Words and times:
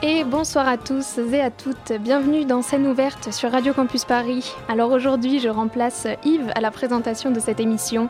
Et 0.00 0.22
bonsoir 0.22 0.68
à 0.68 0.76
tous 0.76 1.18
et 1.18 1.40
à 1.40 1.50
toutes, 1.50 1.92
bienvenue 2.00 2.44
dans 2.44 2.62
Scène 2.62 2.86
ouverte 2.86 3.32
sur 3.32 3.50
Radio 3.50 3.74
Campus 3.74 4.04
Paris. 4.04 4.54
Alors 4.68 4.92
aujourd'hui 4.92 5.40
je 5.40 5.48
remplace 5.48 6.06
Yves 6.24 6.52
à 6.54 6.60
la 6.60 6.70
présentation 6.70 7.32
de 7.32 7.40
cette 7.40 7.58
émission. 7.58 8.08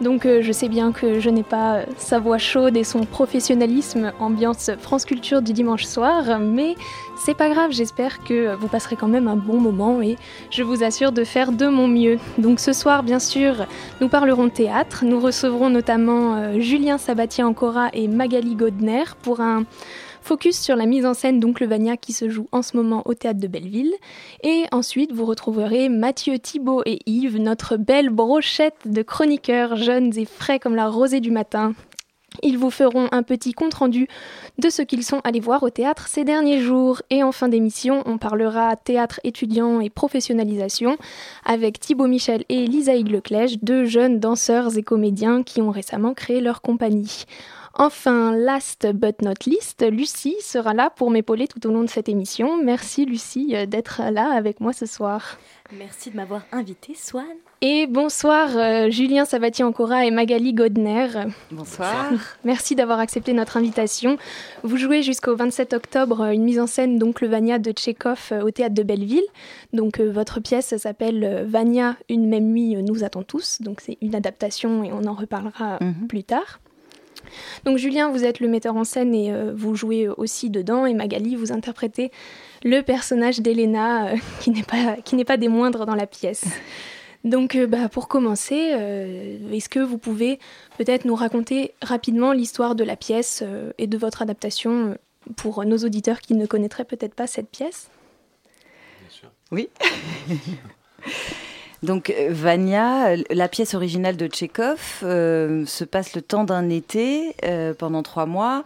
Donc 0.00 0.24
euh, 0.24 0.40
je 0.40 0.50
sais 0.50 0.70
bien 0.70 0.92
que 0.92 1.20
je 1.20 1.28
n'ai 1.28 1.42
pas 1.42 1.80
sa 1.98 2.20
voix 2.20 2.38
chaude 2.38 2.74
et 2.78 2.84
son 2.84 3.04
professionnalisme 3.04 4.12
ambiance 4.18 4.70
France 4.80 5.04
Culture 5.04 5.42
du 5.42 5.52
dimanche 5.52 5.84
soir, 5.84 6.38
mais 6.38 6.74
c'est 7.22 7.36
pas 7.36 7.50
grave, 7.50 7.70
j'espère 7.70 8.24
que 8.24 8.54
vous 8.54 8.68
passerez 8.68 8.96
quand 8.96 9.08
même 9.08 9.28
un 9.28 9.36
bon 9.36 9.60
moment 9.60 10.00
et 10.00 10.16
je 10.50 10.62
vous 10.62 10.82
assure 10.84 11.12
de 11.12 11.24
faire 11.24 11.52
de 11.52 11.66
mon 11.66 11.86
mieux. 11.86 12.18
Donc 12.38 12.60
ce 12.60 12.72
soir, 12.72 13.02
bien 13.02 13.18
sûr, 13.18 13.66
nous 14.00 14.08
parlerons 14.08 14.48
théâtre. 14.48 15.04
Nous 15.04 15.20
recevrons 15.20 15.68
notamment 15.68 16.36
euh, 16.36 16.60
Julien 16.60 16.96
Sabatier-Ancora 16.96 17.90
et 17.92 18.08
Magali 18.08 18.54
Godner 18.54 19.04
pour 19.22 19.40
un 19.40 19.64
Focus 20.26 20.58
sur 20.58 20.74
la 20.74 20.86
mise 20.86 21.06
en 21.06 21.14
scène 21.14 21.38
d'Oncle 21.38 21.68
Vania 21.68 21.96
qui 21.96 22.12
se 22.12 22.28
joue 22.28 22.48
en 22.50 22.60
ce 22.60 22.76
moment 22.76 23.02
au 23.04 23.14
théâtre 23.14 23.38
de 23.38 23.46
Belleville. 23.46 23.94
Et 24.42 24.64
ensuite, 24.72 25.12
vous 25.12 25.24
retrouverez 25.24 25.88
Mathieu 25.88 26.40
Thibault 26.40 26.82
et 26.84 26.98
Yves, 27.06 27.38
notre 27.40 27.76
belle 27.76 28.10
brochette 28.10 28.74
de 28.86 29.02
chroniqueurs 29.02 29.76
jeunes 29.76 30.18
et 30.18 30.24
frais 30.24 30.58
comme 30.58 30.74
la 30.74 30.88
rosée 30.88 31.20
du 31.20 31.30
matin. 31.30 31.74
Ils 32.42 32.58
vous 32.58 32.70
feront 32.70 33.06
un 33.12 33.22
petit 33.22 33.52
compte-rendu 33.52 34.08
de 34.58 34.68
ce 34.68 34.82
qu'ils 34.82 35.04
sont 35.04 35.20
allés 35.22 35.38
voir 35.38 35.62
au 35.62 35.70
théâtre 35.70 36.08
ces 36.08 36.24
derniers 36.24 36.60
jours. 36.60 37.02
Et 37.10 37.22
en 37.22 37.30
fin 37.30 37.48
d'émission, 37.48 38.02
on 38.04 38.18
parlera 38.18 38.74
théâtre 38.74 39.20
étudiant 39.22 39.78
et 39.78 39.90
professionnalisation 39.90 40.96
avec 41.44 41.78
Thibaut 41.78 42.08
Michel 42.08 42.44
et 42.48 42.66
Lisa 42.66 42.96
Leclèche, 42.96 43.58
deux 43.62 43.84
jeunes 43.84 44.18
danseurs 44.18 44.76
et 44.76 44.82
comédiens 44.82 45.44
qui 45.44 45.62
ont 45.62 45.70
récemment 45.70 46.14
créé 46.14 46.40
leur 46.40 46.62
compagnie. 46.62 47.26
Enfin, 47.78 48.34
last 48.34 48.90
but 48.94 49.20
not 49.20 49.44
least, 49.44 49.84
Lucie 49.90 50.36
sera 50.40 50.72
là 50.72 50.88
pour 50.88 51.10
m'épauler 51.10 51.46
tout 51.46 51.64
au 51.66 51.70
long 51.70 51.82
de 51.82 51.90
cette 51.90 52.08
émission. 52.08 52.62
Merci 52.62 53.04
Lucie 53.04 53.54
euh, 53.54 53.66
d'être 53.66 54.00
là 54.10 54.32
avec 54.32 54.60
moi 54.60 54.72
ce 54.72 54.86
soir. 54.86 55.36
Merci 55.72 56.10
de 56.10 56.16
m'avoir 56.16 56.42
invité, 56.52 56.94
Swan. 56.94 57.24
Et 57.60 57.86
bonsoir 57.86 58.56
euh, 58.56 58.88
Julien 58.88 59.26
Sabatier-Ancora 59.26 60.06
et 60.06 60.10
Magali 60.10 60.54
Godner. 60.54 61.08
Bonsoir. 61.50 62.12
Merci 62.44 62.76
d'avoir 62.76 62.98
accepté 62.98 63.34
notre 63.34 63.58
invitation. 63.58 64.16
Vous 64.62 64.78
jouez 64.78 65.02
jusqu'au 65.02 65.36
27 65.36 65.74
octobre 65.74 66.22
une 66.32 66.44
mise 66.44 66.60
en 66.60 66.66
scène 66.66 66.98
d'Oncle 66.98 67.26
Vania 67.26 67.58
de 67.58 67.72
Tchekhov 67.72 68.30
euh, 68.32 68.40
au 68.40 68.50
théâtre 68.50 68.74
de 68.74 68.84
Belleville. 68.84 69.26
Donc 69.74 70.00
votre 70.00 70.40
pièce 70.40 70.74
s'appelle 70.78 71.44
Vania, 71.46 71.96
une 72.08 72.26
même 72.26 72.46
nuit 72.52 72.74
nous 72.82 73.04
attend 73.04 73.22
tous. 73.22 73.60
Donc 73.60 73.82
c'est 73.82 73.98
une 74.00 74.14
adaptation 74.14 74.82
et 74.82 74.92
on 74.92 75.04
en 75.04 75.14
reparlera 75.14 75.76
mhm. 75.82 76.06
plus 76.08 76.24
tard. 76.24 76.60
Donc 77.64 77.78
Julien, 77.78 78.10
vous 78.10 78.24
êtes 78.24 78.40
le 78.40 78.48
metteur 78.48 78.76
en 78.76 78.84
scène 78.84 79.14
et 79.14 79.32
euh, 79.32 79.52
vous 79.54 79.74
jouez 79.74 80.08
aussi 80.08 80.50
dedans, 80.50 80.86
et 80.86 80.94
Magali, 80.94 81.36
vous 81.36 81.52
interprétez 81.52 82.10
le 82.64 82.80
personnage 82.82 83.40
d'Elena, 83.40 84.08
euh, 84.08 84.16
qui 84.40 84.50
n'est 84.50 84.62
pas, 84.62 84.96
qui 85.04 85.24
pas 85.24 85.36
des 85.36 85.48
moindres 85.48 85.86
dans 85.86 85.94
la 85.94 86.06
pièce. 86.06 86.44
Donc 87.24 87.56
euh, 87.56 87.66
bah, 87.66 87.88
pour 87.88 88.08
commencer, 88.08 88.54
est-ce 88.54 89.68
que 89.68 89.80
vous 89.80 89.98
pouvez 89.98 90.38
peut-être 90.78 91.04
nous 91.04 91.16
raconter 91.16 91.72
rapidement 91.82 92.32
l'histoire 92.32 92.74
de 92.74 92.84
la 92.84 92.94
pièce 92.94 93.42
et 93.78 93.88
de 93.88 93.98
votre 93.98 94.22
adaptation 94.22 94.96
pour 95.34 95.64
nos 95.64 95.78
auditeurs 95.78 96.20
qui 96.20 96.34
ne 96.34 96.46
connaîtraient 96.46 96.84
peut-être 96.84 97.14
pas 97.14 97.26
cette 97.26 97.48
pièce? 97.48 97.90
Bien 99.00 99.10
sûr. 99.10 99.30
Oui. 99.50 99.68
Donc 101.82 102.10
euh, 102.10 102.28
Vania, 102.30 103.16
la 103.30 103.48
pièce 103.48 103.74
originale 103.74 104.16
de 104.16 104.26
Tchekhov, 104.26 105.00
euh, 105.02 105.66
se 105.66 105.84
passe 105.84 106.14
le 106.14 106.22
temps 106.22 106.44
d'un 106.44 106.68
été 106.70 107.34
euh, 107.44 107.74
pendant 107.74 108.02
trois 108.02 108.26
mois. 108.26 108.64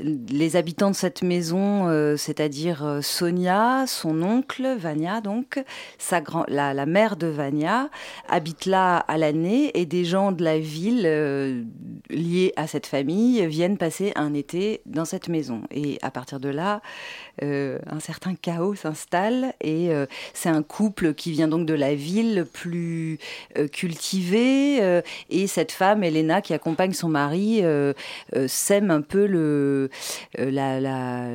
Les 0.00 0.56
habitants 0.56 0.90
de 0.90 0.96
cette 0.96 1.22
maison, 1.22 1.86
c'est-à-dire 2.16 3.00
Sonia, 3.02 3.84
son 3.86 4.22
oncle 4.22 4.76
Vania, 4.78 5.20
donc 5.20 5.62
sa 5.98 6.22
grand, 6.22 6.46
la, 6.48 6.72
la, 6.72 6.86
mère 6.86 7.16
de 7.16 7.26
Vania, 7.26 7.90
habitent 8.26 8.64
là 8.64 8.96
à 8.96 9.18
l'année 9.18 9.70
et 9.78 9.84
des 9.84 10.06
gens 10.06 10.32
de 10.32 10.42
la 10.42 10.58
ville 10.58 11.66
liés 12.08 12.54
à 12.56 12.66
cette 12.66 12.86
famille 12.86 13.46
viennent 13.46 13.76
passer 13.76 14.12
un 14.16 14.32
été 14.32 14.80
dans 14.86 15.04
cette 15.04 15.28
maison. 15.28 15.60
Et 15.70 15.98
à 16.00 16.10
partir 16.10 16.40
de 16.40 16.48
là, 16.48 16.80
euh, 17.42 17.78
un 17.86 18.00
certain 18.00 18.34
chaos 18.34 18.74
s'installe 18.74 19.54
et 19.62 19.90
euh, 19.90 20.04
c'est 20.34 20.50
un 20.50 20.62
couple 20.62 21.14
qui 21.14 21.32
vient 21.32 21.48
donc 21.48 21.64
de 21.64 21.72
la 21.72 21.94
ville 21.94 22.46
plus 22.52 23.18
euh, 23.56 23.68
cultivé 23.68 25.00
et 25.30 25.46
cette 25.46 25.72
femme, 25.72 26.04
Elena, 26.04 26.40
qui 26.40 26.54
accompagne 26.54 26.92
son 26.92 27.08
mari, 27.08 27.62
sème 28.46 28.90
un 28.90 29.00
peu 29.00 29.26
le, 29.26 29.90
la, 30.38 30.80
la, 30.80 31.28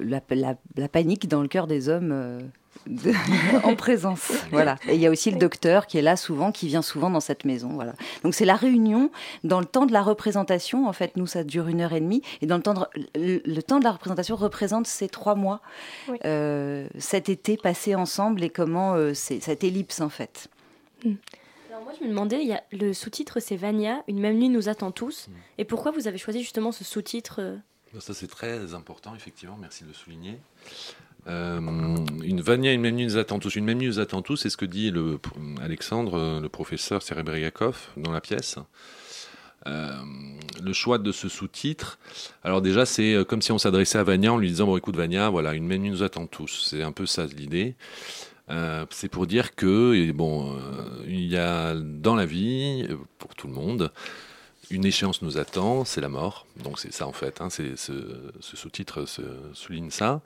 la, 0.00 0.88
panique 0.88 1.28
dans 1.28 1.42
le 1.42 1.48
cœur 1.48 1.66
des 1.66 1.88
hommes 1.88 2.50
en 3.64 3.74
présence. 3.74 4.32
Voilà. 4.50 4.76
Et 4.88 4.94
il 4.94 5.00
y 5.00 5.06
a 5.06 5.10
aussi 5.10 5.30
le 5.30 5.38
docteur 5.38 5.86
qui 5.86 5.98
est 5.98 6.02
là 6.02 6.16
souvent, 6.16 6.52
qui 6.52 6.66
vient 6.66 6.82
souvent 6.82 7.10
dans 7.10 7.20
cette 7.20 7.44
maison. 7.44 7.70
Voilà. 7.70 7.94
Donc 8.24 8.34
c'est 8.34 8.44
la 8.44 8.56
réunion 8.56 9.10
dans 9.44 9.60
le 9.60 9.66
temps 9.66 9.86
de 9.86 9.92
la 9.92 10.02
représentation. 10.02 10.86
En 10.86 10.92
fait, 10.92 11.16
nous, 11.16 11.26
ça 11.26 11.44
dure 11.44 11.68
une 11.68 11.80
heure 11.80 11.92
et 11.92 12.00
demie. 12.00 12.22
Et 12.40 12.46
dans 12.46 12.56
le 12.56 12.62
temps 12.62 12.74
de, 12.74 12.80
le, 13.14 13.60
temps 13.60 13.78
de 13.78 13.84
la 13.84 13.92
représentation 13.92 14.36
représente 14.36 14.86
ces 14.86 15.08
trois 15.08 15.34
mois, 15.34 15.60
euh, 16.24 16.88
cet 16.98 17.28
été 17.28 17.56
passé 17.56 17.94
ensemble 17.94 18.42
et 18.42 18.50
comment 18.50 18.94
euh, 18.94 19.14
c'est 19.14 19.40
cette 19.40 19.64
ellipse 19.64 20.00
en 20.00 20.08
fait. 20.08 20.48
Hmm. 21.04 21.14
Alors 21.70 21.84
moi, 21.84 21.92
je 21.98 22.04
me 22.04 22.10
demandais, 22.10 22.42
il 22.42 22.48
y 22.48 22.52
a, 22.52 22.62
le 22.72 22.92
sous-titre 22.92 23.40
c'est 23.40 23.56
Vania, 23.56 24.02
une 24.08 24.20
même 24.20 24.38
nuit 24.38 24.48
nous 24.48 24.68
attend 24.68 24.90
tous. 24.90 25.28
Hmm. 25.28 25.32
Et 25.58 25.64
pourquoi 25.64 25.92
vous 25.92 26.08
avez 26.08 26.18
choisi 26.18 26.40
justement 26.40 26.72
ce 26.72 26.84
sous-titre 26.84 27.40
euh? 27.40 27.56
Ça 28.00 28.14
c'est 28.14 28.26
très 28.26 28.74
important, 28.74 29.14
effectivement. 29.14 29.56
Merci 29.60 29.84
de 29.84 29.88
le 29.88 29.94
souligner. 29.94 30.38
Euh, 31.28 31.60
une 32.24 32.40
Vania, 32.40 32.72
une 32.72 32.80
même 32.80 32.96
nuit 32.96 33.04
nous 33.04 33.18
attend 33.18 33.38
tous. 33.38 33.54
Une 33.56 33.64
même 33.64 33.78
nuit 33.78 33.86
nous 33.86 34.00
attend 34.00 34.22
tous, 34.22 34.36
c'est 34.36 34.50
ce 34.50 34.56
que 34.56 34.64
dit 34.64 34.90
le, 34.90 35.18
Alexandre, 35.62 36.40
le 36.40 36.48
professeur 36.48 37.02
Serebriakov, 37.02 37.88
dans 37.96 38.12
la 38.12 38.20
pièce. 38.20 38.58
Euh, 39.66 39.92
le 40.60 40.72
choix 40.72 40.98
de 40.98 41.12
ce 41.12 41.28
sous-titre, 41.28 42.00
alors 42.42 42.62
déjà 42.62 42.84
c'est 42.84 43.14
euh, 43.14 43.24
comme 43.24 43.40
si 43.40 43.52
on 43.52 43.58
s'adressait 43.58 43.96
à 43.96 44.02
Vania 44.02 44.32
en 44.32 44.36
lui 44.36 44.48
disant 44.48 44.66
bon 44.66 44.76
écoute 44.76 44.96
Vania, 44.96 45.30
voilà 45.30 45.54
une 45.54 45.64
même 45.64 45.82
nuit 45.82 45.90
nous 45.90 46.02
attend 46.02 46.26
tous. 46.26 46.66
C'est 46.68 46.82
un 46.82 46.90
peu 46.90 47.06
ça 47.06 47.26
l'idée. 47.26 47.76
c'est 48.90 49.08
pour 49.08 49.26
dire 49.28 49.54
que 49.54 50.10
bon, 50.10 50.58
il 51.06 51.26
y 51.26 51.36
a 51.36 51.74
dans 51.76 52.16
la 52.16 52.26
vie 52.26 52.88
pour 53.18 53.34
tout 53.36 53.46
le 53.46 53.54
monde 53.54 53.92
une 54.70 54.86
échéance 54.86 55.20
nous 55.22 55.38
attend, 55.38 55.84
c'est 55.84 56.00
la 56.00 56.08
mort. 56.08 56.46
Donc 56.56 56.78
c'est 56.78 56.92
ça 56.92 57.06
en 57.06 57.12
fait. 57.12 57.40
Hein, 57.40 57.50
c'est 57.50 57.76
ce, 57.76 57.92
ce 58.40 58.56
sous-titre 58.56 59.04
souligne 59.52 59.90
ça. 59.90 60.22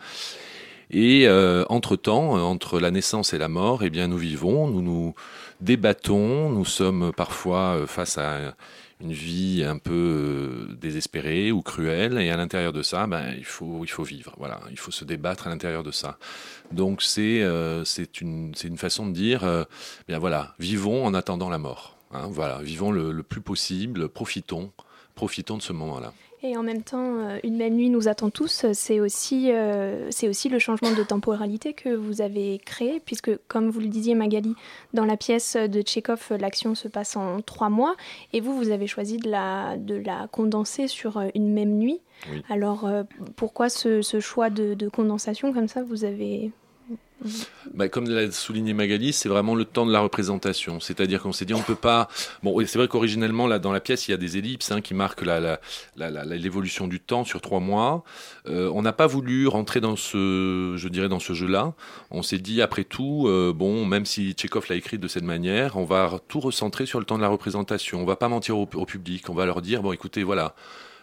Et 0.91 1.26
euh, 1.26 1.64
entre-temps, 1.69 2.36
euh, 2.36 2.41
entre 2.41 2.78
la 2.78 2.91
naissance 2.91 3.34
et 3.34 3.38
la 3.38 3.48
mort, 3.48 3.82
eh 3.82 3.91
bien, 3.91 4.06
nous 4.06 4.19
vivons, 4.19 4.69
nous 4.69 4.82
nous 4.82 5.14
débattons, 5.60 6.50
nous 6.50 6.64
sommes 6.64 7.12
parfois 7.12 7.76
euh, 7.76 7.86
face 7.86 8.19
à 8.19 8.54
une 9.00 9.12
vie 9.12 9.64
un 9.66 9.78
peu 9.78 10.69
désespérée 10.80 11.52
ou 11.52 11.60
cruelle, 11.60 12.19
et 12.19 12.30
à 12.30 12.36
l'intérieur 12.36 12.72
de 12.72 12.82
ça, 12.82 13.06
ben, 13.06 13.34
il, 13.36 13.44
faut, 13.44 13.80
il 13.84 13.91
faut 13.91 14.04
vivre, 14.04 14.34
voilà, 14.38 14.60
il 14.70 14.78
faut 14.78 14.91
se 14.91 15.04
débattre 15.04 15.48
à 15.48 15.50
l'intérieur 15.50 15.82
de 15.82 15.91
ça. 15.91 16.16
Donc 16.72 17.02
c'est 17.02 17.44
c'est 17.84 18.22
une, 18.22 18.55
une 18.64 18.78
façon 18.78 19.06
de 19.06 19.12
dire, 19.12 19.66
bien 20.08 20.19
voilà, 20.19 20.55
vivons 20.58 21.05
en 21.05 21.12
attendant 21.12 21.50
la 21.50 21.58
mort. 21.58 21.99
Hein, 22.11 22.28
voilà, 22.31 22.62
vivons 22.62 22.90
le, 22.90 23.12
le 23.12 23.22
plus 23.22 23.43
possible, 23.43 24.08
profitons, 24.08 24.72
profitons 25.14 25.58
de 25.58 25.62
ce 25.62 25.75
moment-là. 25.75 26.14
Et 26.46 26.56
en 26.56 26.62
même 26.62 26.82
temps, 26.82 27.19
euh, 27.19 27.38
Une 27.43 27.56
même 27.56 27.75
nuit 27.75 27.90
nous 27.90 28.06
attend 28.06 28.31
tous, 28.31 28.66
c'est 28.72 29.00
aussi, 29.00 29.50
euh, 29.50 30.08
c'est 30.10 30.28
aussi 30.28 30.48
le 30.48 30.60
changement 30.60 30.93
de 30.93 31.02
temporalité 31.02 31.72
que 31.72 31.88
vous 31.88 32.20
avez 32.20 32.58
créé, 32.64 33.00
puisque 33.04 33.37
comme 33.48 33.69
vous 33.69 33.81
le 33.81 33.88
disiez 33.88 34.14
Magali, 34.14 34.54
dans 34.94 35.04
la 35.04 35.16
pièce 35.16 35.56
de 35.56 35.82
Tchekhov, 35.82 36.28
l'action 36.38 36.76
se 36.76 36.87
passe 36.87 37.16
en 37.16 37.40
trois 37.40 37.69
mois, 37.69 37.96
et 38.32 38.40
vous, 38.40 38.56
vous 38.56 38.70
avez 38.70 38.87
choisi 38.87 39.16
de 39.16 39.28
la, 39.28 39.76
de 39.76 39.96
la 39.96 40.28
condenser 40.31 40.87
sur 40.87 41.16
euh, 41.16 41.28
une 41.34 41.52
même 41.52 41.76
nuit. 41.78 42.00
Alors 42.49 42.88
pourquoi 43.37 43.69
ce, 43.69 44.00
ce, 44.00 44.20
choix 44.20 44.49
de, 44.49 44.72
de, 44.72 44.88
condensation 44.88 45.52
comme 45.52 45.69
ça 45.69 45.82
Vous 45.82 46.04
avez 46.04 46.50
bah, 47.74 47.88
comme 47.88 48.08
l'a 48.08 48.30
souligné 48.30 48.74
Magali, 48.74 49.12
c'est 49.12 49.28
vraiment 49.28 49.54
le 49.54 49.64
temps 49.64 49.86
de 49.86 49.92
la 49.92 50.00
représentation. 50.00 50.80
C'est-à-dire 50.80 51.22
qu'on 51.22 51.32
s'est 51.32 51.44
dit, 51.44 51.54
on 51.54 51.58
ne 51.58 51.62
peut 51.64 51.74
pas. 51.74 52.08
Bon, 52.42 52.58
c'est 52.66 52.78
vrai 52.78 52.88
qu'originellement, 52.88 53.48
dans 53.58 53.72
la 53.72 53.80
pièce, 53.80 54.08
il 54.08 54.10
y 54.10 54.14
a 54.14 54.18
des 54.18 54.36
ellipses 54.36 54.70
hein, 54.70 54.80
qui 54.80 54.94
marquent 54.94 55.24
l'évolution 55.96 56.86
du 56.86 57.00
temps 57.00 57.24
sur 57.24 57.40
trois 57.40 57.60
mois. 57.60 58.04
Euh, 58.48 58.70
on 58.74 58.82
n'a 58.82 58.92
pas 58.92 59.06
voulu 59.06 59.48
rentrer 59.48 59.80
dans 59.80 59.96
ce, 59.96 60.74
je 60.76 60.88
dirais, 60.88 61.08
dans 61.08 61.20
ce 61.20 61.32
jeu-là. 61.32 61.72
On 62.10 62.22
s'est 62.22 62.38
dit, 62.38 62.60
après 62.62 62.84
tout, 62.84 63.24
euh, 63.26 63.52
bon, 63.54 63.86
même 63.86 64.04
si 64.04 64.32
Tchekhov 64.32 64.66
l'a 64.68 64.76
écrit 64.76 64.98
de 64.98 65.08
cette 65.08 65.24
manière, 65.24 65.76
on 65.76 65.84
va 65.84 66.20
tout 66.28 66.40
recentrer 66.40 66.86
sur 66.86 66.98
le 66.98 67.06
temps 67.06 67.16
de 67.16 67.22
la 67.22 67.28
représentation. 67.28 68.00
On 68.00 68.06
va 68.06 68.16
pas 68.16 68.28
mentir 68.28 68.58
au, 68.58 68.68
au 68.74 68.86
public. 68.86 69.28
On 69.30 69.34
va 69.34 69.46
leur 69.46 69.62
dire, 69.62 69.82
bon, 69.82 69.92
écoutez, 69.92 70.22
voilà. 70.22 70.54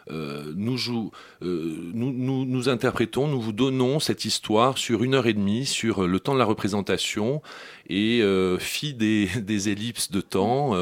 Euh, 0.10 0.54
nous, 0.56 0.78
joue, 0.78 1.12
euh, 1.42 1.92
nous, 1.94 2.12
nous, 2.12 2.46
nous, 2.46 2.70
interprétons, 2.70 3.28
nous 3.28 3.40
vous 3.40 3.54
donnons 3.54 4.00
cette 4.00 4.26
histoire 4.26 4.78
sur 4.78 5.04
une 5.04 5.16
heure 5.16 5.28
et 5.28 5.34
demie, 5.34 5.66
sur 5.66 6.08
le 6.08 6.20
temps 6.20 6.34
de 6.34 6.40
la 6.40 6.46
représentation, 6.46 7.42
et 7.88 8.22
euh, 8.22 8.58
fi 8.58 8.94
des, 8.94 9.28
des, 9.42 9.70
ellipses 9.70 10.12
de 10.12 10.22
temps, 10.22 10.74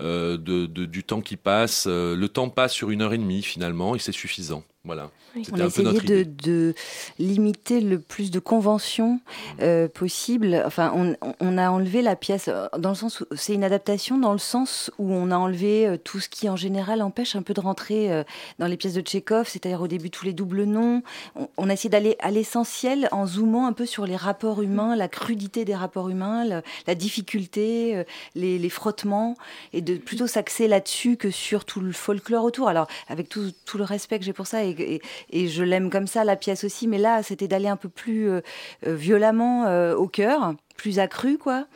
de, 0.00 0.66
du 0.66 1.04
temps 1.04 1.20
qui 1.20 1.36
passe. 1.36 1.86
le 1.86 2.26
temps 2.26 2.48
passe 2.48 2.72
sur 2.72 2.90
une 2.90 3.02
heure 3.02 3.12
et 3.12 3.18
demie 3.18 3.42
finalement, 3.42 3.94
et 3.94 3.98
c'est 3.98 4.12
suffisant. 4.12 4.64
Voilà. 4.84 5.10
On 5.52 5.60
a 5.60 5.66
essayé 5.66 6.00
de, 6.00 6.22
de, 6.22 6.74
limiter 7.18 7.80
le 7.80 7.98
plus 7.98 8.30
de 8.30 8.38
conventions 8.38 9.20
euh, 9.60 9.88
possible. 9.88 10.62
Enfin, 10.64 10.92
on, 10.94 11.16
on, 11.40 11.58
a 11.58 11.70
enlevé 11.70 12.02
la 12.02 12.16
pièce 12.16 12.48
euh, 12.48 12.66
dans 12.78 12.90
le 12.90 12.94
sens 12.94 13.20
où 13.20 13.26
c'est 13.36 13.54
une 13.54 13.64
adaptation 13.64 14.18
dans 14.18 14.32
le 14.32 14.38
sens 14.38 14.90
où 14.98 15.12
on 15.12 15.30
a 15.30 15.36
enlevé 15.36 15.86
euh, 15.86 15.96
tout 15.96 16.20
ce 16.20 16.28
qui 16.28 16.48
en 16.48 16.56
général 16.56 17.02
empêche 17.02 17.36
un 17.36 17.42
peu 17.42 17.54
de 17.54 17.60
rentrer 17.60 18.12
euh, 18.12 18.24
dans 18.58 18.66
les 18.66 18.76
pièces 18.76 18.94
de 18.94 19.00
Tchekhov, 19.00 19.48
c'est-à-dire 19.48 19.80
au 19.80 19.88
début 19.88 20.10
tous 20.10 20.24
les 20.24 20.32
doubles 20.32 20.64
noms. 20.64 21.02
On, 21.36 21.48
on 21.56 21.68
a 21.68 21.72
essayé 21.72 21.90
d'aller 21.90 22.16
à 22.20 22.30
l'essentiel 22.30 23.08
en 23.12 23.26
zoomant 23.26 23.66
un 23.66 23.72
peu 23.72 23.86
sur 23.86 24.06
les 24.06 24.16
rapports 24.16 24.62
humains, 24.62 24.96
la 24.96 25.08
crudité 25.08 25.64
des 25.64 25.74
rapports 25.74 26.08
humains, 26.08 26.44
la, 26.44 26.62
la 26.86 26.94
difficulté, 26.94 28.04
les, 28.34 28.58
les, 28.58 28.68
frottements, 28.68 29.36
et 29.72 29.80
de 29.80 29.96
plutôt 29.96 30.26
s'axer 30.26 30.68
là-dessus 30.68 31.16
que 31.16 31.30
sur 31.30 31.64
tout 31.64 31.80
le 31.80 31.92
folklore 31.92 32.44
autour. 32.44 32.68
Alors, 32.68 32.86
avec 33.08 33.28
tout, 33.28 33.52
tout 33.64 33.78
le 33.78 33.84
respect 33.84 34.18
que 34.18 34.24
j'ai 34.24 34.32
pour 34.32 34.46
ça 34.46 34.64
et, 34.64 34.70
et, 34.70 35.02
et 35.30 35.48
je 35.48 35.62
l'aime 35.62 35.90
comme 35.90 36.06
ça, 36.06 36.24
la 36.24 36.36
pièce 36.36 36.64
aussi, 36.64 36.86
mais 36.86 36.98
là, 36.98 37.22
c'était 37.22 37.48
d'aller 37.48 37.68
un 37.68 37.76
peu 37.76 37.88
plus 37.88 38.28
euh, 38.28 38.40
euh, 38.86 38.94
violemment 38.94 39.66
euh, 39.66 39.94
au 39.94 40.08
cœur, 40.08 40.54
plus 40.76 40.98
accru, 40.98 41.38
quoi. 41.38 41.66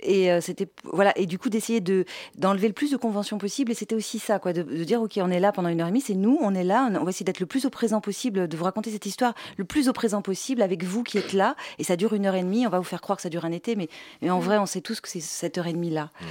Et 0.00 0.28
c'était 0.42 0.68
voilà. 0.84 1.16
Et 1.18 1.24
du 1.24 1.38
coup 1.38 1.48
d'essayer 1.48 1.80
de 1.80 2.04
d'enlever 2.36 2.68
le 2.68 2.74
plus 2.74 2.90
de 2.90 2.98
conventions 2.98 3.38
possible. 3.38 3.72
Et 3.72 3.74
c'était 3.74 3.94
aussi 3.94 4.18
ça 4.18 4.38
quoi 4.38 4.52
de, 4.52 4.62
dire 4.84 5.00
ok 5.00 5.18
on 5.22 5.30
est 5.30 5.40
là 5.40 5.52
pendant 5.52 5.70
une 5.70 5.80
heure 5.80 5.86
et 5.86 5.90
demie 5.90 6.02
c'est 6.02 6.14
nous 6.14 6.38
on 6.42 6.54
est 6.54 6.64
là. 6.64 6.90
On, 7.00 7.02
va 7.02 7.08
essayer 7.08 7.24
d'être 7.24 7.40
le 7.40 7.46
plus 7.46 7.64
au 7.64 7.70
présent 7.70 8.02
possible 8.02 8.46
de 8.46 8.56
vous 8.58 8.64
raconter 8.64 8.90
cette 8.90 9.06
histoire 9.06 9.32
le 9.56 9.64
plus 9.64 9.88
au 9.88 9.94
présent 9.94 10.20
possible 10.20 10.60
avec 10.60 10.84
vous 10.84 11.02
qui 11.02 11.16
êtes 11.16 11.32
là. 11.32 11.56
Et 11.78 11.82
ça 11.82 11.96
dure 11.96 12.12
une 12.12 12.26
heure 12.26 12.34
et 12.34 12.42
demie. 12.42 12.66
On 12.66 12.70
va 12.70 12.76
vous 12.76 12.84
faire 12.84 13.00
croire 13.00 13.16
que 13.16 13.22
ça 13.22 13.30
dure 13.30 13.46
un 13.46 13.52
été 13.52 13.74
mais, 13.74 13.88
mais 14.20 14.28
en 14.28 14.38
vrai 14.38 14.58
on 14.58 14.66
sait 14.66 14.82
tous 14.82 15.00
que 15.00 15.08
c'est 15.08 15.20
cette 15.20 15.56
heure 15.56 15.66
et 15.66 15.72
demie 15.72 15.90
là 15.90 16.10
mmh. 16.20 16.24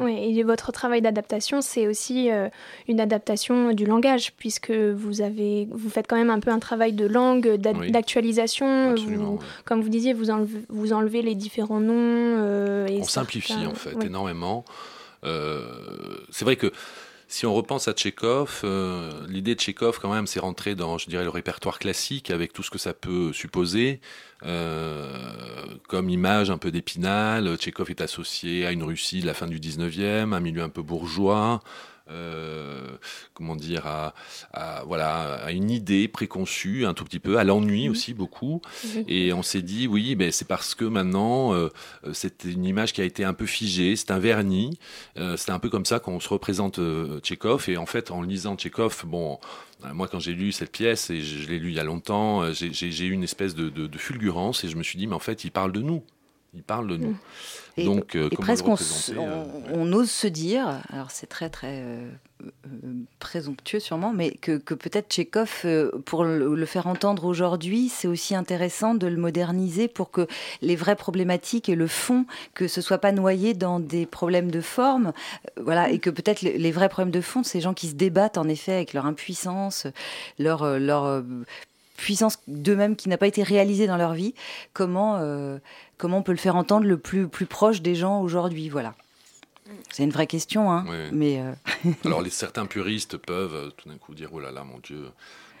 Oui, 0.00 0.38
et 0.38 0.42
votre 0.42 0.72
travail 0.72 1.02
d'adaptation, 1.02 1.60
c'est 1.60 1.86
aussi 1.86 2.30
euh, 2.30 2.48
une 2.88 3.00
adaptation 3.00 3.72
du 3.72 3.84
langage, 3.84 4.32
puisque 4.32 4.70
vous, 4.70 5.20
avez, 5.20 5.68
vous 5.70 5.90
faites 5.90 6.06
quand 6.06 6.16
même 6.16 6.30
un 6.30 6.40
peu 6.40 6.50
un 6.50 6.58
travail 6.58 6.92
de 6.92 7.06
langue, 7.06 7.56
d'actualisation. 7.56 8.94
Comme 9.64 9.82
vous 9.82 9.88
disiez, 9.88 10.12
vous 10.12 10.30
enlevez, 10.30 10.60
vous 10.68 10.92
enlevez 10.92 11.22
les 11.22 11.34
différents 11.34 11.80
noms. 11.80 11.94
Euh, 11.94 12.88
on 13.00 13.04
simplifie 13.04 13.66
en 13.66 13.74
fait 13.74 14.04
énormément. 14.04 14.64
Euh, 15.24 15.60
c'est 16.30 16.44
vrai 16.44 16.56
que 16.56 16.72
si 17.32 17.46
on 17.46 17.54
repense 17.54 17.88
à 17.88 17.94
Tchekhov, 17.94 18.60
euh, 18.64 19.26
l'idée 19.26 19.54
de 19.54 19.60
Tchekhov, 19.60 19.98
quand 19.98 20.12
même, 20.12 20.26
c'est 20.26 20.38
rentrer 20.38 20.74
dans, 20.74 20.98
je 20.98 21.08
dirais, 21.08 21.24
le 21.24 21.30
répertoire 21.30 21.78
classique 21.78 22.30
avec 22.30 22.52
tout 22.52 22.62
ce 22.62 22.70
que 22.70 22.76
ça 22.76 22.92
peut 22.92 23.32
supposer, 23.32 24.00
euh, 24.44 25.08
comme 25.88 26.10
image 26.10 26.50
un 26.50 26.58
peu 26.58 26.70
d'épinal. 26.70 27.56
Tchekhov 27.56 27.88
est 27.88 28.02
associé 28.02 28.66
à 28.66 28.72
une 28.72 28.82
Russie 28.82 29.20
de 29.22 29.26
la 29.26 29.32
fin 29.32 29.46
du 29.46 29.58
19e, 29.58 30.34
un 30.34 30.40
milieu 30.40 30.62
un 30.62 30.68
peu 30.68 30.82
bourgeois, 30.82 31.62
euh, 32.10 32.96
comment 33.34 33.56
dire, 33.56 33.86
à, 33.86 34.14
voilà, 34.86 35.34
à 35.34 35.52
une 35.52 35.70
idée 35.70 36.08
préconçue 36.08 36.84
un 36.84 36.94
tout 36.94 37.04
petit 37.04 37.18
peu, 37.18 37.38
à 37.38 37.44
l'ennui 37.44 37.86
mhm. 37.86 37.92
aussi 37.92 38.14
beaucoup. 38.14 38.60
Et 39.06 39.32
on 39.32 39.42
s'est 39.42 39.62
dit, 39.62 39.86
oui, 39.86 40.14
ben, 40.14 40.32
c'est 40.32 40.46
parce 40.46 40.74
que 40.74 40.84
maintenant, 40.84 41.54
euh, 41.54 41.68
c'est 42.12 42.44
une 42.44 42.64
image 42.64 42.92
qui 42.92 43.00
a 43.00 43.04
été 43.04 43.24
un 43.24 43.34
peu 43.34 43.46
figée, 43.46 43.96
c'est 43.96 44.10
un 44.10 44.18
vernis. 44.18 44.78
Euh, 45.16 45.36
c'est 45.36 45.52
un 45.52 45.58
peu 45.58 45.68
comme 45.68 45.86
ça 45.86 46.00
qu'on 46.00 46.20
se 46.20 46.28
représente 46.28 46.80
Tchekhov. 47.20 47.68
Et 47.68 47.76
en 47.76 47.86
fait, 47.86 48.10
en 48.10 48.22
lisant 48.22 48.56
Tchekhov, 48.56 49.04
bon, 49.06 49.38
moi, 49.92 50.08
quand 50.08 50.20
j'ai 50.20 50.32
lu 50.32 50.52
cette 50.52 50.72
pièce, 50.72 51.10
et 51.10 51.20
je, 51.20 51.48
l'ai 51.48 51.58
lu 51.58 51.70
il 51.70 51.74
y 51.74 51.80
a 51.80 51.84
longtemps, 51.84 52.52
j'ai 52.52 53.04
eu 53.04 53.12
une 53.12 53.24
espèce 53.24 53.54
de, 53.54 53.68
de, 53.68 53.98
fulgurance 53.98 54.64
et 54.64 54.68
je 54.68 54.76
me 54.76 54.82
suis 54.82 54.98
dit, 54.98 55.06
mais 55.06 55.14
en 55.14 55.20
fait, 55.20 55.44
il 55.44 55.50
parle 55.50 55.72
de 55.72 55.80
nous. 55.80 56.02
Il 56.54 56.62
parle 56.62 56.86
de 56.86 56.96
nous. 56.98 57.08
Mhm. 57.08 57.16
Et, 57.78 57.84
Donc, 57.84 58.14
euh, 58.14 58.28
presque 58.28 58.68
on, 58.68 58.74
euh, 58.74 59.44
on, 59.72 59.90
ose 59.94 60.10
se 60.10 60.26
dire, 60.26 60.82
alors 60.90 61.10
c'est 61.10 61.26
très 61.26 61.48
très 61.48 61.82
euh, 61.82 62.10
présomptueux 63.18 63.80
sûrement, 63.80 64.12
mais 64.12 64.32
que, 64.32 64.58
que 64.58 64.74
peut-être 64.74 65.08
Tchékov, 65.08 65.64
pour 66.04 66.24
le, 66.24 66.66
faire 66.66 66.86
entendre 66.86 67.24
aujourd'hui, 67.24 67.88
c'est 67.88 68.06
aussi 68.06 68.34
intéressant 68.34 68.94
de 68.94 69.06
le 69.06 69.16
moderniser 69.16 69.88
pour 69.88 70.10
que 70.10 70.26
les 70.60 70.76
vraies 70.76 70.96
problématiques 70.96 71.70
et 71.70 71.74
le 71.74 71.86
fond, 71.86 72.26
que 72.52 72.68
ce 72.68 72.82
soit 72.82 72.98
pas 72.98 73.12
noyé 73.12 73.54
dans 73.54 73.80
des 73.80 74.04
problèmes 74.04 74.50
de 74.50 74.60
forme, 74.60 75.14
voilà, 75.58 75.88
et 75.88 75.98
que 75.98 76.10
peut-être 76.10 76.42
les, 76.42 76.58
les, 76.58 76.72
vrais 76.72 76.90
problèmes 76.90 77.12
de 77.12 77.22
fond, 77.22 77.42
ces 77.42 77.62
gens 77.62 77.72
qui 77.72 77.88
se 77.88 77.94
débattent 77.94 78.36
en 78.36 78.48
effet 78.48 78.74
avec 78.74 78.92
leur 78.92 79.06
impuissance, 79.06 79.86
leur, 80.38 80.78
leur 80.78 81.24
puissance 82.02 82.38
d'eux-mêmes 82.48 82.96
qui 82.96 83.08
n'a 83.08 83.16
pas 83.16 83.28
été 83.28 83.42
réalisée 83.42 83.86
dans 83.86 83.96
leur 83.96 84.12
vie, 84.12 84.34
comment, 84.72 85.18
euh, 85.18 85.58
comment 85.98 86.18
on 86.18 86.22
peut 86.22 86.32
le 86.32 86.38
faire 86.38 86.56
entendre 86.56 86.86
le 86.86 86.98
plus, 86.98 87.28
plus 87.28 87.46
proche 87.46 87.80
des 87.80 87.94
gens 87.94 88.20
aujourd'hui 88.20 88.68
Voilà. 88.68 88.94
C'est 89.90 90.02
une 90.02 90.10
vraie 90.10 90.26
question, 90.26 90.70
hein, 90.70 90.84
mais... 91.12 91.40
Euh, 91.40 91.52
Alors, 92.04 92.20
les, 92.20 92.30
certains 92.30 92.66
puristes 92.66 93.16
peuvent 93.16 93.54
euh, 93.54 93.70
tout 93.70 93.88
d'un 93.88 93.96
coup 93.96 94.14
dire, 94.14 94.30
oh 94.32 94.40
là 94.40 94.50
là, 94.50 94.64
mon 94.64 94.80
Dieu, 94.80 95.08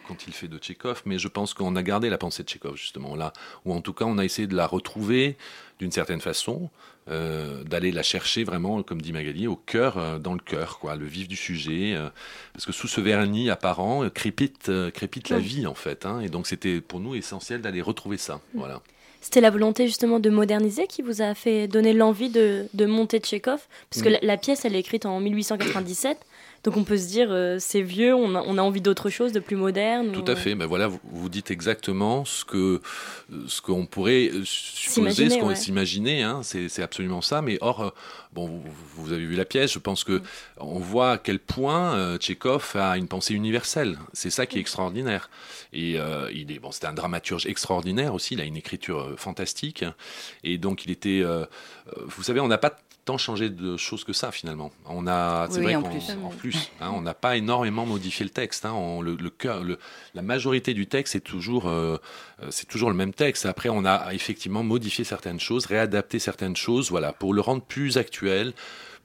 quand 0.08 0.26
il 0.26 0.32
fait 0.32 0.48
de 0.48 0.58
Tchékov, 0.58 1.02
mais 1.06 1.18
je 1.18 1.28
pense 1.28 1.54
qu'on 1.54 1.76
a 1.76 1.82
gardé 1.82 2.10
la 2.10 2.18
pensée 2.18 2.42
de 2.42 2.48
Tchékov, 2.48 2.76
justement, 2.76 3.14
là, 3.14 3.32
ou 3.64 3.72
en 3.72 3.80
tout 3.80 3.92
cas, 3.92 4.04
on 4.04 4.18
a 4.18 4.24
essayé 4.24 4.48
de 4.48 4.56
la 4.56 4.66
retrouver 4.66 5.36
d'une 5.78 5.92
certaine 5.92 6.20
façon, 6.20 6.70
euh, 7.08 7.64
d'aller 7.64 7.90
la 7.90 8.04
chercher 8.04 8.44
vraiment, 8.44 8.84
comme 8.84 9.02
dit 9.02 9.12
Magali, 9.12 9.48
au 9.48 9.56
cœur, 9.56 9.98
euh, 9.98 10.18
dans 10.20 10.34
le 10.34 10.38
cœur, 10.38 10.78
quoi, 10.78 10.94
le 10.94 11.04
vif 11.04 11.26
du 11.26 11.34
sujet, 11.34 11.94
euh, 11.96 12.08
parce 12.52 12.64
que 12.64 12.70
sous 12.70 12.86
ce 12.86 13.00
vernis 13.00 13.50
apparent 13.50 14.08
crépite, 14.08 14.70
crépite 14.94 15.28
la 15.28 15.40
vie 15.40 15.66
en 15.66 15.74
fait, 15.74 16.06
hein, 16.06 16.20
et 16.20 16.28
donc 16.28 16.46
c'était 16.46 16.80
pour 16.80 17.00
nous 17.00 17.16
essentiel 17.16 17.60
d'aller 17.60 17.82
retrouver 17.82 18.18
ça, 18.18 18.40
voilà. 18.54 18.82
C'était 19.20 19.40
la 19.40 19.50
volonté 19.50 19.86
justement 19.86 20.20
de 20.20 20.30
moderniser 20.30 20.86
qui 20.86 21.02
vous 21.02 21.22
a 21.22 21.34
fait 21.34 21.66
donner 21.66 21.92
l'envie 21.92 22.28
de, 22.28 22.66
de 22.72 22.86
monter 22.86 23.18
Tchékov, 23.18 23.60
parce 23.90 24.02
que 24.02 24.08
la, 24.08 24.18
la, 24.22 24.36
pièce 24.36 24.64
elle 24.64 24.76
est 24.76 24.80
écrite 24.80 25.04
en 25.04 25.18
1897. 25.18 26.18
Donc 26.64 26.76
on 26.76 26.84
peut 26.84 26.96
se 26.96 27.08
dire, 27.08 27.28
euh, 27.30 27.56
c'est 27.58 27.82
vieux, 27.82 28.14
on 28.14 28.36
a, 28.36 28.42
on 28.42 28.56
a 28.56 28.62
envie 28.62 28.80
d'autre 28.80 29.10
chose, 29.10 29.32
de 29.32 29.40
plus 29.40 29.56
moderne. 29.56 30.12
Tout 30.12 30.30
à 30.30 30.36
fait. 30.36 30.54
Ben 30.54 30.66
voilà, 30.66 30.86
vous, 30.86 31.00
vous, 31.10 31.28
dites 31.28 31.50
exactement 31.50 32.24
ce 32.24 32.44
que 32.44 32.80
ce 33.48 33.60
qu'on 33.60 33.86
pourrait 33.86 34.30
euh, 34.32 34.42
supposer, 34.44 35.28
ce 35.28 35.38
qu'on 35.38 35.48
ouais. 35.48 35.56
s'imaginer. 35.56 36.22
Hein, 36.22 36.42
c'est 36.44 36.82
absolument 36.82 37.20
ça. 37.20 37.42
Mais 37.42 37.58
or, 37.60 37.80
euh, 37.82 37.90
bon, 38.32 38.62
vous, 38.94 39.12
avez 39.12 39.24
vu 39.24 39.34
la 39.34 39.44
pièce. 39.44 39.72
Je 39.72 39.80
pense 39.80 40.04
que 40.04 40.18
mm. 40.18 40.22
on 40.58 40.78
voit 40.78 41.12
à 41.12 41.18
quel 41.18 41.40
point 41.40 41.96
euh, 41.96 42.16
Tchekhov 42.16 42.76
a 42.76 42.96
une 42.96 43.08
pensée 43.08 43.34
universelle. 43.34 43.98
C'est 44.12 44.30
ça 44.30 44.46
qui 44.46 44.58
est 44.58 44.60
extraordinaire. 44.60 45.30
Et 45.72 45.98
euh, 45.98 46.30
il 46.32 46.52
est 46.52 46.60
bon, 46.60 46.70
c'était 46.70 46.86
un 46.86 46.92
dramaturge 46.92 47.46
extraordinaire 47.46 48.14
aussi. 48.14 48.34
Il 48.34 48.40
a 48.40 48.44
une 48.44 48.56
écriture 48.56 49.14
fantastique. 49.16 49.84
Et 50.44 50.58
donc 50.58 50.84
il 50.84 50.92
était, 50.92 51.24
vous 52.06 52.22
savez, 52.22 52.40
on 52.40 52.48
n'a 52.48 52.58
pas 52.58 52.78
tant 53.04 53.18
changé 53.18 53.50
de 53.50 53.76
choses 53.76 54.04
que 54.04 54.12
ça 54.12 54.30
finalement. 54.30 54.70
On 54.86 55.06
a, 55.06 55.48
c'est 55.50 55.60
vrai 55.60 55.74
en 55.74 55.82
plus, 55.82 56.10
en 56.24 56.28
plus 56.28 56.70
hein, 56.80 56.92
on 56.94 57.00
n'a 57.00 57.14
pas 57.14 57.36
énormément 57.36 57.84
modifié 57.84 58.24
le 58.24 58.30
texte. 58.30 58.64
Hein, 58.64 58.72
on, 58.72 59.02
le, 59.02 59.16
le, 59.16 59.30
cœur, 59.30 59.62
le, 59.62 59.78
la 60.14 60.22
majorité 60.22 60.72
du 60.74 60.86
texte 60.86 61.16
est 61.16 61.20
toujours, 61.20 61.68
euh, 61.68 61.98
c'est 62.50 62.68
toujours 62.68 62.90
le 62.90 62.96
même 62.96 63.12
texte. 63.12 63.46
Après, 63.46 63.68
on 63.68 63.84
a 63.84 64.12
effectivement 64.12 64.62
modifié 64.62 65.04
certaines 65.04 65.40
choses, 65.40 65.66
réadapté 65.66 66.18
certaines 66.18 66.56
choses, 66.56 66.90
voilà, 66.90 67.12
pour 67.12 67.34
le 67.34 67.40
rendre 67.40 67.62
plus 67.62 67.96
actuel, 67.96 68.52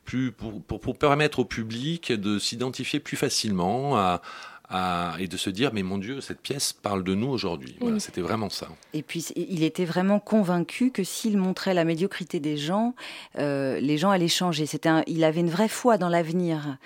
plus 0.06 0.32
pour, 0.32 0.62
pour, 0.62 0.80
pour 0.80 0.98
permettre 0.98 1.40
au 1.40 1.46
public 1.46 2.12
de 2.12 2.40
s'identifier 2.40 3.00
plus 3.00 3.18
facilement 3.18 3.98
à 3.98 4.22
et 4.72 5.28
de 5.28 5.38
se 5.38 5.50
dire 5.50 5.72
mais 5.74 5.84
mon 5.84 5.98
Dieu 5.98 6.20
cette 6.20 6.42
pièce 6.42 6.74
parle 6.74 7.04
de 7.04 7.16
nous 7.16 7.28
aujourd'hui. 7.28 7.78
Voilà, 7.80 8.00
c'était 8.00 8.22
vraiment 8.22 8.50
ça. 8.50 8.68
Et 8.94 9.02
puis 9.02 9.26
il 9.36 9.64
était 9.64 9.86
vraiment 9.86 10.20
convaincu 10.20 10.92
que 10.92 11.04
s'il 11.04 11.38
montrait 11.38 11.74
la 11.74 11.86
médiocrité 11.86 12.40
des 12.40 12.58
gens, 12.58 12.94
euh, 13.40 13.80
les 13.80 13.98
gens 13.98 14.10
allaient 14.10 14.28
changer. 14.28 14.66
C'était 14.66 14.90
il 15.08 15.24
avait 15.24 15.40
une 15.40 15.50
vraie 15.50 15.70
foi 15.70 15.98
dans 15.98 16.10
l'avenir 16.10 16.78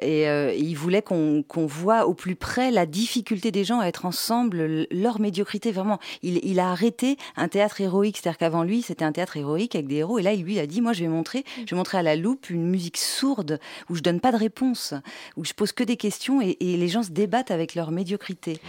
et, 0.00 0.28
euh, 0.28 0.52
il 0.54 0.74
voulait 0.74 1.02
qu'on 1.02 1.42
qu 1.42 1.60
voit 1.66 2.06
au 2.06 2.14
plus 2.14 2.36
près 2.36 2.70
la 2.70 2.84
difficulté 2.84 3.50
des 3.50 3.64
gens 3.64 3.80
à 3.80 3.86
être 3.86 4.04
ensemble, 4.04 4.86
leur 4.90 5.20
médiocrité 5.20 5.72
vraiment. 5.72 5.98
Il, 6.22 6.40
il 6.44 6.60
a 6.60 6.70
arrêté 6.70 7.16
un 7.36 7.48
théâtre 7.48 7.80
héroïque, 7.80 8.18
c'est-à-dire 8.18 8.38
qu'avant 8.38 8.64
lui 8.64 8.82
c'était 8.82 9.04
un 9.04 9.12
théâtre 9.12 9.36
héroïque 9.36 9.74
avec 9.74 9.86
des 9.86 9.96
héros 9.96 10.18
et 10.18 10.22
là 10.22 10.34
lui 10.34 10.54
il 10.54 10.58
a 10.58 10.66
dit 10.66 10.80
moi 10.82 10.92
je 10.92 11.00
vais 11.00 11.08
montrer, 11.08 11.44
je 11.64 11.70
vais 11.70 11.76
montrer 11.76 11.98
à 11.98 12.02
la 12.02 12.16
loupe 12.16 12.50
une 12.50 12.68
musique 12.68 12.98
sourde 12.98 13.60
où 13.88 13.94
je 13.94 14.02
donne 14.02 14.20
pas 14.20 14.32
de 14.32 14.36
réponse, 14.36 14.92
où 15.36 15.44
je 15.44 15.54
pose 15.54 15.72
que 15.72 15.84
des 15.84 15.96
questions 15.96 16.42
et, 16.42 16.56
et 16.60 16.76
les 16.76 16.88
gens 16.88 17.02
se 17.02 17.10
débattent 17.10 17.29
battent 17.30 17.50
avec 17.50 17.74
leur 17.74 17.90
médiocrité. 17.90 18.60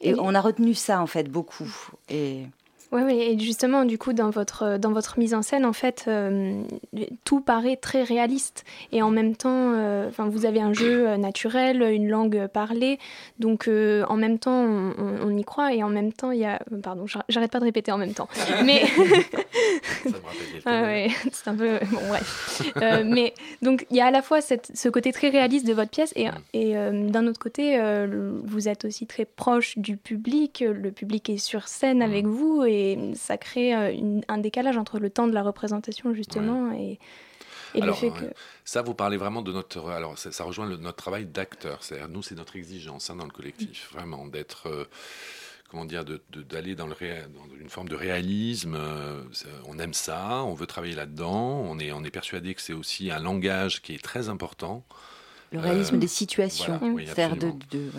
Et 0.00 0.14
on 0.14 0.34
a 0.34 0.40
retenu 0.40 0.74
ça, 0.74 1.02
en 1.02 1.06
fait, 1.06 1.24
beaucoup. 1.24 1.90
Et... 2.08 2.44
Oui, 2.90 3.02
oui, 3.04 3.20
et 3.20 3.38
justement, 3.38 3.84
du 3.84 3.98
coup, 3.98 4.14
dans 4.14 4.30
votre, 4.30 4.78
dans 4.78 4.92
votre 4.92 5.18
mise 5.18 5.34
en 5.34 5.42
scène, 5.42 5.66
en 5.66 5.74
fait, 5.74 6.06
euh, 6.08 6.62
tout 7.24 7.42
paraît 7.42 7.76
très 7.76 8.02
réaliste. 8.02 8.64
Et 8.92 9.02
en 9.02 9.10
même 9.10 9.36
temps, 9.36 9.72
euh, 9.74 10.08
vous 10.18 10.46
avez 10.46 10.62
un 10.62 10.72
jeu 10.72 11.06
euh, 11.06 11.16
naturel, 11.18 11.82
une 11.82 12.08
langue 12.08 12.46
parlée. 12.46 12.98
Donc, 13.40 13.68
en 13.68 14.16
même 14.16 14.38
temps, 14.38 14.64
on, 14.96 15.36
y 15.36 15.44
croit. 15.44 15.74
Et 15.74 15.82
en 15.82 15.90
même 15.90 16.12
temps, 16.14 16.30
il 16.30 16.40
y 16.40 16.46
a. 16.46 16.60
Pardon, 16.82 17.04
j'arrête 17.28 17.52
pas 17.52 17.60
de 17.60 17.64
répéter 17.64 17.92
en 17.92 17.98
même 17.98 18.14
temps. 18.14 18.28
Mais. 18.64 18.82
Ah, 20.64 20.82
ouais, 20.82 21.08
c'est 21.30 21.48
un 21.48 21.54
peu. 21.54 21.78
Bon, 21.90 22.00
bref. 22.08 22.62
mais 23.04 23.34
donc, 23.62 23.86
il 23.90 23.96
y 23.96 24.00
a 24.00 24.06
à 24.06 24.10
la 24.10 24.22
fois 24.22 24.40
cette, 24.40 24.70
ce 24.74 24.88
côté 24.88 25.12
très 25.12 25.28
réaliste 25.28 25.66
de 25.66 25.72
votre 25.72 25.90
pièce. 25.90 26.12
Et, 26.16 26.28
et 26.54 26.74
d'un 26.74 27.26
autre 27.26 27.38
côté, 27.38 27.78
vous 28.44 28.68
êtes 28.68 28.84
aussi 28.84 29.06
très 29.06 29.24
proche 29.24 29.78
du 29.78 29.96
public. 29.96 30.64
Le 30.66 30.90
public 30.90 31.28
est 31.30 31.38
sur 31.38 31.68
scène 31.68 32.02
avec 32.02 32.26
vous. 32.26 32.64
Et 32.64 32.77
et 32.78 33.14
ça 33.14 33.36
crée 33.36 33.74
euh, 33.74 34.20
un 34.28 34.38
décalage 34.38 34.76
entre 34.76 34.98
le 34.98 35.10
temps 35.10 35.26
de 35.26 35.34
la 35.34 35.42
représentation 35.42 36.14
justement 36.14 36.72
et, 36.72 36.98
le 37.74 37.92
fait 37.92 38.10
que... 38.10 38.24
Ça, 38.64 38.80
vous 38.80 38.94
parlez 38.94 39.18
vraiment 39.18 39.42
de 39.42 39.52
notre... 39.52 39.90
Alors 39.90 40.18
ça, 40.18 40.44
rejoint 40.44 40.66
notre 40.66 40.96
travail 40.96 41.26
d'acteur. 41.26 41.82
C'est-à-dire, 41.82 42.08
nous, 42.08 42.22
c'est 42.22 42.34
notre 42.34 42.56
exigence 42.56 43.10
hein, 43.10 43.16
dans 43.16 43.26
le 43.26 43.30
collectif, 43.30 43.90
vraiment, 43.92 44.26
d'être... 44.26 44.68
Euh, 44.68 44.84
comment 45.68 45.84
dire, 45.84 46.02
d'aller 46.04 46.74
dans, 46.74 46.86
le 46.86 46.94
dans 46.94 47.54
une 47.60 47.68
forme 47.68 47.90
de 47.90 47.94
réalisme. 47.94 48.74
Euh, 48.74 49.22
on 49.66 49.78
aime 49.78 49.92
ça, 49.92 50.42
on 50.44 50.54
veut 50.54 50.66
travailler 50.66 50.94
là-dedans. 50.94 51.62
On 51.68 51.78
est, 51.78 51.92
on 51.92 52.02
est 52.04 52.10
persuadé 52.10 52.54
que 52.54 52.62
c'est 52.62 52.72
aussi 52.72 53.10
un 53.10 53.18
langage 53.18 53.82
qui 53.82 53.94
est 53.94 54.02
très 54.02 54.30
important. 54.30 54.82
Le 55.52 55.60
réalisme 55.60 55.98
des 55.98 56.08
situations, 56.08 56.96
faire 57.06 57.36
de, 57.36 57.52
de 57.70 57.90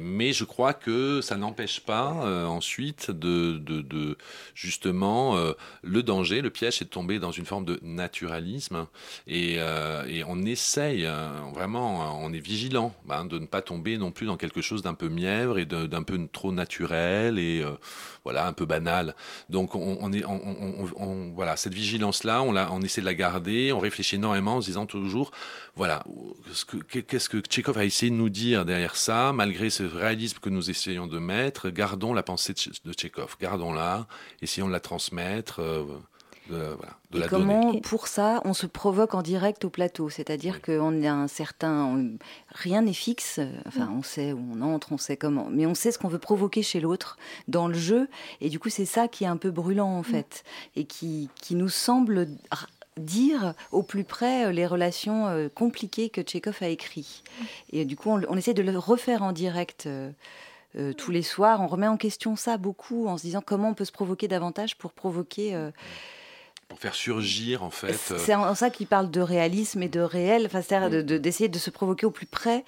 mais 0.00 0.32
je 0.32 0.44
crois 0.44 0.74
que 0.74 1.20
ça 1.20 1.36
n'empêche 1.36 1.80
pas 1.80 2.24
euh, 2.24 2.46
ensuite 2.46 3.10
de, 3.10 4.16
justement 4.54 5.36
euh, 5.36 5.52
le 5.82 6.02
danger, 6.02 6.42
le 6.42 6.50
piège, 6.50 6.78
c'est 6.78 6.84
de 6.84 6.90
tomber 6.90 7.18
dans 7.18 7.30
une 7.30 7.46
forme 7.46 7.64
de 7.64 7.78
naturalisme. 7.82 8.86
Et, 9.26 9.56
euh, 9.58 10.22
on 10.28 10.44
essaye 10.44 11.08
vraiment, 11.54 12.22
on 12.22 12.32
est 12.32 12.38
vigilant 12.40 12.94
hein, 13.08 13.24
de 13.24 13.38
ne 13.38 13.46
pas 13.46 13.62
tomber 13.62 13.98
non 13.98 14.10
plus 14.10 14.26
dans 14.26 14.36
quelque 14.36 14.60
chose 14.60 14.82
d'un 14.82 14.94
peu 14.94 15.08
mièvre 15.08 15.58
et 15.58 15.66
d'un 15.66 16.02
peu 16.02 16.28
trop 16.32 16.52
naturel 16.52 17.38
voilà 18.24 18.46
un 18.46 18.52
peu 18.52 18.66
banal. 18.66 19.14
Donc 19.48 19.74
on, 19.74 20.12
est, 20.12 20.24
on, 20.24 21.32
voilà 21.34 21.56
cette 21.56 21.74
vigilance 21.74 22.24
là, 22.24 22.42
on, 22.42 22.56
on 22.56 22.82
essaie 22.82 23.00
de 23.00 23.06
la 23.06 23.14
garder, 23.14 23.72
on 23.72 23.78
réfléchit 23.78 24.16
énormément 24.16 24.56
en 24.56 24.60
se 24.60 24.66
disant 24.66 24.86
toujours 24.86 25.30
voilà 25.74 26.04
qu'est-ce 27.06 27.28
que 27.28 27.38
Tchekhov 27.40 27.78
a 27.78 27.84
essayé 27.84 28.10
de 28.10 28.16
nous 28.16 28.28
dire 28.28 28.64
derrière 28.64 28.96
ça, 28.96 29.32
malgré 29.32 29.70
ce 29.70 29.82
réalisme 29.82 30.38
que 30.40 30.50
nous 30.50 30.70
essayons 30.70 31.06
de 31.06 31.18
mettre, 31.18 31.70
gardons 31.70 32.12
la 32.12 32.22
pensée 32.22 32.54
de 32.84 32.92
Tchékov, 32.92 33.36
gardons-la, 33.40 34.06
essayons 34.42 34.68
de 34.68 34.72
la 34.72 34.80
transmettre. 34.80 35.60
Euh, 35.60 35.84
de, 36.52 36.76
voilà, 37.10 37.28
comment, 37.28 37.78
pour 37.80 38.06
ça, 38.06 38.40
on 38.44 38.54
se 38.54 38.66
provoque 38.66 39.14
en 39.14 39.22
direct 39.22 39.64
au 39.64 39.70
plateau 39.70 40.10
C'est-à-dire 40.10 40.62
qu'on 40.62 41.02
a 41.02 41.10
un 41.10 41.28
certain. 41.28 41.98
rien 42.48 42.82
n'est 42.82 42.92
fixe. 42.92 43.40
Enfin, 43.66 43.86
mm. 43.86 43.98
on 43.98 44.02
sait 44.02 44.32
où 44.32 44.42
on 44.54 44.62
entre, 44.62 44.92
on 44.92 44.98
sait 44.98 45.16
comment. 45.16 45.48
Mais 45.50 45.66
on 45.66 45.74
sait 45.74 45.92
ce 45.92 45.98
qu'on 45.98 46.08
veut 46.08 46.18
provoquer 46.18 46.62
chez 46.62 46.80
l'autre 46.80 47.16
dans 47.48 47.68
le 47.68 47.74
jeu. 47.74 48.08
Et 48.40 48.48
du 48.48 48.58
coup, 48.58 48.68
c'est 48.68 48.84
ça 48.84 49.08
qui 49.08 49.24
est 49.24 49.28
un 49.28 49.36
peu 49.36 49.50
brûlant, 49.50 49.88
en 49.88 50.00
mm. 50.00 50.04
fait. 50.04 50.44
Et 50.76 50.84
qui, 50.84 51.28
qui 51.36 51.54
nous 51.54 51.68
semble 51.68 52.28
dire 52.96 53.54
au 53.70 53.82
plus 53.82 54.04
près 54.04 54.46
euh, 54.46 54.52
les 54.52 54.66
relations 54.66 55.26
euh, 55.28 55.48
compliquées 55.48 56.10
que 56.10 56.20
Tchekhov 56.20 56.58
a 56.60 56.68
écrit. 56.68 57.22
Et 57.70 57.84
du 57.84 57.96
coup, 57.96 58.10
on, 58.10 58.36
essaie 58.36 58.54
de 58.54 58.62
le 58.62 58.78
refaire 58.78 59.22
en 59.22 59.32
direct. 59.32 59.86
Euh, 59.86 60.12
tous 60.96 61.10
les 61.10 61.20
soirs, 61.20 61.60
on 61.60 61.66
remet 61.66 61.86
en 61.86 61.98
question 61.98 62.34
ça 62.34 62.56
beaucoup 62.56 63.06
en 63.06 63.18
se 63.18 63.24
disant 63.24 63.42
comment 63.44 63.68
on 63.68 63.74
peut 63.74 63.84
se 63.84 63.92
provoquer 63.92 64.26
davantage 64.26 64.78
pour 64.78 64.94
provoquer 64.94 65.54
pour 66.72 66.80
faire 66.80 66.94
surgir 66.94 67.62
en 67.62 67.68
fait. 67.70 67.92
C'est 68.16 68.34
en 68.34 68.54
ça 68.54 68.70
qu'il 68.70 68.86
parle 68.86 69.10
de 69.10 69.20
réalisme 69.20 69.82
et 69.82 69.90
de 69.90 70.00
réel, 70.00 70.46
enfin, 70.46 70.62
c'est-à-dire 70.62 71.04
d'essayer 71.20 71.50
de, 71.50 71.58
se 71.58 71.68
provoquer 71.68 72.06
au 72.06 72.10
plus 72.10 72.24
près 72.24 72.64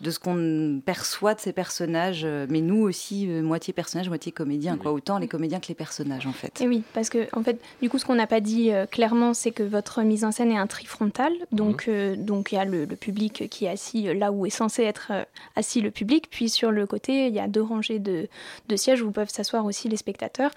de 0.00 0.10
ce 0.10 0.18
qu'on 0.18 0.80
perçoit 0.84 1.34
de 1.34 1.40
ces 1.40 1.52
personnages, 1.52 2.22
euh, 2.24 2.46
mais 2.48 2.60
nous 2.60 2.82
aussi, 2.82 3.28
euh, 3.28 3.42
moitié 3.42 3.72
personnage, 3.72 4.08
moitié 4.08 4.30
comédien, 4.30 4.76
quoi. 4.76 4.92
Autant 4.92 5.18
les 5.18 5.26
comédiens 5.26 5.58
que 5.58 5.68
les 5.68 5.74
personnages, 5.74 6.26
en 6.26 6.32
fait. 6.32 6.60
Et 6.60 6.68
oui, 6.68 6.84
parce 6.94 7.08
que, 7.08 7.26
en 7.32 7.42
fait, 7.42 7.60
du 7.82 7.90
coup, 7.90 7.98
ce 7.98 8.04
qu'on 8.04 8.14
n'a 8.14 8.28
pas 8.28 8.40
dit 8.40 8.70
euh, 8.70 8.86
clairement, 8.86 9.34
c'est 9.34 9.50
que 9.50 9.64
votre 9.64 10.02
mise 10.02 10.24
en 10.24 10.30
scène 10.30 10.52
est 10.52 10.56
un 10.56 10.68
trifrontal. 10.68 11.32
Donc, 11.50 11.88
mhm. 11.88 12.24
donc 12.24 12.52
il 12.52 12.56
y 12.56 12.58
a 12.58 12.64
le, 12.64 12.86
public 12.86 13.48
qui 13.50 13.66
est 13.66 13.68
assis 13.68 14.12
là 14.14 14.32
où 14.32 14.46
est 14.46 14.50
censé 14.50 14.82
être 14.82 15.12
assis 15.56 15.80
le 15.80 15.90
public, 15.90 16.28
puis 16.30 16.48
sur 16.48 16.72
le 16.72 16.86
côté, 16.86 17.26
il 17.26 17.34
y 17.34 17.38
a 17.38 17.46
deux 17.46 17.62
rangées 17.62 17.98
de, 17.98 18.28
sièges 18.76 19.02
où 19.02 19.10
peuvent 19.10 19.30
s'asseoir 19.30 19.64
aussi 19.64 19.88
les 19.88 19.96
spectateurs. 19.96 20.50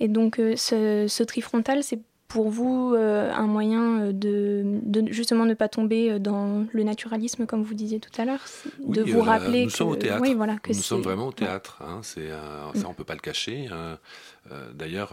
Et 0.00 0.08
donc, 0.08 0.36
ce, 0.36 1.06
ce 1.08 1.22
trifrontal, 1.22 1.82
c'est 1.82 2.00
pour 2.28 2.50
vous 2.50 2.94
euh, 2.94 3.32
un 3.32 3.46
moyen 3.46 4.00
euh, 4.00 4.12
de, 4.12 5.04
justement 5.12 5.44
ne 5.44 5.54
pas 5.54 5.68
tomber 5.68 6.10
euh, 6.10 6.18
dans 6.18 6.66
le 6.72 6.82
naturalisme 6.82 7.46
comme 7.46 7.62
vous 7.62 7.74
disiez 7.74 8.00
tout 8.00 8.10
à 8.20 8.24
l'heure? 8.24 8.44
De 8.80 9.02
vous 9.02 9.20
rappeler 9.20 9.64
nous 9.64 9.70
sommes 9.70 9.90
au 9.90 9.96
théâtre. 9.96 10.20
Oui, 10.22 10.34
voilà, 10.34 10.56
que 10.56 10.72
nous 10.72 10.74
sommes 10.74 11.02
vraiment 11.02 11.28
au 11.28 11.32
théâtre 11.32 11.82
hein, 11.82 12.00
c'est 12.02 12.28
ça 12.28 12.88
on 12.88 12.94
peut 12.94 13.04
pas 13.04 13.14
le 13.14 13.20
cacher 13.20 13.68
hein. 14.50 14.54
d'ailleurs 14.74 15.12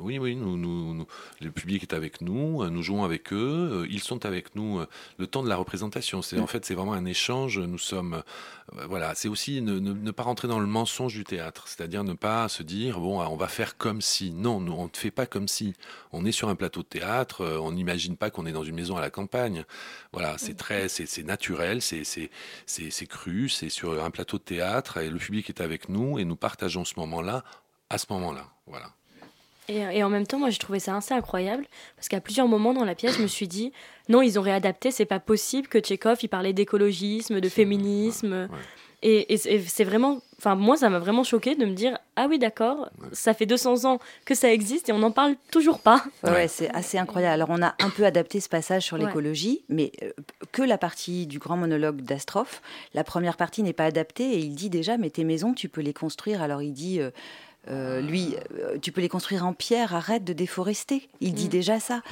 oui 0.00 0.18
oui 0.18 0.36
nous, 0.36 0.56
nous, 0.56 1.06
le 1.40 1.50
public 1.50 1.82
est 1.82 1.94
avec 1.94 2.20
nous 2.20 2.68
nous 2.68 2.82
jouons 2.82 3.04
avec 3.04 3.32
eux 3.32 3.86
ils 3.90 4.00
sont 4.00 4.26
avec 4.26 4.54
nous 4.54 4.80
le 5.18 5.26
temps 5.26 5.42
de 5.42 5.48
la 5.48 5.56
représentation 5.56 6.22
c'est 6.22 6.38
en 6.40 6.46
fait 6.46 6.64
c'est 6.64 6.74
vraiment 6.74 6.94
un 6.94 7.04
échange 7.04 7.58
nous 7.58 7.78
sommes 7.78 8.22
voilà 8.88 9.14
c'est 9.14 9.28
aussi 9.28 9.62
ne, 9.62 9.78
ne, 9.78 10.10
pas 10.10 10.24
rentrer 10.24 10.48
dans 10.48 10.58
le 10.58 10.66
mensonge 10.66 11.14
du 11.14 11.24
théâtre 11.24 11.68
c'est-à-dire 11.68 12.04
ne 12.04 12.14
pas 12.14 12.48
se 12.48 12.62
dire 12.62 13.00
bon 13.00 13.20
on 13.20 13.36
va 13.36 13.48
faire 13.48 13.76
comme 13.76 14.00
si 14.00 14.32
non 14.32 14.56
on 14.56 14.84
ne 14.84 14.90
fait 14.92 15.10
pas 15.10 15.26
comme 15.26 15.48
si 15.48 15.74
on 16.12 16.24
est 16.24 16.32
sur 16.32 16.48
un 16.48 16.54
plateau 16.54 16.82
de 16.82 16.86
théâtre, 16.86 17.42
euh, 17.42 17.58
on 17.58 17.72
n'imagine 17.72 18.16
pas 18.16 18.30
qu'on 18.30 18.46
est 18.46 18.52
dans 18.52 18.64
une 18.64 18.74
maison 18.74 18.96
à 18.96 19.00
la 19.00 19.10
campagne. 19.10 19.64
Voilà, 20.12 20.38
c'est 20.38 20.54
très, 20.54 20.88
c'est 20.88 21.22
naturel, 21.24 21.82
c'est 21.82 23.06
cru, 23.08 23.48
c'est 23.48 23.68
sur 23.68 24.02
un 24.02 24.10
plateau 24.10 24.38
de 24.38 24.42
théâtre 24.42 24.98
et 24.98 25.10
le 25.10 25.18
public 25.18 25.48
est 25.48 25.60
avec 25.60 25.88
nous 25.88 26.18
et 26.18 26.24
nous 26.24 26.36
partageons 26.36 26.84
ce 26.84 26.94
moment-là 27.00 27.44
à 27.90 27.98
ce 27.98 28.06
moment-là. 28.10 28.46
Voilà. 28.66 28.86
Et, 29.68 30.04
en 30.04 30.08
même 30.08 30.26
temps, 30.26 30.38
moi, 30.38 30.50
j'ai 30.50 30.58
trouvé 30.58 30.78
ça 30.78 30.96
assez 30.96 31.12
incroyable 31.12 31.66
parce 31.96 32.08
qu'à 32.08 32.20
plusieurs 32.20 32.46
moments 32.46 32.72
dans 32.72 32.84
la 32.84 32.94
pièce, 32.94 33.16
je 33.16 33.22
me 33.22 33.26
suis 33.26 33.48
dit 33.48 33.72
non, 34.08 34.22
ils 34.22 34.38
ont 34.38 34.42
réadapté, 34.42 34.92
c'est 34.92 35.06
pas 35.06 35.18
possible 35.18 35.66
que 35.66 35.78
Tchekhov 35.78 36.18
il 36.22 36.28
parlait 36.28 36.52
d'écologisme, 36.52 37.40
de 37.40 37.48
féminisme. 37.48 38.48
Et, 39.02 39.36
c'est 39.36 39.84
vraiment, 39.84 40.20
enfin 40.38 40.54
moi 40.54 40.76
ça 40.76 40.88
m'a 40.88 40.98
vraiment 40.98 41.22
choqué 41.22 41.54
de 41.54 41.64
me 41.64 41.74
dire 41.74 41.98
ah 42.16 42.26
oui 42.28 42.38
d'accord, 42.38 42.90
ça 43.12 43.34
fait 43.34 43.46
200 43.46 43.84
ans 43.84 43.98
que 44.24 44.34
ça 44.34 44.50
existe 44.52 44.88
et 44.88 44.92
on 44.92 44.98
n'en 44.98 45.10
parle 45.10 45.36
toujours 45.52 45.80
pas. 45.80 46.02
Ouais, 46.24 46.48
c'est 46.48 46.74
assez 46.74 46.98
incroyable. 46.98 47.34
Alors 47.34 47.50
on 47.50 47.62
a 47.62 47.74
un 47.78 47.90
peu 47.90 48.04
adapté 48.04 48.40
ce 48.40 48.48
passage 48.48 48.84
sur 48.84 48.96
l'écologie, 48.96 49.64
mais 49.68 49.92
euh, 50.02 50.10
que 50.50 50.62
la 50.62 50.78
partie 50.78 51.26
du 51.26 51.38
grand 51.38 51.56
monologue 51.56 52.00
d'Astrophe. 52.00 52.62
La 52.94 53.04
première 53.04 53.36
partie 53.36 53.62
n'est 53.62 53.74
pas 53.74 53.84
adaptée 53.84 54.32
et 54.32 54.38
il 54.38 54.54
dit 54.54 54.70
déjà 54.70 54.96
mais 54.96 55.10
tes 55.10 55.24
maisons 55.24 55.52
tu 55.52 55.68
peux 55.68 55.82
les 55.82 55.92
construire. 55.92 56.42
Alors 56.42 56.62
il 56.62 56.72
dit 56.72 57.00
euh, 57.00 57.10
euh, 57.68 58.00
lui, 58.00 58.36
tu 58.82 58.92
peux 58.92 59.00
les 59.00 59.08
construire 59.08 59.44
en 59.44 59.52
pierre, 59.52 59.94
arrête 59.94 60.24
de 60.24 60.32
déforester. 60.32 61.08
Il 61.20 61.34
dit 61.34 61.46
mm. 61.46 61.50
déjà 61.50 61.80
ça. 61.80 62.02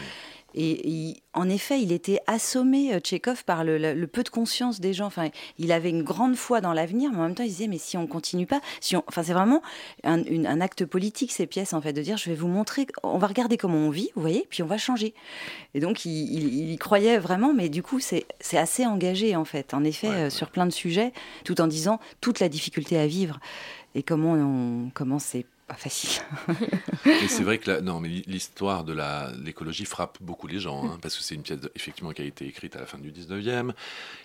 Et, 0.56 1.16
en 1.32 1.48
effet, 1.48 1.80
il 1.80 1.90
était 1.90 2.20
assommé, 2.28 2.94
euh, 2.94 3.00
Tchékov, 3.00 3.44
par 3.44 3.64
le, 3.64 4.06
peu 4.06 4.22
de 4.22 4.28
conscience 4.28 4.78
des 4.78 4.92
gens. 4.92 5.06
Enfin, 5.06 5.30
il 5.58 5.72
avait 5.72 5.90
une 5.90 6.04
grande 6.04 6.36
foi 6.36 6.60
dans 6.60 6.72
l'avenir, 6.72 7.10
mais 7.12 7.18
en 7.18 7.22
même 7.22 7.34
temps, 7.34 7.42
il 7.42 7.48
disait, 7.48 7.66
mais 7.66 7.78
si 7.78 7.96
on 7.96 8.06
continue 8.06 8.46
pas, 8.46 8.60
si 8.80 8.94
on... 8.94 9.02
enfin, 9.08 9.24
c'est 9.24 9.32
vraiment 9.32 9.62
un, 10.04 10.60
acte 10.60 10.84
politique, 10.84 11.32
ces 11.32 11.46
pièces, 11.46 11.72
en 11.72 11.80
fait, 11.80 11.92
de 11.92 12.02
dire, 12.02 12.16
je 12.18 12.30
vais 12.30 12.36
vous 12.36 12.46
montrer, 12.46 12.86
on 13.02 13.18
va 13.18 13.26
regarder 13.26 13.56
comment 13.56 13.78
on 13.78 13.90
vit, 13.90 14.10
vous 14.14 14.20
voyez, 14.20 14.46
puis 14.48 14.62
on 14.62 14.66
va 14.66 14.78
changer. 14.78 15.12
Et 15.74 15.80
donc, 15.80 16.04
il, 16.04 16.70
y 16.70 16.76
croyait 16.78 17.18
vraiment, 17.18 17.52
mais 17.52 17.68
du 17.68 17.82
coup, 17.82 17.98
c'est 17.98 18.24
assez 18.52 18.86
engagé, 18.86 19.34
en 19.34 19.44
fait, 19.44 19.74
en 19.74 19.82
effet, 19.82 20.08
euh, 20.08 20.30
sur 20.30 20.50
plein 20.50 20.66
de 20.66 20.72
sujets, 20.72 21.12
tout 21.44 21.60
en 21.60 21.66
disant 21.66 21.98
toute 22.20 22.38
la 22.38 22.48
difficulté 22.48 22.96
à 22.96 23.08
vivre 23.08 23.40
et 23.94 24.02
comment 24.02 24.32
on, 24.32 24.90
comment 24.92 25.18
c'est 25.18 25.46
pas 25.66 25.74
facile. 25.74 26.22
et 27.06 27.28
c'est 27.28 27.42
vrai 27.42 27.58
que 27.58 27.80
non, 27.80 27.98
mais 27.98 28.08
l'histoire 28.08 28.84
de 28.84 28.94
l'écologie 29.42 29.86
frappe 29.86 30.18
beaucoup 30.20 30.46
les 30.46 30.60
gens, 30.60 30.84
hein, 30.84 30.98
parce 31.00 31.16
que 31.16 31.22
c'est 31.22 31.34
une 31.34 31.42
pièce 31.42 31.58
effectivement 31.74 32.12
qui 32.12 32.20
a 32.20 32.24
été 32.24 32.46
écrite 32.46 32.76
à 32.76 32.80
la 32.80 32.86
fin 32.86 32.98
du 32.98 33.10
19e. 33.10 33.72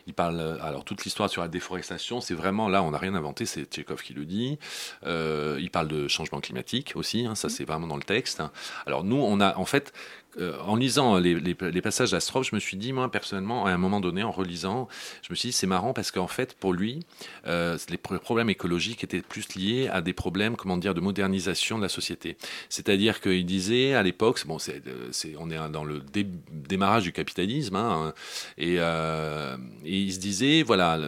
Il 0.08 0.14
parle, 0.14 0.60
alors 0.62 0.84
toute 0.84 1.06
l'histoire 1.06 1.30
sur 1.30 1.42
la 1.42 1.48
déforestation, 1.48 2.20
c'est 2.20 2.34
vraiment 2.34 2.68
là, 2.68 2.84
on 2.84 2.92
n'a 2.92 2.98
rien 2.98 3.16
inventé, 3.16 3.46
c'est 3.46 3.64
Tchekhov 3.64 4.02
qui 4.02 4.14
le 4.14 4.26
dit. 4.26 4.60
Euh, 5.06 5.58
il 5.62 5.72
parle 5.72 5.88
de 5.88 6.10
changement 6.10 6.42
climatique 6.42 6.94
aussi, 6.96 7.26
hein, 7.26 7.36
ça 7.36 7.48
c'est 7.48 7.64
vraiment 7.64 7.88
dans 7.88 7.98
le 7.98 8.04
texte. 8.04 8.44
Alors 8.86 9.06
nous, 9.06 9.18
on 9.18 9.40
a 9.40 9.56
en 9.58 9.66
fait, 9.66 9.94
euh, 10.38 10.58
en 10.62 10.76
lisant 10.76 11.18
les, 11.18 11.56
passages 11.82 12.12
d'Astrov, 12.12 12.44
je 12.44 12.54
me 12.54 12.60
suis 12.60 12.78
dit, 12.78 12.94
moi, 12.94 13.10
personnellement, 13.10 13.66
à 13.66 13.72
un 13.72 13.78
moment 13.78 14.00
donné, 14.00 14.22
en 14.24 14.32
relisant, 14.32 14.88
je 15.24 15.32
me 15.32 15.36
suis 15.36 15.50
dit, 15.50 15.54
c'est 15.54 15.68
marrant 15.68 15.94
parce 15.94 16.12
qu'en 16.12 16.28
fait, 16.28 16.54
pour 16.54 16.74
lui, 16.74 17.00
euh, 17.48 17.78
les 17.90 17.98
problèmes 17.98 18.50
écologiques 18.50 19.04
étaient 19.04 19.22
plus 19.22 19.56
liés 19.56 19.90
à 19.92 20.02
des 20.02 20.14
problèmes, 20.14 20.56
comment 20.56 20.78
dire, 20.78 20.94
de 20.94 21.02
modernisation 21.02 21.78
de 21.78 21.84
la 21.84 21.90
société. 21.90 22.38
C'est-à-dire 22.70 23.22
qu'il 23.22 23.46
disait, 23.46 23.96
à 23.96 24.04
l'époque, 24.04 24.46
bon, 24.46 24.60
c'est, 24.60 24.84
on 25.40 25.50
est 25.50 25.58
dans 25.72 25.84
le 25.84 26.02
démarrage 26.52 27.04
du 27.04 27.12
capitalisme, 27.12 27.76
hein, 27.76 28.14
et, 28.58 28.76
et, 28.76 29.58
il 29.84 30.14
se 30.14 30.20
disait, 30.20 30.62
voilà, 30.62 31.00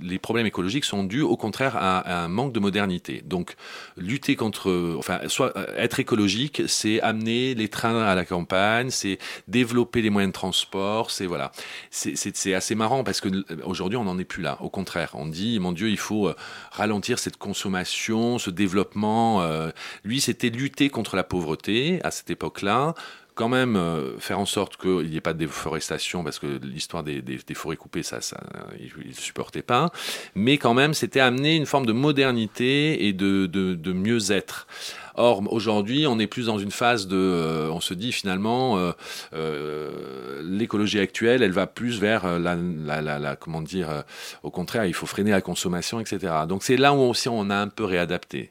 les 0.00 0.18
problèmes 0.18 0.46
écologiques 0.46 0.84
sont 0.84 1.04
dus, 1.04 1.22
au 1.22 1.36
contraire, 1.36 1.76
à, 1.76 1.98
à 1.98 2.24
un 2.24 2.28
manque 2.28 2.52
de 2.52 2.60
modernité. 2.60 3.22
Donc, 3.26 3.56
lutter 3.96 4.36
contre, 4.36 4.96
enfin, 4.98 5.20
soit 5.28 5.52
être 5.76 6.00
écologique, 6.00 6.62
c'est 6.66 7.00
amener 7.02 7.54
les 7.54 7.68
trains 7.68 8.02
à 8.02 8.14
la 8.14 8.24
campagne, 8.24 8.69
c'est 8.90 9.18
développer 9.48 10.02
les 10.02 10.10
moyens 10.10 10.32
de 10.32 10.34
transport, 10.34 11.10
c'est 11.10 11.26
voilà, 11.26 11.52
c'est 11.90 12.54
assez 12.54 12.74
marrant 12.74 13.04
parce 13.04 13.20
que 13.20 13.28
aujourd'hui 13.64 13.96
on 13.96 14.04
n'en 14.04 14.18
est 14.18 14.24
plus 14.24 14.42
là. 14.42 14.58
Au 14.60 14.70
contraire, 14.70 15.10
on 15.14 15.26
dit 15.26 15.58
mon 15.58 15.72
Dieu, 15.72 15.88
il 15.88 15.98
faut 15.98 16.28
euh, 16.28 16.34
ralentir 16.72 17.18
cette 17.18 17.36
consommation, 17.36 18.38
ce 18.38 18.50
développement. 18.50 19.42
Euh. 19.42 19.70
lui, 20.04 20.20
c'était 20.20 20.50
lutter 20.50 20.90
contre 20.90 21.16
la 21.16 21.24
pauvreté 21.24 22.00
à 22.04 22.10
cette 22.10 22.30
époque-là 22.30 22.94
quand 23.40 23.48
même 23.48 23.76
euh, 23.76 24.18
faire 24.18 24.38
en 24.38 24.44
sorte 24.44 24.76
qu'il 24.76 25.08
n'y 25.08 25.16
ait 25.16 25.22
pas 25.22 25.32
de 25.32 25.38
déforestation, 25.38 26.22
parce 26.22 26.38
que 26.38 26.60
l'histoire 26.62 27.02
des, 27.02 27.22
forêts 27.54 27.76
coupées, 27.76 28.02
ça, 28.02 28.20
ça 28.20 28.38
il 28.78 29.08
ne 29.08 29.14
supportait 29.14 29.62
pas. 29.62 29.90
Mais 30.34 30.58
quand 30.58 30.74
même, 30.74 30.92
c'était 30.92 31.20
amener 31.20 31.56
une 31.56 31.64
forme 31.64 31.86
de 31.86 31.94
modernité 31.94 33.06
et 33.06 33.14
de, 33.14 33.46
de 33.46 33.92
mieux-être. 33.94 34.66
Or, 35.20 35.42
aujourd'hui, 35.52 36.06
on 36.06 36.18
est 36.18 36.26
plus 36.26 36.46
dans 36.46 36.58
une 36.58 36.70
phase 36.70 37.06
de. 37.06 37.16
Euh, 37.16 37.68
on 37.70 37.80
se 37.80 37.92
dit 37.92 38.10
finalement, 38.10 38.78
euh, 38.78 38.92
euh, 39.34 40.40
l'écologie 40.42 40.98
actuelle, 40.98 41.42
elle 41.42 41.52
va 41.52 41.66
plus 41.66 42.00
vers 42.00 42.38
la, 42.38 42.56
la, 42.56 43.18
la, 43.18 43.36
comment 43.36 43.60
dire, 43.60 44.04
au 44.42 44.50
contraire, 44.50 44.86
il 44.86 44.94
faut 44.94 45.06
freiner 45.06 45.30
la 45.30 45.42
consommation, 45.42 46.00
etc. 46.00 46.32
Donc 46.48 46.62
c'est 46.62 46.78
là 46.78 46.94
où 46.94 47.00
aussi 47.00 47.28
on 47.28 47.50
a 47.50 47.56
un 47.56 47.68
peu 47.68 47.84
réadapté. 47.84 48.50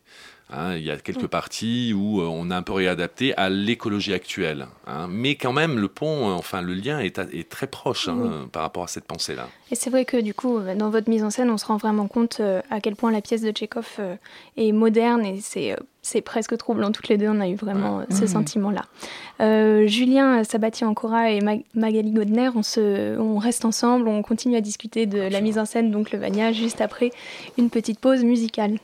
Hein, 0.51 0.75
il 0.75 0.84
y 0.84 0.91
a 0.91 0.98
quelques 0.98 1.27
parties 1.27 1.94
où 1.96 2.22
on 2.22 2.50
a 2.50 2.58
un 2.58 2.62
peu 2.63 2.74
réadapté 2.74 3.36
à 3.38 3.50
l'écologie 3.50 4.13
actuelle. 4.13 4.68
Hein. 4.88 5.08
mais 5.10 5.36
quand 5.36 5.53
même, 5.53 5.77
le 5.77 5.88
pont, 5.88 6.32
enfin, 6.32 6.62
le 6.62 6.74
lien 6.74 7.00
est, 7.00 7.20
est 7.20 7.48
très 7.48 7.68
proche 7.68 8.08
hein, 8.08 8.48
par 8.51 8.63
rapport 8.63 8.84
à 8.84 8.88
cette 8.88 9.06
pensée-là. 9.06 9.48
Et 9.72 9.75
c'est 9.75 9.91
vrai 9.91 10.06
que 10.06 10.18
du 10.18 10.34
coup, 10.34 10.60
dans 10.77 10.89
votre 10.89 11.10
mise 11.10 11.24
en 11.24 11.29
scène, 11.29 11.51
on 11.51 11.58
se 11.58 11.65
rend 11.65 11.77
vraiment 11.77 12.08
compte 12.08 12.41
à 12.70 12.82
quel 12.82 12.96
point 12.96 13.12
la 13.12 13.22
pièce 13.22 13.41
de 13.41 13.51
Tchekhov 13.51 14.00
est 14.58 14.72
moderne 14.72 15.25
et 15.25 15.39
c'est 15.41 15.75
c'est 16.01 16.22
presque 16.22 16.58
troublant. 16.58 16.91
Toutes 16.91 17.10
les 17.10 17.18
deux, 17.18 17.27
on 17.27 17.39
a 17.39 17.48
eu 17.48 17.56
vraiment 17.56 18.03
ce 18.10 18.24
mmh. 18.24 18.27
sentiment-là. 18.27 18.86
Euh, 19.41 19.88
Julien 19.88 20.44
Sabatier-Ancora 20.44 21.32
et 21.32 21.39
Magali 21.74 22.12
Godner, 22.12 22.50
on, 22.56 22.63
se, 22.63 23.18
on 23.20 23.38
reste 23.38 23.65
ensemble, 23.65 24.08
on 24.08 24.22
continue 24.22 24.56
à 24.56 24.62
discuter 24.62 25.06
de 25.06 25.20
la 25.20 25.41
mise 25.41 25.60
en 25.60 25.65
scène, 25.65 25.91
donc 25.91 26.12
le 26.12 26.20
Vania, 26.20 26.51
juste 26.51 26.82
après 26.82 27.12
une 27.58 27.70
petite 27.70 28.00
pause 28.00 28.24
musicale. 28.24 28.79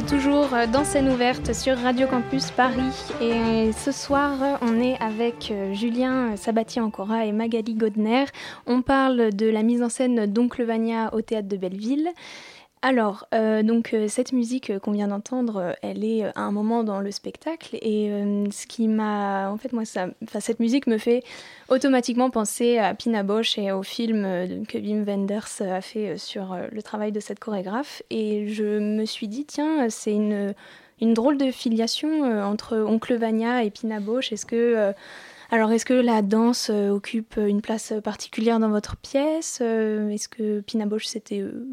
Toujours 0.00 0.48
dans 0.72 0.84
scène 0.84 1.10
ouverte 1.10 1.52
sur 1.52 1.76
Radio 1.76 2.06
Campus 2.06 2.50
Paris. 2.50 3.12
Et 3.20 3.72
ce 3.72 3.92
soir, 3.92 4.58
on 4.62 4.80
est 4.80 4.98
avec 5.00 5.50
euh, 5.50 5.74
Julien 5.74 6.34
Sabatier-Ancora 6.36 7.26
et 7.26 7.32
Magali 7.32 7.74
Godner. 7.74 8.24
On 8.66 8.80
parle 8.80 9.34
de 9.34 9.46
la 9.50 9.62
mise 9.62 9.82
en 9.82 9.90
scène 9.90 10.24
d'Oncle 10.24 10.64
Vania 10.64 11.12
au 11.14 11.20
théâtre 11.20 11.48
de 11.48 11.56
Belleville. 11.58 12.08
Alors, 12.84 13.28
euh, 13.32 13.62
donc 13.62 13.94
euh, 13.94 14.08
cette 14.08 14.32
musique 14.32 14.76
qu'on 14.80 14.90
vient 14.90 15.06
d'entendre, 15.06 15.76
elle 15.82 16.04
est 16.04 16.24
à 16.24 16.40
un 16.40 16.50
moment 16.50 16.82
dans 16.82 16.98
le 16.98 17.12
spectacle 17.12 17.76
et 17.80 18.10
ce 18.50 18.66
qui 18.66 18.88
m'a, 18.88 19.50
en 19.50 19.56
fait, 19.56 19.72
moi, 19.72 19.84
ça, 19.84 20.08
cette 20.40 20.58
musique 20.58 20.88
me 20.88 20.98
fait 20.98 21.22
automatiquement 21.68 22.28
penser 22.28 22.78
à 22.78 22.92
Pina 22.94 23.22
Bosch 23.22 23.56
et 23.56 23.70
au 23.70 23.84
film 23.84 24.66
que 24.66 24.78
Wim 24.78 25.04
Wenders 25.04 25.62
a 25.62 25.80
fait 25.80 26.18
sur 26.18 26.56
le 26.70 26.82
travail 26.82 27.12
de 27.12 27.20
cette 27.20 27.38
chorégraphe 27.38 28.02
et 28.10 28.48
je 28.48 28.80
me 28.80 29.04
suis 29.04 29.28
dit 29.28 29.44
tiens, 29.44 29.88
c'est 29.88 30.12
une 30.12 30.54
une 31.00 31.14
drôle 31.14 31.36
de 31.36 31.50
filiation 31.50 32.22
entre 32.44 32.78
Oncle 32.78 33.16
Vania 33.16 33.64
et 33.64 33.70
Pina 33.70 33.98
Bosch. 33.98 34.32
Est-ce 34.32 34.46
que 34.46 34.92
alors, 35.52 35.70
est-ce 35.70 35.84
que 35.84 35.92
la 35.92 36.22
danse 36.22 36.70
euh, 36.70 36.88
occupe 36.88 37.36
une 37.36 37.60
place 37.60 37.92
particulière 38.02 38.58
dans 38.58 38.70
votre 38.70 38.96
pièce 38.96 39.58
euh, 39.60 40.08
Est-ce 40.08 40.26
que 40.26 40.60
Pina 40.60 40.86
Bausch, 40.86 41.04
c'était 41.04 41.40
euh, 41.40 41.66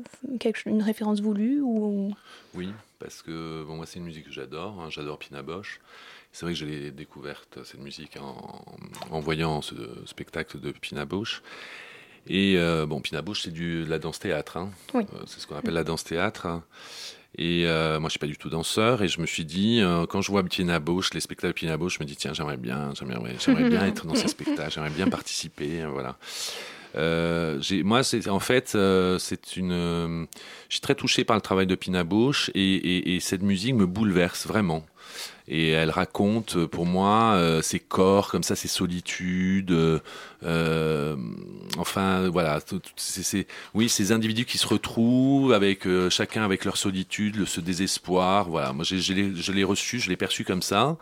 une 0.65 0.81
référence 0.81 1.21
voulue 1.21 1.61
ou... 1.61 2.13
Oui, 2.55 2.73
parce 2.99 3.21
que 3.21 3.63
bon, 3.63 3.77
moi, 3.77 3.85
c'est 3.85 3.99
une 3.99 4.03
musique 4.03 4.25
que 4.25 4.33
j'adore. 4.33 4.81
Hein, 4.81 4.89
j'adore 4.89 5.17
Pina 5.17 5.43
Bausch. 5.43 5.79
C'est 6.33 6.45
vrai 6.45 6.51
que 6.51 6.59
j'ai 6.59 6.91
découverte, 6.91 7.59
cette 7.63 7.79
musique, 7.79 8.17
en, 8.19 9.19
voyant 9.21 9.61
ce 9.61 9.75
spectacle 10.05 10.59
de 10.59 10.71
Pina 10.71 11.05
Bausch. 11.05 11.41
Et 12.27 12.57
bon, 12.85 12.99
Pina 12.99 13.23
Bausch, 13.23 13.43
c'est 13.43 13.53
de 13.53 13.85
la 13.87 13.97
danse-théâtre. 13.97 14.57
Hein. 14.57 14.71
c'est 15.25 15.39
ce 15.39 15.47
qu'on 15.47 15.55
appelle 15.55 15.73
la 15.73 15.85
danse-théâtre. 15.85 16.61
Et 17.37 17.65
euh, 17.65 17.99
moi, 17.99 18.09
je 18.09 18.11
suis 18.11 18.19
pas 18.19 18.27
du 18.27 18.37
tout 18.37 18.49
danseur. 18.49 19.01
Et 19.01 19.07
je 19.07 19.21
me 19.21 19.25
suis 19.25 19.45
dit, 19.45 19.79
euh, 19.81 20.05
quand 20.05 20.21
je 20.21 20.31
vois 20.31 20.43
Pina 20.43 20.79
Bausch, 20.79 21.13
les 21.13 21.19
spectacles 21.19 21.53
de 21.53 21.59
Pina 21.59 21.77
Bausch, 21.77 21.97
je 21.97 22.03
me 22.03 22.05
dis, 22.05 22.15
tiens, 22.15 22.33
j'aimerais 22.33 22.57
bien, 22.57 22.91
j'aimerais, 22.97 23.69
bien 23.69 23.85
être 23.87 24.05
dans 24.05 24.15
ces 24.15 24.27
spectacles, 24.27 24.71
j'aimerais 24.73 24.89
bien 24.89 25.07
participer. 25.07 25.81
Hein, 25.81 25.89
voilà. 25.91 26.17
Euh, 26.95 27.61
moi, 27.83 28.03
c'est 28.03 28.27
en 28.29 28.39
fait, 28.39 28.75
c'est 29.19 29.57
une. 29.57 30.27
je 30.69 30.73
suis 30.73 30.81
très 30.81 30.95
touché 30.95 31.23
par 31.23 31.35
le 31.35 31.41
travail 31.41 31.67
de 31.67 31.75
Pina 31.75 32.03
Bausch 32.03 32.49
et, 32.55 33.15
et 33.15 33.19
cette 33.19 33.43
musique 33.43 33.75
me 33.75 33.85
bouleverse 33.85 34.47
vraiment 34.47 34.85
et 35.49 35.69
elle 35.69 35.89
raconte 35.89 36.55
euh, 36.55 36.67
pour 36.67 36.85
moi 36.85 37.33
euh, 37.33 37.61
ses 37.61 37.79
corps 37.79 38.29
comme 38.29 38.43
ça, 38.43 38.55
ses 38.55 38.67
solitudes. 38.67 39.75
Euh, 40.43 41.15
enfin 41.77 42.29
voilà, 42.29 42.59
c'est 42.95 43.47
oui 43.73 43.89
ces 43.89 44.11
individus 44.11 44.45
qui 44.45 44.57
se 44.57 44.67
retrouvent 44.67 45.51
avec 45.51 45.87
chacun 46.09 46.43
avec 46.43 46.65
leur 46.65 46.77
solitude, 46.77 47.45
ce 47.45 47.59
désespoir. 47.59 48.47
Voilà, 48.49 48.71
moi 48.71 48.85
je 48.85 49.51
l'ai 49.51 49.63
reçu, 49.63 49.99
je 49.99 50.09
l'ai 50.09 50.17
perçu 50.17 50.43
comme 50.45 50.61
ça. 50.61 50.97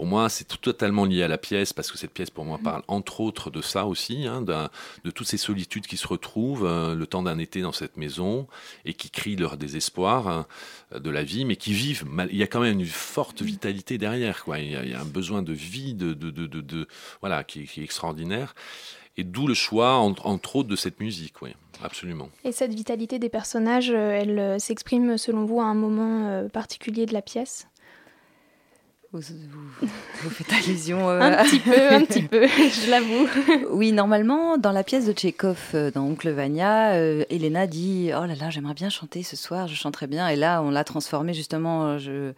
Pour 0.00 0.06
moi, 0.06 0.30
c'est 0.30 0.48
totalement 0.62 1.04
lié 1.04 1.24
à 1.24 1.28
la 1.28 1.36
pièce, 1.36 1.74
parce 1.74 1.92
que 1.92 1.98
cette 1.98 2.14
pièce, 2.14 2.30
pour 2.30 2.46
moi, 2.46 2.56
mm. 2.56 2.62
parle 2.62 2.82
entre 2.88 3.20
autres 3.20 3.50
de 3.50 3.60
ça 3.60 3.84
aussi, 3.84 4.26
hein, 4.26 4.40
de 4.40 5.10
toutes 5.10 5.26
ces 5.26 5.36
solitudes 5.36 5.86
qui 5.86 5.98
se 5.98 6.08
retrouvent 6.08 6.64
euh, 6.64 6.94
le 6.94 7.06
temps 7.06 7.22
d'un 7.22 7.36
été 7.36 7.60
dans 7.60 7.72
cette 7.72 7.98
maison 7.98 8.48
et 8.86 8.94
qui 8.94 9.10
crient 9.10 9.36
leur 9.36 9.58
désespoir 9.58 10.26
hein, 10.26 10.46
de 10.98 11.10
la 11.10 11.22
vie, 11.22 11.44
mais 11.44 11.56
qui 11.56 11.74
vivent. 11.74 12.06
Il 12.30 12.36
y 12.38 12.42
a 12.42 12.46
quand 12.46 12.60
même 12.60 12.80
une 12.80 12.86
forte 12.86 13.42
mm. 13.42 13.44
vitalité 13.44 13.98
derrière. 13.98 14.42
Quoi. 14.42 14.60
Il, 14.60 14.70
y 14.70 14.94
a, 14.94 14.98
un 15.02 15.04
besoin 15.04 15.42
de 15.42 15.52
vie, 15.52 15.92
de, 15.92 16.14
de, 16.14 16.30
de, 16.30 16.88
voilà, 17.20 17.44
qui, 17.44 17.60
est 17.60 17.84
extraordinaire. 17.84 18.54
Et 19.18 19.22
d'où 19.22 19.46
le 19.46 19.52
choix, 19.52 19.96
entre, 19.96 20.56
autres, 20.56 20.70
de 20.70 20.76
cette 20.76 21.00
musique, 21.00 21.42
oui, 21.42 21.50
absolument. 21.82 22.30
Et 22.44 22.52
cette 22.52 22.72
vitalité 22.72 23.18
des 23.18 23.28
personnages, 23.28 23.90
euh, 23.90 24.18
elle 24.18 24.38
euh, 24.38 24.58
s'exprime 24.58 25.18
selon 25.18 25.44
vous 25.44 25.60
à 25.60 25.64
un 25.64 25.74
moment 25.74 26.48
particulier 26.48 27.04
de 27.04 27.12
la 27.12 27.20
pièce? 27.20 27.66
Vous, 29.12 30.30
faites 30.30 30.52
allusion 30.52 31.10
euh, 31.10 31.18
un 31.20 31.42
petit 31.42 31.58
peu, 31.58 31.92
un 31.92 32.04
petit 32.04 32.22
peu, 32.22 32.46
je 32.46 32.90
l'avoue. 32.90 33.28
Oui, 33.70 33.90
normalement, 33.90 34.56
dans 34.56 34.70
la 34.70 34.84
pièce 34.84 35.06
de 35.06 35.12
Tchekhov, 35.12 35.58
euh, 35.74 35.90
dans 35.90 36.02
Oncle 36.02 36.30
Vania, 36.30 36.92
euh, 36.92 37.24
Elena 37.28 37.66
dit 37.66 38.12
Oh 38.16 38.24
là 38.24 38.36
là, 38.36 38.50
j'aimerais 38.50 38.74
bien 38.74 38.88
chanter 38.88 39.24
ce 39.24 39.34
soir, 39.34 39.66
je 39.66 39.74
chanterais 39.74 40.06
bien. 40.06 40.28
Et 40.28 40.36
là, 40.36 40.62
on 40.62 40.70
l'a 40.70 40.84
transformé 40.84 41.34
justement. 41.34 41.98
Je, 41.98 42.32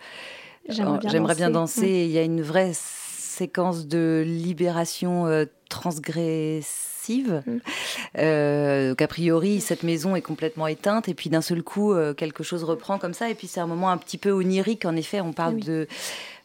j'aimerais 0.66 1.34
bien, 1.34 1.50
danser. 1.50 1.82
Mm. 1.82 2.06
Il 2.06 2.10
y 2.10 2.18
a 2.18 2.22
une 2.22 2.40
vraie 2.40 2.72
séquence 2.72 3.86
de 3.86 4.24
libération 4.26 5.26
transgressive. 5.68 7.42
Mm. 7.46 8.94
qu'a 8.94 9.08
priori, 9.08 9.60
cette 9.60 9.82
maison 9.82 10.16
est 10.16 10.22
complètement 10.22 10.68
éteinte, 10.68 11.10
et 11.10 11.14
puis 11.14 11.28
d'un 11.28 11.42
seul 11.42 11.62
coup, 11.62 11.94
quelque 12.16 12.42
chose 12.42 12.64
reprend 12.64 12.98
comme 12.98 13.12
ça, 13.12 13.28
et 13.28 13.34
puis 13.34 13.46
c'est 13.46 13.60
un 13.60 13.66
moment 13.66 13.90
un 13.90 13.98
petit 13.98 14.16
peu 14.16 14.30
onirique. 14.30 14.86
En 14.86 14.96
effet, 14.96 15.20
on 15.20 15.34
parle 15.34 15.60
de 15.60 15.86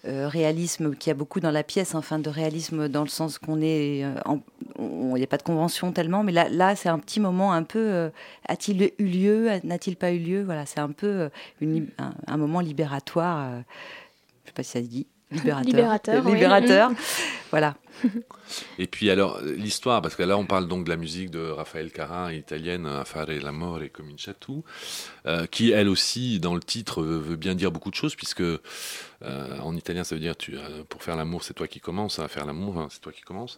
euh, 0.06 0.28
réalisme 0.28 0.96
qui 0.96 1.10
a 1.10 1.14
beaucoup 1.14 1.40
dans 1.40 1.52
la 1.52 1.64
pièce, 1.64 1.96
enfin 1.96 2.20
de 2.20 2.30
réalisme 2.30 2.88
dans 2.88 3.02
le 3.02 3.10
sens 3.10 3.40
qu'on 3.40 3.62
est, 3.62 4.04
euh, 4.04 4.14
il 4.80 5.14
n'y 5.16 5.24
a 5.24 5.28
pas 5.28 5.38
de 5.38 5.44
convention 5.44 5.92
tellement, 5.92 6.24
mais 6.24 6.32
là, 6.32 6.50
là 6.50 6.76
c'est 6.76 6.90
un 6.90 7.00
petit 7.00 7.20
moment 7.20 7.52
un 7.52 7.64
peu, 7.64 7.80
euh, 7.80 8.10
a-t-il 8.48 8.92
eu 9.00 9.06
lieu, 9.06 9.50
n'a-t-il 9.64 9.96
pas 9.96 10.12
eu 10.12 10.20
lieu, 10.20 10.44
voilà, 10.44 10.66
c'est 10.66 10.80
un 10.80 10.92
peu 10.92 11.30
un, 12.28 12.38
moment 12.38 12.60
libératoire, 12.60 13.50
je 13.50 13.58
ne 13.58 13.64
sais 14.46 14.54
pas 14.54 14.64
si 14.64 14.72
ça 14.72 14.82
se 14.82 14.88
dit, 14.88 15.08
libérateur, 15.32 16.24
libérateur, 16.24 16.92
voilà. 17.50 17.76
Et 18.80 18.88
puis 18.88 19.10
alors 19.10 19.42
l'histoire, 19.42 20.02
parce 20.02 20.16
que 20.16 20.24
là 20.24 20.38
on 20.38 20.46
parle 20.46 20.68
donc 20.68 20.86
de 20.86 20.90
la 20.90 20.98
musique 20.98 21.30
de 21.30 21.50
Raphaël 21.50 21.92
Carin, 21.92 22.32
italienne, 22.32 22.86
Affare 22.86 23.28
l'amore 23.28 23.82
et 23.82 23.90
Cominciatu, 23.90 24.64
euh, 25.26 25.46
qui 25.48 25.72
elle 25.72 25.90
aussi 25.90 26.40
dans 26.40 26.56
le 26.56 26.62
titre 26.62 27.04
veut, 27.04 27.36
bien 27.36 27.56
dire 27.56 27.72
beaucoup 27.72 27.90
de 27.90 27.96
choses, 27.96 28.16
puisque 28.16 28.44
euh, 29.24 29.60
en 29.60 29.76
italien 29.76 30.04
ça 30.04 30.16
veut 30.16 30.22
dire 30.22 30.36
tu, 30.36 30.58
euh, 30.58 30.84
pour 30.88 31.04
faire 31.04 31.16
l'amour 31.16 31.44
c'est 31.44 31.54
toi 31.54 31.68
qui 31.68 31.80
commences, 31.80 32.20
à 32.20 32.28
faire 32.28 32.46
l'amour 32.46 32.78
hein, 32.78 32.88
c'est 32.90 33.02
toi 33.02 33.12
qui 33.12 33.22
commences. 33.22 33.58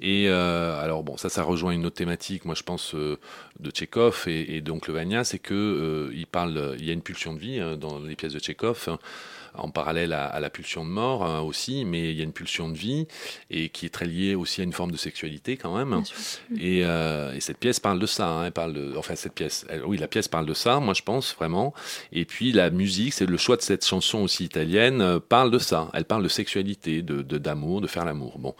Et 0.00 0.28
alors 0.28 1.02
bon 1.02 1.16
ça 1.16 1.28
ça 1.28 1.42
rejoint 1.42 1.72
une 1.72 1.86
autre 1.86 1.96
thématique, 1.96 2.44
moi 2.44 2.54
je 2.54 2.62
pense 2.62 2.94
de 2.94 3.70
Tchekhov 3.70 4.24
et, 4.26 4.60
donc 4.60 4.88
le 4.88 4.94
Vania, 4.94 5.24
c'est 5.24 5.38
que 5.38 6.10
il 6.14 6.26
parle, 6.26 6.76
il 6.78 6.84
y 6.84 6.90
a 6.90 6.92
une 6.92 7.02
pulsion 7.02 7.32
de 7.32 7.38
vie 7.38 7.60
hein, 7.60 7.76
dans 7.76 7.98
les 7.98 8.16
pièces 8.16 8.32
de 8.32 8.38
Tchekhov. 8.38 8.88
Hein, 8.88 8.98
en 9.58 9.70
parallèle 9.70 10.12
à, 10.12 10.38
la 10.40 10.50
pulsion 10.50 10.84
de 10.84 10.90
mort 10.90 11.24
hein, 11.24 11.40
aussi, 11.40 11.84
mais 11.84 12.10
il 12.10 12.16
y 12.16 12.20
a 12.20 12.24
une 12.24 12.32
pulsion 12.32 12.68
de 12.68 12.76
vie 12.76 13.06
et 13.50 13.68
qui 13.68 13.86
est 13.86 13.90
très 13.90 14.06
liée 14.06 14.34
aussi 14.34 14.60
à 14.60 14.64
une 14.64 14.72
forme 14.72 14.90
de 14.90 14.96
sexualité 14.96 15.56
quand 15.56 15.76
même. 15.76 16.02
Euh, 16.60 17.32
et, 17.32 17.40
cette 17.40 17.58
pièce 17.58 17.80
parle 17.80 17.98
de 17.98 18.06
ça. 18.06 18.28
Hein, 18.28 18.46
elle 18.46 18.52
parle 18.52 18.72
de, 18.72 18.94
enfin 18.96 19.14
cette 19.14 19.34
pièce, 19.34 19.66
oui 19.84 19.98
la 19.98 20.08
pièce 20.08 20.28
parle 20.28 20.46
de 20.46 20.54
ça, 20.54 20.80
moi 20.80 20.94
je 20.94 21.02
pense 21.02 21.34
vraiment. 21.34 21.74
Et 22.12 22.24
puis 22.24 22.52
la 22.52 22.70
musique, 22.70 23.12
c'est 23.12 23.26
le 23.26 23.36
choix 23.36 23.56
de 23.56 23.62
cette 23.62 23.84
chanson 23.84 24.18
aussi 24.18 24.44
italienne 24.44 25.00
euh, 25.00 25.20
parle 25.20 25.50
de 25.50 25.58
ça. 25.58 25.88
Elle 25.94 26.04
parle 26.04 26.22
de 26.22 26.28
sexualité, 26.28 27.02
de 27.02 27.22
d'amour, 27.38 27.80
de, 27.80 27.86
faire 27.86 28.04
l'amour. 28.04 28.38
Bon, 28.38 28.54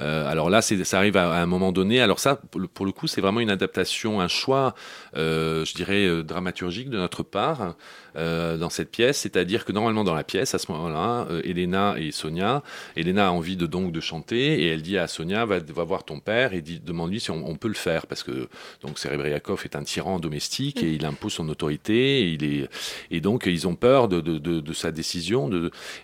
euh, 0.00 0.28
alors 0.28 0.50
là 0.50 0.62
ça 0.62 0.98
arrive 0.98 1.16
à, 1.16 1.40
un 1.40 1.46
moment 1.46 1.72
donné. 1.72 2.00
Alors 2.00 2.18
ça 2.18 2.40
pour 2.74 2.86
le 2.86 2.92
coup 2.92 3.06
c'est 3.06 3.20
vraiment 3.20 3.40
une 3.40 3.50
adaptation, 3.50 4.20
un 4.20 4.28
choix, 4.28 4.74
je 5.14 5.74
dirais 5.74 6.22
dramaturgique 6.22 6.90
de 6.90 6.98
notre 6.98 7.22
part. 7.22 7.74
Dans 8.14 8.70
cette 8.70 8.90
pièce, 8.90 9.18
c'est-à-dire 9.18 9.64
que 9.64 9.70
normalement 9.70 10.02
dans 10.02 10.14
la 10.14 10.24
pièce, 10.24 10.37
à 10.40 10.58
ce 10.58 10.70
moment-là, 10.72 11.26
euh, 11.30 11.40
Elena 11.44 11.96
et 11.98 12.12
Sonia, 12.12 12.62
Elena 12.96 13.28
a 13.28 13.30
envie 13.30 13.56
de 13.56 13.66
donc 13.66 13.92
de 13.92 14.00
chanter 14.00 14.62
et 14.62 14.68
elle 14.68 14.82
dit 14.82 14.98
à 14.98 15.06
Sonia 15.06 15.44
va, 15.44 15.58
voir 15.84 16.04
ton 16.04 16.20
père 16.20 16.52
et 16.54 16.62
demande-lui 16.62 17.20
si 17.20 17.30
on, 17.30 17.56
peut 17.56 17.68
le 17.68 17.74
faire 17.74 18.06
parce 18.06 18.22
que 18.22 18.48
donc 18.82 18.98
Serebriakov 18.98 19.62
est 19.64 19.76
un 19.76 19.82
tyran 19.82 20.18
domestique 20.18 20.82
et 20.82 20.92
il 20.92 21.04
impose 21.04 21.32
son 21.32 21.48
autorité 21.48 22.20
et 22.20 22.28
il 22.28 22.44
est 22.44 22.68
et 23.10 23.20
donc 23.20 23.46
ils 23.46 23.66
ont 23.66 23.74
peur 23.74 24.08
de, 24.08 24.72
sa 24.72 24.92
décision 24.92 25.50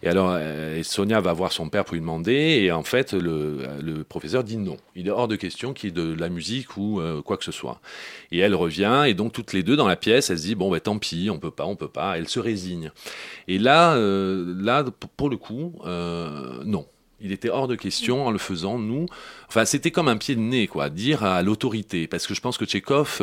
et 0.02 0.08
alors 0.08 0.30
euh, 0.32 0.82
Sonia 0.82 1.20
va 1.20 1.32
voir 1.32 1.52
son 1.52 1.68
père 1.68 1.84
pour 1.84 1.94
lui 1.94 2.00
demander 2.00 2.32
et 2.32 2.72
en 2.72 2.82
fait 2.82 3.12
le, 3.12 4.04
professeur 4.08 4.44
dit 4.44 4.56
non, 4.56 4.76
il 4.94 5.06
est 5.08 5.10
hors 5.10 5.28
de 5.28 5.36
question 5.36 5.72
qu'il 5.72 5.90
y 5.90 5.92
ait 5.92 5.94
de 5.94 6.14
la 6.18 6.28
musique 6.28 6.76
ou 6.76 7.00
quoi 7.24 7.36
que 7.36 7.44
ce 7.44 7.52
soit. 7.52 7.80
Et 8.32 8.38
elle 8.38 8.54
revient 8.54 9.04
et 9.06 9.14
donc 9.14 9.32
toutes 9.32 9.52
les 9.52 9.62
deux 9.62 9.76
dans 9.76 9.86
la 9.86 9.96
pièce, 9.96 10.30
elle 10.30 10.38
se 10.38 10.44
dit 10.44 10.54
bon 10.54 10.70
ben 10.70 10.80
tant 10.80 10.98
pis, 10.98 11.28
on 11.30 11.38
peut 11.38 11.50
pas, 11.50 11.66
on 11.66 11.76
peut 11.76 11.88
pas. 11.88 12.18
Elle 12.18 12.28
se 12.28 12.40
résigne. 12.40 12.90
Et 13.48 13.58
là, 13.58 13.94
euh, 13.94 14.13
là 14.58 14.84
pour 15.16 15.28
le 15.30 15.36
coup, 15.36 15.74
euh, 15.84 16.62
non. 16.64 16.86
Il 17.20 17.32
était 17.32 17.48
hors 17.48 17.68
de 17.68 17.76
question 17.76 18.26
en 18.26 18.30
le 18.30 18.38
faisant, 18.38 18.76
nous. 18.76 19.06
Enfin, 19.48 19.64
c'était 19.64 19.90
comme 19.90 20.08
un 20.08 20.18
pied 20.18 20.34
de 20.34 20.40
nez, 20.40 20.66
quoi, 20.66 20.90
dire 20.90 21.24
à 21.24 21.42
l'autorité. 21.42 22.06
Parce 22.06 22.26
que 22.26 22.34
je 22.34 22.40
pense 22.42 22.58
que 22.58 22.66
Tchékov, 22.66 23.18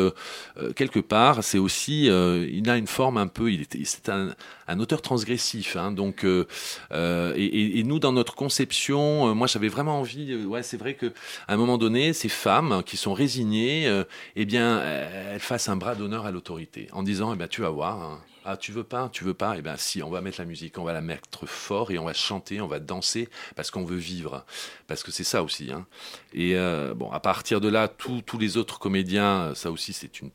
euh, 0.57 0.73
quelque 0.73 0.99
part, 0.99 1.43
c'est 1.43 1.59
aussi, 1.59 2.05
il 2.05 2.69
a 2.69 2.77
une 2.77 2.87
forme 2.87 3.17
un 3.17 3.27
peu, 3.27 3.51
il 3.51 3.61
était, 3.61 3.81
c'est 3.83 4.09
un, 4.09 4.33
auteur 4.79 5.03
transgressif. 5.03 5.75
Hein, 5.75 5.91
donc, 5.91 6.25
et, 6.25 7.83
nous, 7.85 7.99
dans 7.99 8.13
notre 8.13 8.33
conception, 8.33 9.35
moi, 9.35 9.45
j'avais 9.45 9.67
vraiment 9.67 9.99
envie. 9.99 10.45
ouais, 10.45 10.63
c'est 10.63 10.77
vrai 10.77 10.95
que 10.95 11.07
à 11.47 11.53
un 11.53 11.57
moment 11.57 11.77
donné, 11.77 12.13
ces 12.13 12.29
femmes 12.29 12.81
qui 12.83 12.97
sont 12.97 13.13
résignées, 13.13 14.03
eh 14.35 14.45
bien, 14.45 14.81
elles 14.81 15.41
fassent 15.41 15.69
un 15.69 15.75
bras 15.75 15.93
d'honneur 15.93 16.25
à 16.25 16.31
l'autorité, 16.31 16.87
en 16.91 17.03
disant, 17.03 17.33
eh 17.33 17.37
ben, 17.37 17.47
tu 17.47 17.61
vas 17.61 17.69
voir. 17.69 18.01
Hein, 18.01 18.19
ah, 18.43 18.57
tu 18.57 18.71
veux 18.71 18.83
pas, 18.83 19.09
tu 19.09 19.23
veux 19.23 19.33
pas 19.33 19.55
Eh 19.57 19.61
bien, 19.61 19.77
si, 19.77 20.01
on 20.01 20.09
va 20.09 20.21
mettre 20.21 20.39
la 20.39 20.45
musique, 20.45 20.77
on 20.77 20.83
va 20.83 20.93
la 20.93 21.01
mettre 21.01 21.45
fort 21.45 21.91
et 21.91 21.99
on 21.99 22.05
va 22.05 22.13
chanter, 22.13 22.61
on 22.61 22.67
va 22.67 22.79
danser 22.79 23.29
parce 23.55 23.69
qu'on 23.71 23.83
veut 23.83 23.97
vivre. 23.97 24.45
Parce 24.87 25.03
que 25.03 25.11
c'est 25.11 25.23
ça 25.23 25.43
aussi. 25.43 25.71
Hein. 25.71 25.85
Et 26.33 26.55
euh, 26.55 26.93
bon, 26.95 27.11
à 27.11 27.19
partir 27.19 27.61
de 27.61 27.69
là, 27.69 27.87
tous 27.87 28.23
les 28.39 28.57
autres 28.57 28.79
comédiens, 28.79 29.53
ça 29.55 29.71
aussi, 29.71 29.93
c'est 29.93 30.21
une 30.21 30.31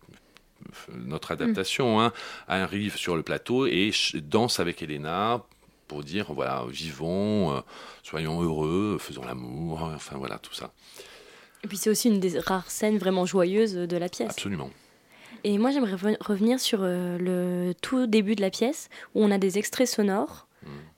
notre 0.95 1.33
adaptation, 1.33 2.01
hein, 2.01 2.13
arrive 2.49 2.97
sur 2.97 3.17
le 3.17 3.23
plateau 3.23 3.67
et 3.67 3.93
danse 4.15 4.59
avec 4.59 4.83
Elena 4.83 5.45
pour 5.87 6.03
dire 6.03 6.33
voilà, 6.33 6.65
vivons, 6.69 7.63
soyons 8.03 8.43
heureux, 8.43 8.99
faisons 8.99 9.25
l'amour, 9.25 9.83
enfin 9.95 10.17
voilà, 10.17 10.39
tout 10.39 10.55
ça. 10.55 10.73
Et 11.63 11.69
puis 11.69 11.77
c'est 11.77 11.91
aussi 11.91 12.09
une 12.09 12.21
des 12.21 12.39
rares 12.39 12.71
scènes 12.71 12.99
vraiment 12.99 13.27
joyeuses 13.27 13.75
de 13.75 13.97
la 13.97 14.09
pièce. 14.09 14.31
Absolument. 14.31 14.71
Et 15.47 15.59
moi 15.59 15.71
j'aimerais 15.71 16.17
revenir 16.21 16.59
sur 16.59 16.81
le 16.83 17.73
tout 17.81 18.09
début 18.09 18.35
de 18.35 18.41
la 18.41 18.51
pièce 18.51 18.89
où 19.15 19.23
on 19.23 19.31
a 19.31 19.39
des 19.39 19.59
extraits 19.59 19.87
sonores 19.87 20.49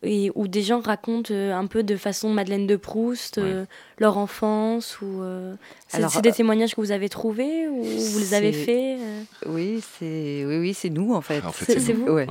et 0.02 0.30
où 0.34 0.48
des 0.48 0.62
gens 0.62 0.80
racontent 0.80 1.34
euh, 1.34 1.52
un 1.52 1.66
peu 1.66 1.82
de 1.82 1.96
façon 1.96 2.30
Madeleine 2.30 2.66
de 2.66 2.76
Proust 2.76 3.36
euh, 3.36 3.66
leur 3.98 4.16
enfance 4.16 5.00
ou 5.02 5.22
euh, 5.22 5.54
c'est 5.88 6.22
des 6.22 6.32
témoignages 6.32 6.74
que 6.74 6.80
vous 6.80 6.92
avez 6.92 7.10
trouvés 7.10 7.68
ou 7.68 7.82
vous 7.82 8.18
les 8.18 8.32
avez 8.32 8.52
faits 8.52 8.98
oui 9.46 9.82
c'est 9.98 10.44
oui 10.46 10.58
oui 10.58 10.72
c'est 10.72 10.88
nous 10.88 11.14
en 11.14 11.20
fait, 11.20 11.42
c'est 11.52 11.92
vous 11.92 12.06
ouais. 12.10 12.26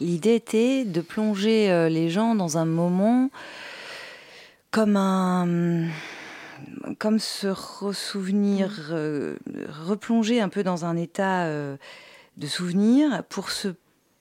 l'idée 0.00 0.34
était 0.34 0.84
de 0.84 1.00
plonger 1.02 1.88
les 1.90 2.08
gens 2.08 2.34
dans 2.34 2.56
un 2.56 2.64
moment 2.64 3.28
comme 4.70 4.96
un 4.96 5.88
comme 6.98 7.18
se 7.18 7.48
ressouvenir 7.48 8.70
replonger 9.68 10.40
un 10.40 10.48
peu 10.48 10.62
dans 10.62 10.84
un 10.84 10.96
état 10.96 11.48
de 11.48 12.46
souvenir 12.46 13.24
pour 13.28 13.50
se 13.50 13.68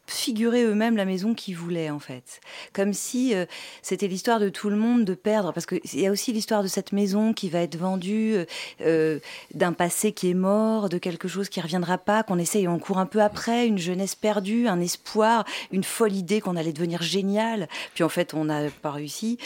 figurer 0.08 0.64
eux-mêmes 0.64 0.96
la 0.96 1.06
maison 1.06 1.34
qu'ils 1.34 1.56
voulaient 1.56 1.90
en 1.90 2.00
fait. 2.00 2.40
Comme 2.74 2.94
si 2.94 3.36
euh, 3.36 3.46
c'était 3.82 4.08
l'histoire 4.08 4.40
de 4.40 4.50
tout 4.50 4.70
le 4.70 4.78
monde 4.78 5.04
de 5.04 5.14
perdre, 5.14 5.52
parce 5.54 5.66
qu'il 5.66 5.82
y 6.00 6.08
a 6.08 6.12
aussi 6.12 6.32
l'histoire 6.32 6.64
de 6.64 6.68
cette 6.68 6.94
maison 6.94 7.34
qui 7.34 7.50
va 7.50 7.60
être 7.60 7.78
vendue, 7.78 8.36
euh, 8.36 8.46
euh, 8.82 9.20
d'un 9.54 9.74
passé 9.74 10.14
qui 10.14 10.30
est 10.30 10.34
mort, 10.34 10.90
de 10.90 10.98
quelque 10.98 11.28
chose 11.28 11.50
qui 11.50 11.60
reviendra 11.60 11.98
pas, 11.98 12.24
qu'on 12.24 12.40
essaye, 12.40 12.68
on 12.68 12.80
court 12.80 13.00
un 13.00 13.06
peu 13.06 13.22
après, 13.22 13.68
une 13.68 13.78
jeunesse 13.78 14.16
perdue, 14.16 14.68
un 14.68 14.80
espoir, 14.80 15.46
une 15.72 15.84
folle 15.84 16.14
idée 16.14 16.40
qu'on 16.40 16.56
allait 16.56 16.74
devenir 16.74 17.02
génial, 17.02 17.68
puis 17.94 18.04
en 18.04 18.10
fait 18.10 18.34
on 18.34 18.46
n'a 18.46 18.70
pas 18.82 18.92
réussi. 18.92 19.38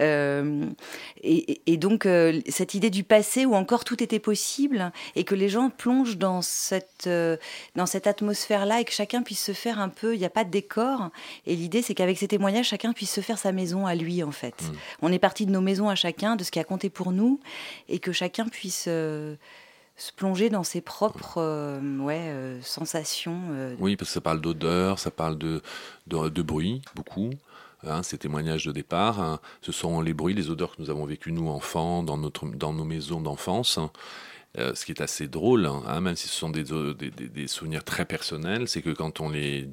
Et, 0.00 1.60
et, 1.66 1.76
donc 1.76 2.08
cette 2.48 2.74
idée 2.74 2.90
du 2.90 3.04
passé 3.04 3.44
où 3.46 3.54
encore 3.54 3.84
tout 3.84 4.02
était 4.02 4.18
possible 4.18 4.92
et 5.16 5.24
que 5.24 5.34
les 5.34 5.48
gens 5.48 5.70
plongent 5.70 6.16
dans 6.16 6.42
cette 6.42 7.06
atmosphère-là 8.06 8.80
et 8.80 8.84
que 8.84 8.92
chacun 8.92 9.22
puisse 9.22 9.42
se 9.42 9.52
faire 9.52 9.78
un 9.78 9.88
peu 9.88 10.07
il 10.14 10.18
n'y 10.18 10.24
a 10.24 10.30
pas 10.30 10.44
de 10.44 10.50
décor. 10.50 11.10
Et 11.46 11.56
l'idée, 11.56 11.82
c'est 11.82 11.94
qu'avec 11.94 12.18
ces 12.18 12.28
témoignages, 12.28 12.68
chacun 12.68 12.92
puisse 12.92 13.12
se 13.12 13.20
faire 13.20 13.38
sa 13.38 13.52
maison 13.52 13.86
à 13.86 13.94
lui, 13.94 14.22
en 14.22 14.32
fait. 14.32 14.62
Mm. 14.62 14.76
On 15.02 15.12
est 15.12 15.18
parti 15.18 15.46
de 15.46 15.50
nos 15.50 15.60
maisons 15.60 15.88
à 15.88 15.94
chacun, 15.94 16.36
de 16.36 16.44
ce 16.44 16.50
qui 16.50 16.58
a 16.58 16.64
compté 16.64 16.90
pour 16.90 17.12
nous, 17.12 17.40
et 17.88 17.98
que 17.98 18.12
chacun 18.12 18.46
puisse 18.46 18.86
euh, 18.88 19.36
se 19.96 20.12
plonger 20.12 20.50
dans 20.50 20.64
ses 20.64 20.80
propres 20.80 21.38
euh, 21.38 21.98
ouais, 21.98 22.28
euh, 22.28 22.60
sensations. 22.62 23.40
Oui, 23.78 23.96
parce 23.96 24.10
que 24.10 24.14
ça 24.14 24.20
parle 24.20 24.40
d'odeur, 24.40 24.98
ça 24.98 25.10
parle 25.10 25.38
de, 25.38 25.62
de, 26.06 26.42
bruit, 26.42 26.82
beaucoup. 26.94 27.30
Hein, 27.86 28.02
ces 28.02 28.18
témoignages 28.18 28.64
de 28.64 28.72
départ, 28.72 29.20
hein. 29.20 29.38
ce 29.62 29.70
sont 29.70 30.00
les 30.00 30.12
bruits, 30.12 30.34
les 30.34 30.50
odeurs 30.50 30.74
que 30.74 30.82
nous 30.82 30.90
avons 30.90 31.04
vécues, 31.04 31.30
nous, 31.30 31.48
enfants, 31.48 32.02
dans, 32.02 32.18
notre, 32.18 32.46
dans 32.46 32.72
nos 32.72 32.82
maisons 32.82 33.20
d'enfance. 33.20 33.78
Euh, 34.56 34.74
ce 34.74 34.86
qui 34.86 34.92
est 34.92 35.02
assez 35.02 35.28
drôle, 35.28 35.66
hein, 35.66 36.00
même 36.00 36.16
si 36.16 36.26
ce 36.26 36.34
sont 36.34 36.48
des, 36.48 36.64
des, 36.64 37.46
souvenirs 37.46 37.84
très 37.84 38.06
personnels, 38.06 38.66
c'est 38.66 38.80
que 38.80 38.90
quand 38.90 39.20
on 39.20 39.28
les, 39.28 39.68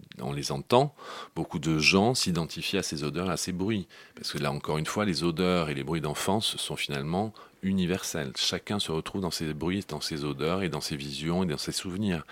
entend, 0.52 0.94
beaucoup 1.34 1.60
de 1.60 1.80
gens 1.80 2.14
s'identifient 2.14 2.80
à 2.80 2.84
ces 2.84 3.06
odeurs, 3.06 3.30
à 3.30 3.38
ces 3.38 3.54
bruits. 3.54 3.88
Parce 4.16 4.34
que 4.34 4.38
là, 4.38 4.52
encore 4.52 4.78
une 4.78 4.86
fois, 4.86 5.06
les 5.06 5.24
odeurs 5.24 5.70
et 5.70 5.76
les 5.76 5.84
bruits 5.86 6.02
d'enfance 6.02 6.58
sont 6.58 6.76
finalement 6.76 7.34
universels. 7.64 8.34
Chacun 8.36 8.80
se 8.80 8.92
retrouve 8.92 9.22
dans 9.22 9.32
ses 9.32 9.54
bruits, 9.54 9.86
dans 9.88 10.02
ses 10.02 10.26
odeurs 10.26 10.62
et 10.62 10.68
dans 10.68 10.82
ses 10.82 10.98
visions 10.98 11.44
et 11.44 11.46
dans 11.46 11.58
ses 11.58 11.72
souvenirs. 11.72 12.26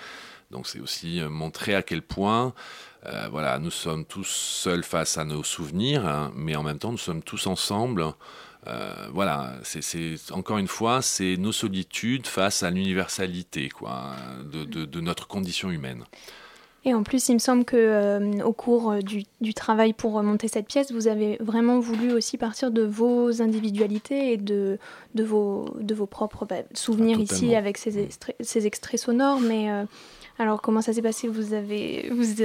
Donc 0.52 0.68
c'est 0.68 0.82
aussi 0.82 1.22
euh, 1.22 1.30
montrer 1.30 1.76
à 1.76 1.82
quel 1.82 2.02
point 2.02 2.54
euh, 3.06 3.28
voilà, 3.32 3.58
nous 3.58 3.72
sommes 3.72 4.06
tous 4.06 4.28
seuls 4.28 4.84
face 4.84 5.18
à 5.18 5.26
nos 5.26 5.44
souvenirs, 5.44 6.06
hein, 6.06 6.32
mais 6.36 6.56
en 6.56 6.64
même 6.64 6.78
temps 6.78 6.92
nous 6.92 6.98
sommes 6.98 7.24
tous 7.24 7.48
ensemble 7.48 8.06
euh, 8.68 9.08
voilà, 9.12 9.54
c'est 9.64 10.16
encore 10.32 10.58
une 10.58 10.68
fois, 10.68 11.02
c'est 11.02 11.36
nos 11.38 11.52
solitudes 11.52 12.28
face 12.28 12.64
à 12.64 12.70
l'universalité 12.70 13.70
quoi, 13.70 14.12
de, 14.46 15.02
notre 15.02 15.28
condition 15.28 15.70
humaine. 15.70 16.04
Et 16.86 16.94
en 16.94 17.04
plus, 17.04 17.30
il 17.30 17.36
me 17.36 17.40
semble 17.40 17.64
que 17.64 17.78
euh, 17.78 18.44
au 18.44 18.52
cours 18.52 18.92
euh, 18.92 19.00
du, 19.00 19.54
travail 19.54 19.94
pour 19.94 20.22
monter 20.22 20.50
cette 20.50 20.68
pièce, 20.68 20.92
vous 20.92 21.08
avez 21.08 21.38
vraiment 21.40 21.80
voulu 21.80 22.12
aussi 22.12 22.38
partir 22.38 22.72
de 22.72 22.84
vos 22.84 23.42
individualités 23.42 24.34
et 24.34 24.38
de, 24.38 24.78
de, 25.16 25.24
vos, 25.24 25.74
de 25.80 25.96
vos 25.96 26.08
propres 26.08 26.46
bah, 26.46 26.58
souvenirs 26.74 27.18
ah, 27.20 27.24
ici 27.24 27.56
avec 27.56 27.78
ces, 27.78 28.00
extraits, 28.00 28.36
ces 28.42 28.68
extraits 28.68 29.00
sonores, 29.00 29.40
mais 29.40 29.70
alors, 30.40 30.62
comment 30.62 30.82
ça 30.82 30.94
s'est 30.94 31.04
passé? 31.04 31.28
Vous 31.28 31.54
avez, 31.54 32.10
vous, 32.12 32.42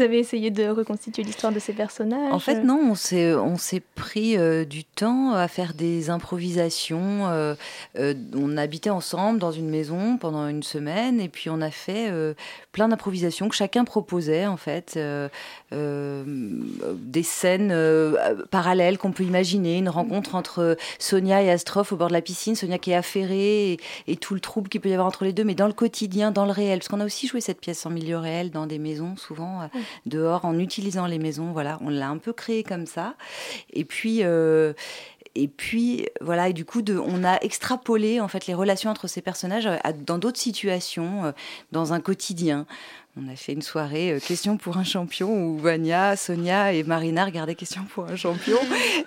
avez, 0.00 0.18
essayé 0.18 0.50
de 0.50 0.68
reconstituer 0.68 1.22
l'histoire 1.22 1.52
de 1.52 1.58
ces 1.58 1.74
personnages? 1.74 2.32
En 2.32 2.38
fait, 2.38 2.62
non, 2.62 2.92
on 2.92 2.94
s'est, 2.94 3.82
pris 3.94 4.38
euh, 4.38 4.64
du 4.64 4.84
temps 4.84 5.32
à 5.34 5.46
faire 5.46 5.74
des 5.74 6.08
improvisations. 6.08 7.26
Euh, 7.28 7.54
euh, 7.98 8.14
on 8.34 8.56
habitait 8.56 8.88
ensemble 8.88 9.38
dans 9.38 9.52
une 9.52 9.68
maison 9.68 10.16
pendant 10.16 10.48
une 10.48 10.62
semaine 10.62 11.20
et 11.20 11.28
puis 11.28 11.50
on 11.50 11.60
a 11.60 11.70
fait 11.70 12.10
plein 12.72 12.88
d'improvisations 12.88 13.50
que 13.50 13.54
chacun 13.54 13.84
proposait, 13.84 14.46
en 14.46 14.56
fait. 14.56 14.98
des 15.72 17.22
scènes 17.22 18.16
parallèles 18.50 18.96
qu'on 18.96 19.12
peut 19.12 19.24
imaginer, 19.24 19.76
une 19.76 19.90
rencontre 19.90 20.36
entre 20.36 20.78
Sonia 20.98 21.42
et 21.42 21.50
Astrophe 21.50 21.92
au 21.92 21.96
bord 21.96 22.08
de 22.08 22.14
la 22.14 22.22
piscine, 22.22 22.54
Sonia 22.54 22.78
qui 22.78 22.92
est 22.92 22.94
affairée 22.96 23.72
et, 23.72 23.80
et 24.06 24.16
tout 24.16 24.32
le 24.32 24.40
trouble 24.40 24.70
qu'il 24.70 24.80
peut 24.80 24.88
y 24.88 24.92
avoir 24.94 25.06
entre 25.06 25.24
les 25.24 25.34
deux, 25.34 25.44
mais 25.44 25.54
dans 25.54 25.66
le 25.66 25.74
quotidien, 25.74 26.30
dans 26.30 26.46
le 26.46 26.52
réel. 26.52 26.78
Parce 26.78 26.88
qu'on 26.88 27.00
a 27.00 27.04
aussi 27.04 27.25
jouer 27.26 27.40
cette 27.40 27.60
pièce 27.60 27.84
en 27.86 27.90
milieu 27.90 28.18
réel 28.18 28.50
dans 28.50 28.66
des 28.66 28.78
maisons, 28.78 29.16
souvent 29.16 29.62
euh, 29.62 29.66
dehors, 30.06 30.44
en 30.44 30.58
utilisant 30.58 31.06
les 31.06 31.18
maisons. 31.18 31.52
Voilà, 31.52 31.78
on 31.82 31.88
l'a 31.88 32.08
un 32.08 32.18
peu 32.18 32.32
créé 32.32 32.62
comme 32.62 32.86
ça. 32.86 33.14
Et 33.72 33.84
puis. 33.84 34.20
Euh, 34.22 34.72
et 35.38 35.48
puis 35.48 36.08
voilà, 36.22 36.48
et 36.48 36.54
du 36.54 36.64
coup, 36.64 36.80
de, 36.80 36.96
on 36.96 37.22
a 37.22 37.36
extrapolé 37.42 38.22
en 38.22 38.28
fait 38.28 38.46
les 38.46 38.54
relations 38.54 38.90
entre 38.90 39.06
ces 39.06 39.20
personnages 39.20 39.68
dans 40.06 40.16
d'autres 40.16 40.40
situations, 40.40 41.26
euh, 41.26 41.32
dans 41.72 41.92
un 41.92 42.00
quotidien. 42.00 42.66
On 43.18 43.32
a 43.32 43.36
fait 43.36 43.54
une 43.54 43.62
soirée 43.62 44.12
euh, 44.12 44.20
Question 44.20 44.58
pour 44.58 44.76
un 44.76 44.84
champion 44.84 45.32
où 45.32 45.58
Vania, 45.58 46.16
Sonia 46.16 46.74
et 46.74 46.82
Marina 46.82 47.24
regardaient 47.24 47.54
Question 47.54 47.80
pour 47.94 48.04
un 48.04 48.14
champion. 48.14 48.58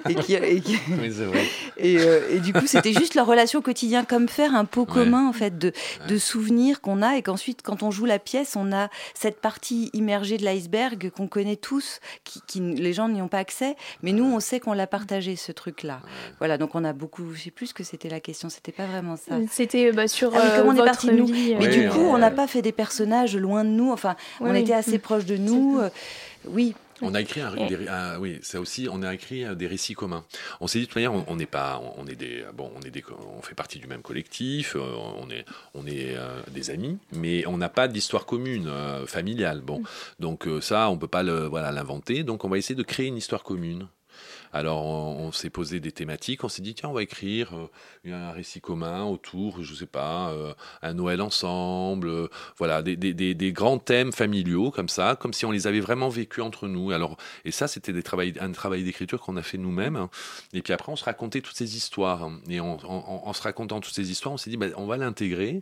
et, 0.10 0.16
qui, 0.16 0.34
et, 0.34 0.40
euh, 2.00 2.28
et, 2.32 2.40
du 2.40 2.52
coup, 2.52 2.66
c'était 2.66 2.92
juste 2.92 3.14
leur 3.14 3.28
relation 3.28 3.60
au 3.60 3.62
quotidien, 3.62 4.04
comme 4.06 4.28
faire 4.28 4.56
un 4.56 4.66
pot 4.66 4.86
commun 4.86 5.30
en 5.30 5.34
fait 5.34 5.60
de, 5.60 5.74
de 6.08 6.18
souvenirs 6.18 6.82
qu'on 6.82 7.04
a 7.04 7.18
et 7.18 7.22
qu'ensuite, 7.22 7.62
quand 7.62 7.84
on 7.84 7.92
joue 7.92 8.06
la 8.06 8.18
pièce, 8.18 8.56
on 8.56 8.72
a 8.72 8.90
cette 9.14 9.42
partie 9.42 9.92
immergée 9.94 10.38
de 10.38 10.44
l'iceberg 10.44 11.12
qu'on 11.16 11.28
connaît 11.28 11.56
tous, 11.56 12.00
qui, 12.24 12.60
les 12.60 12.94
gens 12.94 13.10
n'y 13.10 13.22
ont 13.22 13.28
pas 13.28 13.38
accès, 13.38 13.76
mais 14.02 14.12
nous, 14.12 14.26
on 14.26 14.40
sait 14.40 14.60
qu'on 14.60 14.74
l'a 14.74 14.88
partagé 14.88 15.36
ce 15.36 15.52
truc-là. 15.52 16.00
Voilà, 16.40 16.58
donc 16.58 16.74
on 16.74 16.84
a 16.84 16.94
beaucoup. 16.94 17.36
Je 17.36 17.44
sais 17.44 17.52
plus 17.52 17.68
ce 17.68 17.74
que 17.76 17.84
c'était 17.84 18.10
la 18.10 18.20
question. 18.20 18.50
C'était 18.50 18.72
pas 18.72 18.88
vraiment 18.88 19.18
ça. 19.18 19.36
C'était 19.52 19.92
bah, 19.92 20.08
sur 20.08 20.32
ah, 20.36 20.58
comment 20.58 20.72
on 20.72 20.76
est 20.76 20.84
parti 20.84 21.08
de 21.08 21.14
nous. 21.14 21.28
Mais 21.28 21.68
du 21.68 21.88
coup, 21.90 22.00
on 22.00 22.18
n'a 22.18 22.32
pas 22.32 22.48
fait 22.48 22.64
des 22.64 22.72
personnages 22.72 23.38
loin 23.38 23.64
de 23.64 23.70
nous. 23.70 23.99
Enfin, 24.00 24.16
on 24.40 24.56
était 24.56 24.74
assez 24.74 24.98
proche 24.98 25.26
de 25.26 25.36
nous. 25.36 25.80
Euh, 25.80 25.90
oui, 26.48 26.74
on 27.02 27.14
a 27.14 27.22
écrit 27.22 27.42
un, 27.42 28.18
oui, 28.20 28.40
ça 28.42 28.62
aussi, 28.62 28.88
on 28.90 29.04
a 29.04 29.14
écrit 29.14 29.44
euh, 29.44 29.56
des 29.56 29.68
récits 29.68 29.94
communs. 29.94 30.24
On 30.62 30.68
s'est 30.68 30.80
dit 30.80 30.86
de 30.86 30.90
toute 30.90 30.96
manière, 30.96 31.14
on 31.14 31.36
n'est 31.36 31.46
pas, 31.46 31.82
on 31.98 32.08
est 32.08 32.16
des, 32.16 32.46
bon, 32.54 32.72
on 32.78 32.82
est 32.82 32.92
des, 32.92 33.04
on 33.38 33.42
fait 33.42 33.56
partie 33.56 33.78
du 33.80 33.88
même 33.88 34.02
collectif, 34.02 34.78
euh, 34.78 34.80
on 34.80 35.30
est, 35.30 35.46
on 35.74 35.86
est 35.86 36.16
des 36.52 36.70
amis, 36.70 36.98
mais 37.12 37.46
on 37.46 37.58
n'a 37.58 37.70
pas 37.70 37.90
d'histoire 37.90 38.26
commune 38.26 38.72
familiale. 39.06 39.60
Bon, 39.62 39.80
mm. 39.80 39.86
donc 40.20 40.48
ça, 40.62 40.90
on 40.90 40.98
peut 40.98 41.08
pas 41.08 41.24
le, 41.24 41.46
voilà, 41.48 41.72
l'inventer. 41.72 42.24
Donc 42.24 42.46
on 42.46 42.50
va 42.50 42.58
essayer 42.58 42.76
de 42.76 42.84
créer 42.84 43.08
une 43.08 43.18
histoire 43.18 43.44
commune. 43.44 43.88
Alors 44.52 44.84
on, 44.86 45.32
s'est 45.32 45.52
posé 45.52 45.80
des 45.80 45.92
thématiques, 45.92 46.44
on 46.44 46.50
s'est 46.50 46.64
dit 46.64 46.74
tiens 46.74 46.90
on 46.90 46.94
va 46.94 47.04
écrire 47.04 47.52
euh, 47.56 48.12
un 48.12 48.32
récit 48.32 48.62
commun 48.62 49.04
autour, 49.04 49.64
je 49.64 49.76
sais 49.76 49.86
pas, 49.86 50.32
euh, 50.32 50.54
un 50.82 50.94
Noël 50.94 51.22
ensemble, 51.22 52.08
euh, 52.10 52.28
voilà 52.58 52.82
des, 52.82 53.54
grands 53.54 53.78
thèmes 53.78 54.12
familiaux 54.12 54.72
comme 54.72 54.90
ça, 54.90 55.16
comme 55.20 55.34
si 55.34 55.46
on 55.46 55.52
les 55.52 55.68
avait 55.68 55.82
vraiment 55.82 56.10
vécus 56.10 56.44
entre 56.44 56.68
nous. 56.68 56.92
Alors 56.92 57.18
et 57.46 57.52
ça 57.52 57.68
c'était 57.68 57.94
un 58.40 58.52
travail 58.52 58.84
d'écriture 58.84 59.22
qu'on 59.22 59.38
a 59.38 59.44
fait 59.44 59.60
nous-mêmes. 59.60 59.96
Hein. 59.96 60.10
Et 60.54 60.64
puis 60.64 60.74
après 60.74 60.92
on 60.92 60.96
se 60.96 61.04
racontait 61.04 61.42
toutes 61.42 61.58
ces 61.58 61.76
histoires 61.78 62.24
hein. 62.24 62.40
et 62.50 62.60
en, 62.60 63.34
se 63.34 63.42
racontant 63.44 63.80
toutes 63.80 63.94
ces 63.94 64.10
histoires 64.10 64.34
on 64.34 64.38
s'est 64.38 64.50
dit 64.50 64.58
bah, 64.58 64.68
on 64.78 64.88
va 64.88 64.98
l'intégrer 64.98 65.60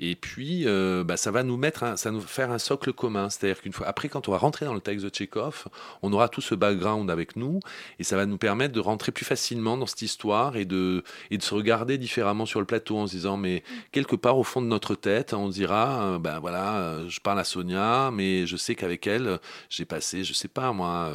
et 0.00 0.14
puis 0.16 0.66
bah, 1.04 1.16
ça 1.16 1.30
va 1.30 1.42
nous 1.42 1.56
mettre, 1.56 1.98
ça 1.98 2.10
nous 2.10 2.20
faire 2.20 2.50
un 2.50 2.58
socle 2.58 2.92
commun. 2.92 3.30
C'est-à-dire 3.30 3.62
qu'une 3.62 3.72
fois 3.72 3.86
après 3.88 4.10
quand 4.10 4.28
on 4.28 4.32
va 4.32 4.38
rentrer 4.38 4.66
dans 4.66 4.74
le 4.74 4.80
texte 4.80 5.04
de 5.06 5.10
Tchekhov, 5.10 5.68
on 6.02 6.12
aura 6.12 6.28
tout 6.28 6.42
ce 6.42 6.54
background 6.54 7.10
avec 7.10 7.36
nous 7.36 7.60
et 7.98 8.04
ça 8.04 8.16
va 8.16 8.26
nous 8.26 8.38
permettre 8.38 8.74
de 8.74 8.80
rentrer 8.80 9.12
plus 9.12 9.24
facilement 9.24 9.76
dans 9.76 9.86
cette 9.86 10.02
histoire 10.02 10.56
et 10.56 10.64
de, 10.64 11.02
et 11.30 11.38
de 11.38 11.42
se 11.42 11.54
regarder 11.54 11.98
différemment 11.98 12.46
sur 12.46 12.60
le 12.60 12.66
plateau 12.66 12.98
en 12.98 13.06
se 13.06 13.12
disant, 13.12 13.36
mais 13.36 13.62
quelque 13.92 14.16
part 14.16 14.38
au 14.38 14.44
fond 14.44 14.62
de 14.62 14.66
notre 14.66 14.94
tête, 14.94 15.32
on 15.32 15.48
dira, 15.48 16.18
ben 16.18 16.38
voilà, 16.40 16.98
je 17.08 17.20
parle 17.20 17.38
à 17.40 17.44
Sonia, 17.44 18.10
mais 18.12 18.46
je 18.46 18.56
sais 18.56 18.74
qu'avec 18.74 19.06
elle, 19.06 19.38
j'ai 19.68 19.84
passé, 19.84 20.24
je 20.24 20.32
sais 20.32 20.48
pas 20.48 20.72
moi, 20.72 21.10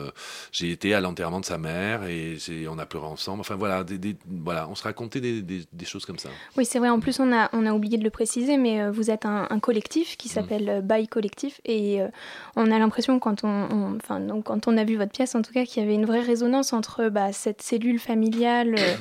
j'ai 0.51 0.71
été 0.71 0.93
à 0.93 1.01
l'enterrement 1.01 1.39
de 1.39 1.45
sa 1.45 1.57
mère 1.57 2.03
et 2.03 2.37
on 2.69 2.77
a 2.77 2.85
pleuré 2.85 3.07
ensemble. 3.07 3.41
Enfin 3.41 3.55
voilà, 3.55 3.83
des, 3.83 4.15
voilà 4.27 4.67
on 4.69 4.75
se 4.75 4.83
racontait 4.83 5.21
des, 5.21 5.41
des, 5.41 5.85
choses 5.85 6.05
comme 6.05 6.17
ça. 6.17 6.29
Oui, 6.57 6.65
c'est 6.65 6.79
vrai. 6.79 6.89
En 6.89 6.99
plus, 6.99 7.19
on 7.19 7.31
a, 7.33 7.49
on 7.53 7.65
a 7.65 7.73
oublié 7.73 7.97
de 7.97 8.03
le 8.03 8.09
préciser, 8.09 8.57
mais 8.57 8.89
vous 8.89 9.11
êtes 9.11 9.25
un, 9.25 9.47
collectif 9.59 10.17
qui 10.17 10.27
mm. 10.27 10.31
s'appelle 10.31 10.81
By 10.83 11.07
Collectif 11.07 11.61
et 11.65 11.99
on 12.55 12.71
a 12.71 12.79
l'impression 12.79 13.19
quand 13.19 13.43
on, 13.43 13.95
enfin, 13.95 14.19
donc, 14.19 14.45
quand 14.45 14.67
on 14.67 14.77
a 14.77 14.83
vu 14.83 14.97
votre 14.97 15.11
pièce, 15.11 15.35
en 15.35 15.41
tout 15.41 15.53
cas, 15.53 15.65
qu'il 15.65 15.81
y 15.81 15.85
avait 15.85 15.95
une 15.95 16.05
vraie 16.05 16.21
résonance 16.21 16.62
entre 16.71 17.09
bah, 17.09 17.33
cette 17.33 17.61
cellule 17.61 17.99
familiale, 17.99 18.75
euh, 18.77 18.95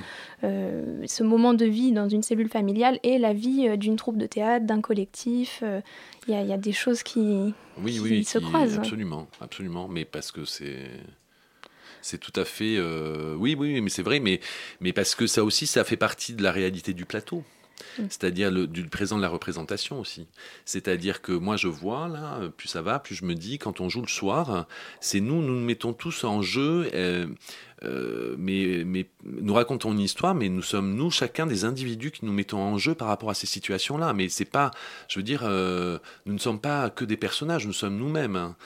euh, 0.45 1.03
ce 1.07 1.23
moment 1.23 1.55
de 1.55 1.65
vie 1.65 1.93
dans 1.93 2.09
une 2.09 2.23
cellule 2.23 2.49
familiale 2.49 2.99
et 3.05 3.19
la 3.19 3.33
vie 3.33 3.69
euh, 3.69 3.77
d'une 3.77 3.97
troupe 3.97 4.17
de 4.17 4.27
théâtre, 4.27 4.67
d'un 4.67 4.81
collectif. 4.81 5.63
Il 6.27 6.35
y, 6.35 6.47
y, 6.47 6.53
a 6.53 6.57
des 6.57 6.73
choses 6.73 7.05
qui, 7.05 7.55
oui, 7.79 8.01
oui, 8.01 8.25
se 8.25 8.39
croisent. 8.39 8.79
Absolument, 8.79 9.29
absolument. 9.41 9.87
Mais 9.87 10.05
parce 10.05 10.33
que 10.33 10.45
c'est 10.45 10.89
c'est 12.01 12.19
tout 12.19 12.33
à 12.35 12.45
fait 12.45 12.81
oui 13.39 13.55
oui 13.57 13.81
mais 13.81 13.89
c'est 13.89 14.03
vrai 14.03 14.19
mais 14.19 14.41
mais 14.81 14.93
parce 14.93 15.15
que 15.15 15.29
ça 15.29 15.45
aussi 15.45 15.69
ça 15.69 15.85
fait 15.85 15.97
partie 15.97 16.33
de 16.33 16.43
la 16.43 16.51
réalité 16.51 16.95
du 16.95 17.05
plateau 17.05 17.45
Mm. 17.99 18.03
c'est-à-dire 18.09 18.53
du 18.69 18.85
présent 18.85 19.17
de 19.17 19.23
la 19.23 19.29
représentation 19.29 20.01
aussi. 20.01 20.27
C'est-à-dire 20.65 21.23
que 21.23 21.33
moi 21.33 21.57
je 21.57 21.69
vois 21.69 22.09
là, 22.09 22.41
plus 22.57 22.69
ça 22.69 22.83
va, 22.83 22.99
plus 22.99 23.15
je 23.15 23.25
me 23.25 23.35
dis 23.35 23.59
quand 23.59 23.81
on 23.81 23.89
joue 23.89 24.03
le 24.03 24.09
soir, 24.09 24.67
c'est 25.01 25.21
nous, 25.21 25.43
nous 25.43 25.55
nous 25.55 25.65
mettons 25.65 25.93
tous 25.93 26.25
en 26.25 26.43
jeu. 26.43 26.91
Euh, 26.95 27.27
euh, 27.85 28.37
mais, 28.39 28.85
mais, 28.87 29.07
nous 29.25 29.55
racontons 29.55 29.93
une 29.93 29.99
histoire, 29.99 30.37
mais 30.37 30.49
nous 30.49 30.63
sommes 30.63 30.95
nous 30.95 31.11
chacun 31.11 31.47
des 31.47 31.65
individus 31.65 32.13
qui 32.13 32.25
nous 32.25 32.33
mettons 32.33 32.61
en 32.61 32.79
jeu 32.79 32.95
par 32.95 33.09
rapport 33.09 33.31
à 33.31 33.35
ces 33.35 33.49
situations-là. 33.49 34.13
Mais 34.13 34.29
c'est 34.29 34.45
pas, 34.45 34.71
je 35.09 35.19
veux 35.19 35.25
dire, 35.25 35.41
euh, 35.43 35.99
nous 36.25 36.35
ne 36.35 36.39
sommes 36.39 36.61
pas 36.61 36.91
que 36.91 37.05
des 37.05 37.17
personnages, 37.17 37.67
nous 37.67 37.73
sommes 37.73 37.97
nous-mêmes. 37.97 38.37
Hein. 38.37 38.57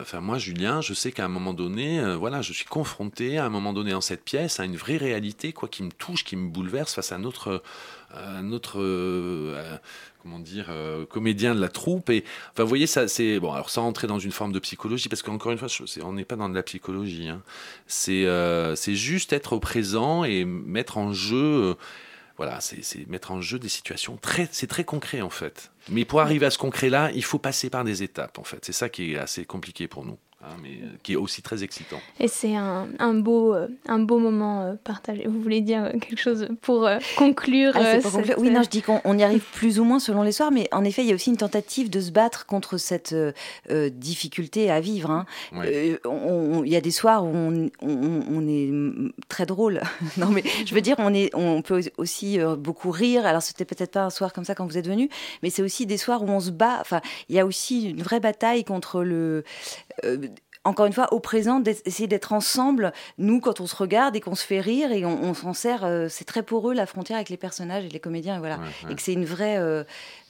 Enfin, 0.00 0.20
moi, 0.20 0.38
Julien, 0.38 0.80
je 0.80 0.92
sais 0.92 1.12
qu'à 1.12 1.24
un 1.24 1.28
moment 1.28 1.54
donné, 1.54 2.16
voilà, 2.16 2.42
je 2.42 2.52
suis 2.52 2.64
confronté 2.64 3.38
à 3.38 3.44
un 3.44 3.50
moment 3.50 3.72
donné 3.72 3.92
dans 3.92 4.00
cette 4.00 4.24
pièce 4.24 4.58
à 4.58 4.64
une 4.64 4.76
vraie 4.76 4.96
réalité, 4.96 5.52
quoi, 5.52 5.68
qui 5.68 5.82
me 5.82 5.92
touche, 5.92 6.24
qui 6.24 6.34
me 6.34 6.48
bouleverse 6.48 6.94
face 6.94 7.12
à 7.12 7.18
notre 7.18 7.62
un 8.16 8.52
autre 8.52 8.80
euh, 8.80 9.54
euh, 9.56 9.76
comment 10.22 10.38
dire 10.38 10.66
euh, 10.70 11.06
comédien 11.06 11.54
de 11.54 11.60
la 11.60 11.68
troupe 11.68 12.10
et 12.10 12.24
enfin 12.52 12.62
vous 12.62 12.68
voyez 12.68 12.86
ça 12.86 13.08
c'est 13.08 13.38
bon 13.40 13.52
alors 13.52 13.70
sans 13.70 13.86
entrer 13.86 14.06
dans 14.06 14.18
une 14.18 14.32
forme 14.32 14.52
de 14.52 14.58
psychologie 14.58 15.08
parce 15.08 15.22
qu'encore 15.22 15.52
une 15.52 15.58
fois 15.58 15.68
on 16.02 16.12
n'est 16.12 16.24
pas 16.24 16.36
dans 16.36 16.48
de 16.48 16.54
la 16.54 16.62
psychologie 16.62 17.28
hein. 17.28 17.42
c'est 17.86 18.26
c'est 18.76 18.94
juste 18.94 19.32
être 19.32 19.58
présent 19.58 20.24
et 20.24 20.44
mettre 20.44 20.98
en 20.98 21.12
jeu 21.12 21.76
voilà, 22.36 22.60
c'est 22.60 23.08
mettre 23.08 23.30
en 23.30 23.40
jeu 23.40 23.60
des 23.60 23.68
situations 23.68 24.16
très, 24.16 24.48
c'est 24.50 24.66
très 24.66 24.82
concret 24.82 25.20
en 25.20 25.30
fait. 25.30 25.70
Mais 25.88 26.04
pour 26.04 26.20
arriver 26.20 26.46
à 26.46 26.50
ce 26.50 26.58
concret 26.58 26.90
là, 26.90 27.12
il 27.14 27.22
faut 27.22 27.38
passer 27.38 27.70
par 27.70 27.84
des 27.84 28.02
étapes 28.02 28.40
en 28.40 28.42
fait. 28.42 28.58
C'est 28.64 28.72
ça 28.72 28.88
qui 28.88 29.12
est 29.12 29.18
assez 29.18 29.44
compliqué 29.44 29.86
pour 29.86 30.04
nous. 30.04 30.18
Hein, 30.46 30.56
mais 30.62 30.80
euh, 30.82 30.90
qui 31.02 31.14
est 31.14 31.16
aussi 31.16 31.40
très 31.40 31.62
excitant. 31.62 31.98
Et 32.20 32.28
c'est 32.28 32.54
un, 32.54 32.88
un, 32.98 33.14
beau, 33.14 33.54
euh, 33.54 33.68
un 33.86 33.98
beau 33.98 34.18
moment 34.18 34.60
euh, 34.60 34.74
partagé. 34.82 35.24
Vous 35.26 35.40
voulez 35.40 35.62
dire 35.62 35.90
quelque 35.92 36.20
chose 36.20 36.48
pour 36.60 36.86
conclure, 37.16 37.72
ah, 37.74 37.96
Oui, 38.36 38.50
non, 38.50 38.62
je 38.62 38.68
dis 38.68 38.82
qu'on 38.82 39.16
y 39.16 39.22
arrive 39.22 39.42
plus 39.54 39.80
ou 39.80 39.84
moins 39.84 39.98
selon 39.98 40.22
les 40.22 40.32
soirs, 40.32 40.50
mais 40.50 40.68
en 40.70 40.84
effet, 40.84 41.02
il 41.02 41.08
y 41.08 41.12
a 41.12 41.14
aussi 41.14 41.30
une 41.30 41.38
tentative 41.38 41.88
de 41.88 41.98
se 41.98 42.10
battre 42.10 42.44
contre 42.44 42.76
cette 42.76 43.14
difficulté 43.70 44.70
à 44.70 44.80
vivre. 44.80 45.10
Hein. 45.10 45.24
Il 45.64 46.68
y 46.68 46.76
a 46.76 46.80
des 46.80 46.90
soirs 46.90 47.24
où 47.24 47.28
on, 47.34 47.70
on, 47.80 48.48
est 48.48 48.70
très 49.28 49.46
drôle. 49.46 49.80
non, 50.18 50.28
mais 50.28 50.44
je 50.66 50.74
veux 50.74 50.82
dire, 50.82 50.96
on, 50.98 51.14
est, 51.14 51.34
on 51.34 51.62
peut 51.62 51.80
aussi 51.96 52.38
beaucoup 52.58 52.90
rire. 52.90 53.24
Alors, 53.24 53.40
c'était 53.40 53.64
peut-être 53.64 53.92
pas 53.92 54.04
un 54.04 54.10
soir 54.10 54.32
comme 54.32 54.44
ça 54.44 54.54
quand 54.54 54.66
vous 54.66 54.76
êtes 54.76 54.88
venu, 54.88 55.08
mais 55.42 55.48
c'est 55.48 55.62
aussi 55.62 55.86
des 55.86 55.96
soirs 55.96 56.22
où 56.22 56.28
on 56.28 56.40
se 56.40 56.50
bat. 56.50 56.78
Enfin, 56.80 57.00
il 57.30 57.36
y 57.36 57.40
a 57.40 57.46
aussi 57.46 57.90
une 57.90 58.02
vraie 58.02 58.20
bataille 58.20 58.64
contre 58.64 59.02
le 59.02 59.44
encore 60.64 60.86
une 60.86 60.92
fois, 60.92 61.12
au 61.12 61.20
présent, 61.20 61.60
d'essayer 61.60 62.08
d'être 62.08 62.32
ensemble, 62.32 62.92
nous, 63.18 63.40
quand 63.40 63.60
on 63.60 63.66
se 63.66 63.76
regarde 63.76 64.16
et 64.16 64.20
qu'on 64.20 64.34
se 64.34 64.44
fait 64.44 64.60
rire 64.60 64.92
et 64.92 65.04
on, 65.04 65.34
s'en 65.34 65.52
sert, 65.52 65.84
euh, 65.84 66.08
c'est 66.08 66.24
très 66.24 66.42
poreux 66.42 66.74
la 66.74 66.86
frontière 66.86 67.16
avec 67.16 67.28
les 67.28 67.36
personnages 67.36 67.84
et 67.84 67.88
les 67.88 68.00
comédiens, 68.00 68.36
et 68.36 68.38
voilà. 68.38 68.58
Et 68.88 68.94
que 68.94 69.02
c'est 69.02 69.12
une 69.12 69.26
vraie, 69.26 69.58
euh, 69.58 69.84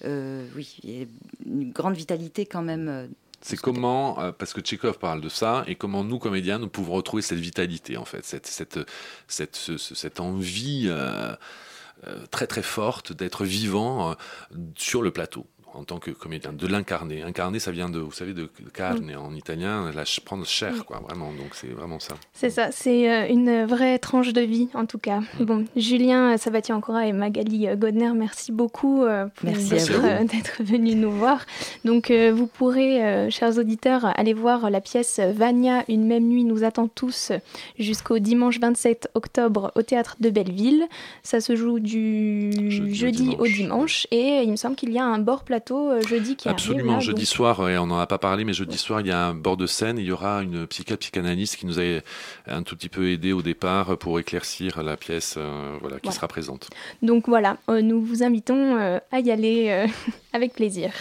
euh, 0.05 0.47
oui, 0.57 1.09
une 1.47 1.71
grande 1.71 1.95
vitalité 1.95 2.47
quand 2.47 2.63
même. 2.63 3.09
c'est 3.41 3.59
comment, 3.59 4.33
parce 4.37 4.53
que 4.53 4.61
Tchekhov 4.61 4.99
parle 4.99 5.21
de 5.21 5.29
ça, 5.29 5.65
et 5.69 5.77
comment 5.77 6.03
nous, 6.03 6.19
comédiens, 6.19 6.59
nous 6.59 6.69
pouvons 6.69 6.95
retrouver 6.95 7.23
cette 7.23 7.39
vitalité, 7.39 7.97
en 7.97 8.05
fait, 8.05 8.25
cette, 8.25 8.47
cette, 8.47 8.81
cette, 9.29 9.57
cette 9.57 10.21
envie 10.21 10.91
très 12.31 12.47
très 12.47 12.63
forte 12.63 13.13
d'être 13.13 13.45
vivant 13.45 14.15
sur 14.77 15.01
le 15.01 15.11
plateau 15.11 15.47
en 15.75 15.85
tant 15.85 15.99
que 15.99 16.11
comédien, 16.11 16.53
de 16.53 16.67
l'incarner. 16.67 17.23
Incarner, 17.23 17.59
ça 17.59 17.71
vient 17.71 17.89
de, 17.89 17.99
vous 17.99 18.13
savez, 18.13 18.33
de 18.33 18.49
carne, 18.73 19.13
mm. 19.13 19.19
en 19.19 19.35
italien, 19.35 19.91
la, 19.95 20.05
prendre 20.25 20.47
chair, 20.47 20.75
mm. 20.75 20.83
quoi, 20.85 21.01
vraiment. 21.01 21.33
Donc 21.33 21.55
c'est 21.55 21.69
vraiment 21.69 21.99
ça. 21.99 22.15
C'est 22.33 22.51
ça, 22.51 22.71
c'est 22.71 23.11
euh, 23.11 23.29
une 23.29 23.65
vraie 23.65 23.99
tranche 23.99 24.33
de 24.33 24.41
vie, 24.41 24.69
en 24.75 24.87
tout 24.87 24.99
cas. 24.99 25.21
Mm. 25.41 25.45
Bon, 25.45 25.65
Julien 25.77 26.37
Sabatier 26.37 26.75
Ancora 26.75 27.07
et 27.07 27.13
Magali 27.13 27.67
euh, 27.67 27.77
Godner, 27.77 28.13
merci 28.15 28.53
beaucoup 28.53 29.05
euh, 29.05 29.27
d'être 29.43 30.63
venus 30.63 30.97
nous 30.97 31.11
voir. 31.11 31.45
Donc 31.85 32.11
vous 32.11 32.47
pourrez, 32.47 33.31
chers 33.31 33.59
auditeurs, 33.59 34.07
aller 34.19 34.35
voir 34.35 34.71
la 34.71 34.81
pièce 34.81 35.21
Vania, 35.21 35.85
une 35.89 36.07
même 36.07 36.25
nuit 36.25 36.45
nous 36.45 36.65
attend 36.65 36.89
tous 36.89 37.33
jusqu'au 37.79 38.19
dimanche 38.19 38.59
27 38.61 39.11
octobre 39.15 39.73
au 39.75 39.83
théâtre 39.83 40.17
de 40.21 40.31
Belleville. 40.31 40.87
Ça 41.23 41.41
se 41.41 41.57
joue 41.57 41.81
du 41.81 42.71
jeudi, 42.93 43.37
au, 43.39 43.47
dimanche. 43.47 44.07
et 44.11 44.43
il 44.43 44.51
me 44.51 44.57
semble 44.57 44.77
qu'il 44.77 44.93
y 44.93 44.99
a 44.99 45.05
un 45.05 45.19
bord 45.19 45.45
plateau 45.45 45.64
euh, 45.73 46.03
jeudi 46.03 46.37
qui 46.37 46.49
Absolument, 46.49 47.01
jeudi 47.01 47.27
soir, 47.27 47.69
et 47.69 47.79
on 47.79 47.87
n'en 47.87 47.99
a 47.99 48.07
pas 48.07 48.19
parlé, 48.19 48.45
mais 48.45 48.53
jeudi 48.53 48.79
soir, 48.79 49.01
il 49.01 49.07
y 49.07 49.11
a 49.11 49.27
un 49.27 49.35
bord 49.35 49.57
de 49.57 49.67
scène, 49.67 49.99
il 49.99 50.05
y 50.05 50.13
aura 50.13 50.43
une 50.43 50.67
psychiatre 50.67 51.01
psychanalyste 51.01 51.57
qui 51.57 51.67
nous 51.67 51.81
a 51.81 52.01
un 52.47 52.63
tout 52.63 52.77
petit 52.77 52.89
peu 52.89 53.11
aidé 53.11 53.33
au 53.33 53.43
départ 53.43 53.97
pour 53.99 54.19
éclaircir 54.19 54.83
la 54.83 54.97
pièce 54.97 55.37
euh, 55.39 55.77
voilà, 55.81 56.01
qui 56.01 56.13
sera 56.13 56.29
présente. 56.29 56.71
Donc 57.03 57.29
voilà, 57.29 57.59
euh, 57.69 57.83
nous 57.83 58.03
vous 58.03 58.23
invitons 58.23 58.77
à 59.11 59.21
y 59.21 59.31
aller 59.31 59.87
avec 60.33 60.53
plaisir. 60.55 60.93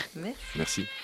Merci. 0.56 0.82
Vous 0.82 1.03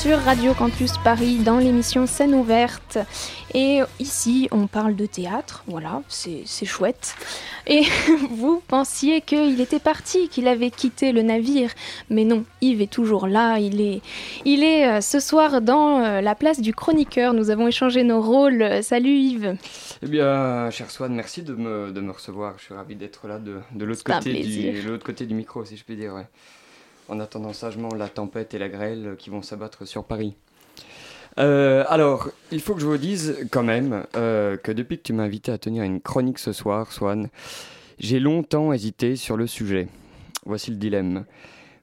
sur 0.00 0.18
Radio 0.18 0.54
Campus 0.54 0.92
Paris 0.98 1.38
dans 1.38 1.58
l'émission 1.58 2.06
Scène 2.06 2.34
ouverte. 2.34 2.98
Et 3.54 3.80
ici, 3.98 4.48
on 4.50 4.66
parle 4.66 4.96
de 4.96 5.06
théâtre. 5.06 5.62
Voilà, 5.66 6.02
c'est 6.08 6.44
chouette. 6.64 7.14
Et 7.66 7.82
vous 8.30 8.62
pensiez 8.66 9.20
qu'il 9.20 9.60
était 9.60 9.78
parti, 9.78 10.28
qu'il 10.28 10.48
avait 10.48 10.70
quitté 10.70 11.12
le 11.12 11.22
navire. 11.22 11.70
Mais 12.10 12.24
non, 12.24 12.44
Yves 12.60 12.82
est 12.82 12.92
toujours 12.92 13.26
là. 13.26 13.58
Il 13.58 13.80
est, 13.80 14.00
il 14.44 14.64
est 14.64 14.88
euh, 14.88 15.00
ce 15.00 15.20
soir 15.20 15.60
dans 15.60 16.02
euh, 16.02 16.20
la 16.20 16.34
place 16.34 16.60
du 16.60 16.74
chroniqueur. 16.74 17.32
Nous 17.32 17.50
avons 17.50 17.68
échangé 17.68 18.02
nos 18.02 18.20
rôles. 18.20 18.82
Salut 18.82 19.16
Yves. 19.16 19.56
Eh 20.02 20.06
bien, 20.06 20.70
cher 20.70 20.90
Swan, 20.90 21.14
merci 21.14 21.42
de 21.42 21.54
me, 21.54 21.92
de 21.92 22.00
me 22.00 22.10
recevoir. 22.10 22.54
Je 22.58 22.64
suis 22.64 22.74
ravi 22.74 22.96
d'être 22.96 23.28
là 23.28 23.38
de, 23.38 23.60
de 23.72 23.84
l'autre 23.84 24.04
côté, 24.04 24.42
du, 24.42 24.98
côté 25.04 25.26
du 25.26 25.34
micro, 25.34 25.64
si 25.64 25.76
je 25.76 25.84
puis 25.84 25.96
dire. 25.96 26.14
Ouais 26.14 26.26
en 27.08 27.20
attendant 27.20 27.52
sagement 27.52 27.94
la 27.94 28.08
tempête 28.08 28.54
et 28.54 28.58
la 28.58 28.68
grêle 28.68 29.16
qui 29.18 29.30
vont 29.30 29.42
s'abattre 29.42 29.86
sur 29.86 30.04
Paris. 30.04 30.34
Euh, 31.38 31.84
alors, 31.88 32.28
il 32.52 32.60
faut 32.60 32.74
que 32.74 32.80
je 32.80 32.86
vous 32.86 32.98
dise 32.98 33.46
quand 33.50 33.62
même 33.62 34.06
euh, 34.16 34.56
que 34.56 34.70
depuis 34.70 34.98
que 34.98 35.02
tu 35.02 35.12
m'as 35.12 35.24
invité 35.24 35.50
à 35.50 35.58
tenir 35.58 35.82
une 35.82 36.00
chronique 36.00 36.38
ce 36.38 36.52
soir, 36.52 36.92
Swan, 36.92 37.28
j'ai 37.98 38.20
longtemps 38.20 38.72
hésité 38.72 39.16
sur 39.16 39.36
le 39.36 39.46
sujet. 39.46 39.88
Voici 40.46 40.70
le 40.70 40.76
dilemme. 40.76 41.24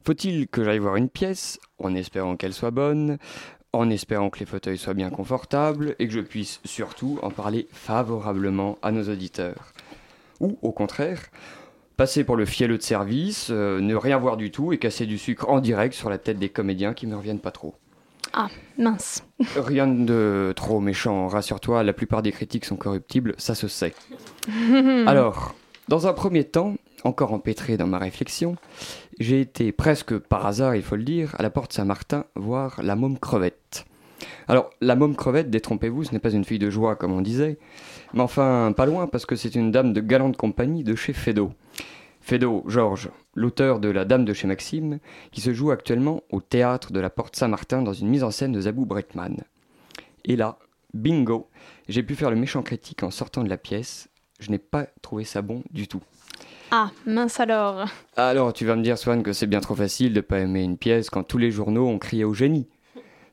Faut-il 0.05 0.47
que 0.47 0.63
j'aille 0.63 0.79
voir 0.79 0.95
une 0.95 1.09
pièce, 1.09 1.59
en 1.79 1.93
espérant 1.95 2.35
qu'elle 2.35 2.53
soit 2.53 2.71
bonne, 2.71 3.17
en 3.73 3.89
espérant 3.89 4.29
que 4.29 4.39
les 4.39 4.45
fauteuils 4.45 4.77
soient 4.77 4.93
bien 4.93 5.09
confortables 5.09 5.95
et 5.99 6.07
que 6.07 6.13
je 6.13 6.19
puisse 6.19 6.59
surtout 6.65 7.19
en 7.21 7.29
parler 7.29 7.67
favorablement 7.71 8.77
à 8.81 8.91
nos 8.91 9.09
auditeurs? 9.09 9.73
Ou 10.39 10.57
au 10.61 10.71
contraire, 10.71 11.21
passer 12.01 12.23
pour 12.23 12.35
le 12.35 12.45
fielleux 12.45 12.79
de 12.79 12.81
service, 12.81 13.49
euh, 13.51 13.79
ne 13.79 13.93
rien 13.93 14.17
voir 14.17 14.35
du 14.35 14.49
tout 14.49 14.73
et 14.73 14.79
casser 14.79 15.05
du 15.05 15.19
sucre 15.19 15.47
en 15.47 15.59
direct 15.59 15.93
sur 15.93 16.09
la 16.09 16.17
tête 16.17 16.39
des 16.39 16.49
comédiens 16.49 16.95
qui 16.95 17.05
me 17.05 17.15
reviennent 17.15 17.37
pas 17.37 17.51
trop. 17.51 17.75
Ah, 18.33 18.47
mince. 18.79 19.23
Rien 19.55 19.85
de 19.85 20.51
trop 20.55 20.79
méchant, 20.79 21.27
rassure-toi, 21.27 21.83
la 21.83 21.93
plupart 21.93 22.23
des 22.23 22.31
critiques 22.31 22.65
sont 22.65 22.75
corruptibles, 22.75 23.35
ça 23.37 23.53
se 23.53 23.67
sait. 23.67 23.93
Alors, 25.05 25.53
dans 25.89 26.07
un 26.07 26.13
premier 26.13 26.43
temps, 26.43 26.73
encore 27.03 27.33
empêtré 27.33 27.77
dans 27.77 27.85
ma 27.85 27.99
réflexion, 27.99 28.55
j'ai 29.19 29.39
été 29.39 29.71
presque 29.71 30.17
par 30.17 30.47
hasard, 30.47 30.75
il 30.75 30.81
faut 30.81 30.95
le 30.95 31.03
dire, 31.03 31.35
à 31.37 31.43
la 31.43 31.51
porte 31.51 31.71
Saint-Martin 31.71 32.25
voir 32.35 32.81
la 32.81 32.95
môme 32.95 33.19
crevette. 33.19 33.85
Alors, 34.47 34.69
la 34.81 34.95
môme 34.95 35.15
crevette, 35.15 35.49
détrompez-vous, 35.49 36.05
ce 36.05 36.11
n'est 36.11 36.19
pas 36.19 36.31
une 36.31 36.43
fille 36.43 36.59
de 36.59 36.69
joie 36.69 36.95
comme 36.95 37.13
on 37.13 37.21
disait, 37.21 37.57
mais 38.13 38.21
enfin, 38.21 38.73
pas 38.75 38.85
loin, 38.85 39.07
parce 39.07 39.25
que 39.25 39.35
c'est 39.35 39.55
une 39.55 39.71
dame 39.71 39.93
de 39.93 40.01
galante 40.01 40.37
compagnie 40.37 40.83
de 40.83 40.95
chez 40.95 41.13
Fédot. 41.13 41.51
Fédot, 42.21 42.63
Georges, 42.67 43.09
l'auteur 43.33 43.79
de 43.79 43.89
La 43.89 44.05
Dame 44.05 44.25
de 44.25 44.33
chez 44.33 44.47
Maxime, 44.47 44.99
qui 45.31 45.41
se 45.41 45.53
joue 45.53 45.71
actuellement 45.71 46.21
au 46.31 46.39
théâtre 46.39 46.91
de 46.91 46.99
la 46.99 47.09
Porte 47.09 47.35
Saint-Martin 47.35 47.81
dans 47.81 47.93
une 47.93 48.09
mise 48.09 48.23
en 48.23 48.31
scène 48.31 48.51
de 48.51 48.61
Zabou 48.61 48.85
Bretman. 48.85 49.37
Et 50.25 50.35
là, 50.35 50.59
bingo, 50.93 51.49
j'ai 51.89 52.03
pu 52.03 52.15
faire 52.15 52.29
le 52.29 52.35
méchant 52.35 52.61
critique 52.61 53.03
en 53.03 53.11
sortant 53.11 53.43
de 53.43 53.49
la 53.49 53.57
pièce. 53.57 54.09
Je 54.39 54.51
n'ai 54.51 54.59
pas 54.59 54.87
trouvé 55.01 55.23
ça 55.23 55.41
bon 55.41 55.63
du 55.71 55.87
tout. 55.87 56.01
Ah, 56.71 56.91
mince 57.05 57.39
alors. 57.39 57.85
Alors, 58.15 58.53
tu 58.53 58.65
vas 58.65 58.75
me 58.75 58.83
dire, 58.83 58.97
Swan, 58.97 59.23
que 59.23 59.33
c'est 59.33 59.47
bien 59.47 59.59
trop 59.59 59.75
facile 59.75 60.13
de 60.13 60.21
pas 60.21 60.39
aimer 60.39 60.63
une 60.63 60.77
pièce 60.77 61.09
quand 61.09 61.23
tous 61.23 61.37
les 61.37 61.51
journaux 61.51 61.87
ont 61.87 61.99
crié 61.99 62.23
au 62.23 62.33
génie. 62.33 62.67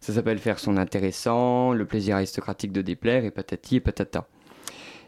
Ça 0.00 0.12
s'appelle 0.12 0.38
faire 0.38 0.58
son 0.58 0.76
intéressant, 0.76 1.72
le 1.72 1.84
plaisir 1.84 2.16
aristocratique 2.16 2.72
de 2.72 2.82
déplaire, 2.82 3.24
et 3.24 3.30
patati 3.30 3.76
et 3.76 3.80
patata. 3.80 4.26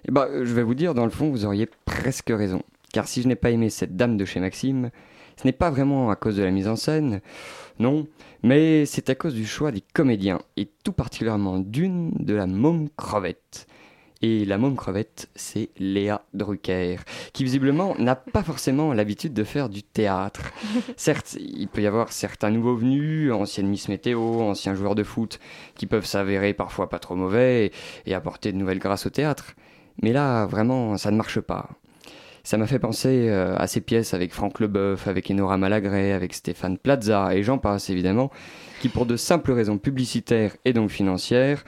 Eh 0.08 0.12
ben, 0.12 0.28
je 0.32 0.52
vais 0.54 0.62
vous 0.62 0.74
dire, 0.74 0.94
dans 0.94 1.04
le 1.04 1.10
fond, 1.10 1.30
vous 1.30 1.44
auriez 1.44 1.68
presque 1.84 2.30
raison. 2.30 2.62
Car 2.92 3.06
si 3.06 3.22
je 3.22 3.28
n'ai 3.28 3.36
pas 3.36 3.50
aimé 3.50 3.70
cette 3.70 3.96
dame 3.96 4.16
de 4.16 4.24
chez 4.24 4.40
Maxime, 4.40 4.90
ce 5.36 5.46
n'est 5.46 5.52
pas 5.52 5.70
vraiment 5.70 6.10
à 6.10 6.16
cause 6.16 6.36
de 6.36 6.42
la 6.42 6.50
mise 6.50 6.68
en 6.68 6.76
scène, 6.76 7.20
non, 7.78 8.06
mais 8.42 8.84
c'est 8.84 9.08
à 9.08 9.14
cause 9.14 9.34
du 9.34 9.46
choix 9.46 9.70
des 9.72 9.82
comédiens, 9.94 10.40
et 10.56 10.68
tout 10.84 10.92
particulièrement 10.92 11.58
d'une 11.58 12.10
de 12.18 12.34
la 12.34 12.46
môme 12.46 12.88
crevette. 12.96 13.66
Et 14.22 14.44
la 14.44 14.58
môme 14.58 14.76
crevette, 14.76 15.30
c'est 15.34 15.70
Léa 15.78 16.26
Drucker, 16.34 16.96
qui 17.32 17.42
visiblement 17.42 17.94
n'a 17.98 18.16
pas 18.16 18.42
forcément 18.42 18.92
l'habitude 18.92 19.32
de 19.32 19.44
faire 19.44 19.70
du 19.70 19.82
théâtre. 19.82 20.52
Certes, 20.96 21.38
il 21.40 21.68
peut 21.68 21.80
y 21.80 21.86
avoir 21.86 22.12
certains 22.12 22.50
nouveaux 22.50 22.76
venus, 22.76 23.32
anciennes 23.32 23.68
Miss 23.68 23.88
Météo, 23.88 24.42
anciens 24.42 24.74
joueurs 24.74 24.94
de 24.94 25.04
foot, 25.04 25.40
qui 25.74 25.86
peuvent 25.86 26.04
s'avérer 26.04 26.52
parfois 26.52 26.90
pas 26.90 26.98
trop 26.98 27.16
mauvais 27.16 27.72
et 28.04 28.14
apporter 28.14 28.52
de 28.52 28.58
nouvelles 28.58 28.78
grâces 28.78 29.06
au 29.06 29.10
théâtre. 29.10 29.54
Mais 30.02 30.12
là, 30.12 30.44
vraiment, 30.44 30.98
ça 30.98 31.10
ne 31.10 31.16
marche 31.16 31.40
pas. 31.40 31.70
Ça 32.42 32.58
m'a 32.58 32.66
fait 32.66 32.78
penser 32.78 33.28
euh, 33.28 33.54
à 33.56 33.66
ces 33.66 33.80
pièces 33.80 34.14
avec 34.14 34.32
Franck 34.32 34.60
Leboeuf, 34.60 35.08
avec 35.08 35.30
Enora 35.30 35.56
Malagret, 35.56 36.12
avec 36.12 36.34
Stéphane 36.34 36.78
Plaza 36.78 37.34
et 37.34 37.42
j'en 37.42 37.58
passe 37.58 37.90
évidemment, 37.90 38.30
qui 38.80 38.88
pour 38.88 39.06
de 39.06 39.16
simples 39.16 39.52
raisons 39.52 39.78
publicitaires 39.78 40.56
et 40.64 40.72
donc 40.72 40.90
financières 40.90 41.64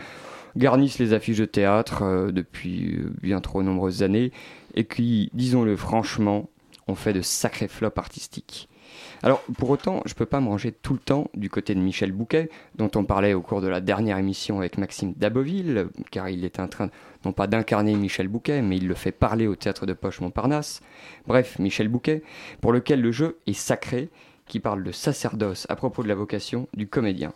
garnissent 0.56 0.98
les 0.98 1.12
affiches 1.12 1.38
de 1.38 1.44
théâtre 1.44 2.02
euh, 2.02 2.30
depuis 2.30 2.96
euh, 2.96 3.12
bien 3.22 3.40
trop 3.40 3.62
nombreuses 3.62 4.02
années 4.02 4.32
et 4.74 4.84
qui, 4.84 5.30
disons-le 5.34 5.76
franchement, 5.76 6.48
ont 6.88 6.94
fait 6.94 7.12
de 7.12 7.22
sacrés 7.22 7.68
flops 7.68 7.98
artistiques. 7.98 8.68
Alors, 9.22 9.40
pour 9.56 9.70
autant, 9.70 10.02
je 10.04 10.12
ne 10.12 10.16
peux 10.16 10.26
pas 10.26 10.40
me 10.40 10.48
ranger 10.48 10.72
tout 10.72 10.92
le 10.92 10.98
temps 10.98 11.28
du 11.34 11.48
côté 11.48 11.74
de 11.74 11.80
Michel 11.80 12.12
Bouquet, 12.12 12.50
dont 12.74 12.90
on 12.94 13.04
parlait 13.04 13.34
au 13.34 13.40
cours 13.40 13.60
de 13.60 13.68
la 13.68 13.80
dernière 13.80 14.18
émission 14.18 14.58
avec 14.58 14.78
Maxime 14.78 15.14
Daboville, 15.16 15.88
car 16.10 16.28
il 16.28 16.44
est 16.44 16.60
en 16.60 16.68
train, 16.68 16.90
non 17.24 17.32
pas 17.32 17.46
d'incarner 17.46 17.94
Michel 17.94 18.28
Bouquet, 18.28 18.62
mais 18.62 18.76
il 18.76 18.88
le 18.88 18.94
fait 18.94 19.12
parler 19.12 19.46
au 19.46 19.54
théâtre 19.54 19.86
de 19.86 19.92
Poche 19.92 20.20
Montparnasse. 20.20 20.82
Bref, 21.26 21.58
Michel 21.58 21.88
Bouquet, 21.88 22.22
pour 22.60 22.72
lequel 22.72 23.00
le 23.00 23.12
jeu 23.12 23.38
est 23.46 23.52
sacré, 23.52 24.08
qui 24.46 24.60
parle 24.60 24.82
de 24.82 24.92
sacerdoce 24.92 25.66
à 25.68 25.76
propos 25.76 26.02
de 26.02 26.08
la 26.08 26.14
vocation 26.14 26.68
du 26.74 26.86
comédien. 26.86 27.32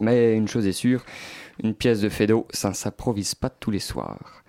Mais 0.00 0.36
une 0.36 0.48
chose 0.48 0.66
est 0.66 0.72
sûre, 0.72 1.04
une 1.62 1.74
pièce 1.74 2.00
de 2.00 2.08
Fédo, 2.08 2.46
ça 2.50 2.70
ne 2.70 2.74
s'improvise 2.74 3.34
pas 3.34 3.50
tous 3.50 3.70
les 3.70 3.78
soirs. 3.78 4.42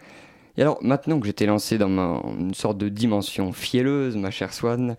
Et 0.58 0.62
alors, 0.62 0.80
maintenant 0.82 1.20
que 1.20 1.28
j'étais 1.28 1.46
lancé 1.46 1.78
dans 1.78 1.88
une 2.40 2.54
sorte 2.54 2.78
de 2.78 2.90
dimension 2.90 3.54
fielleuse, 3.54 4.18
ma 4.18 4.32
chère 4.32 4.54
Swann, 4.54 4.96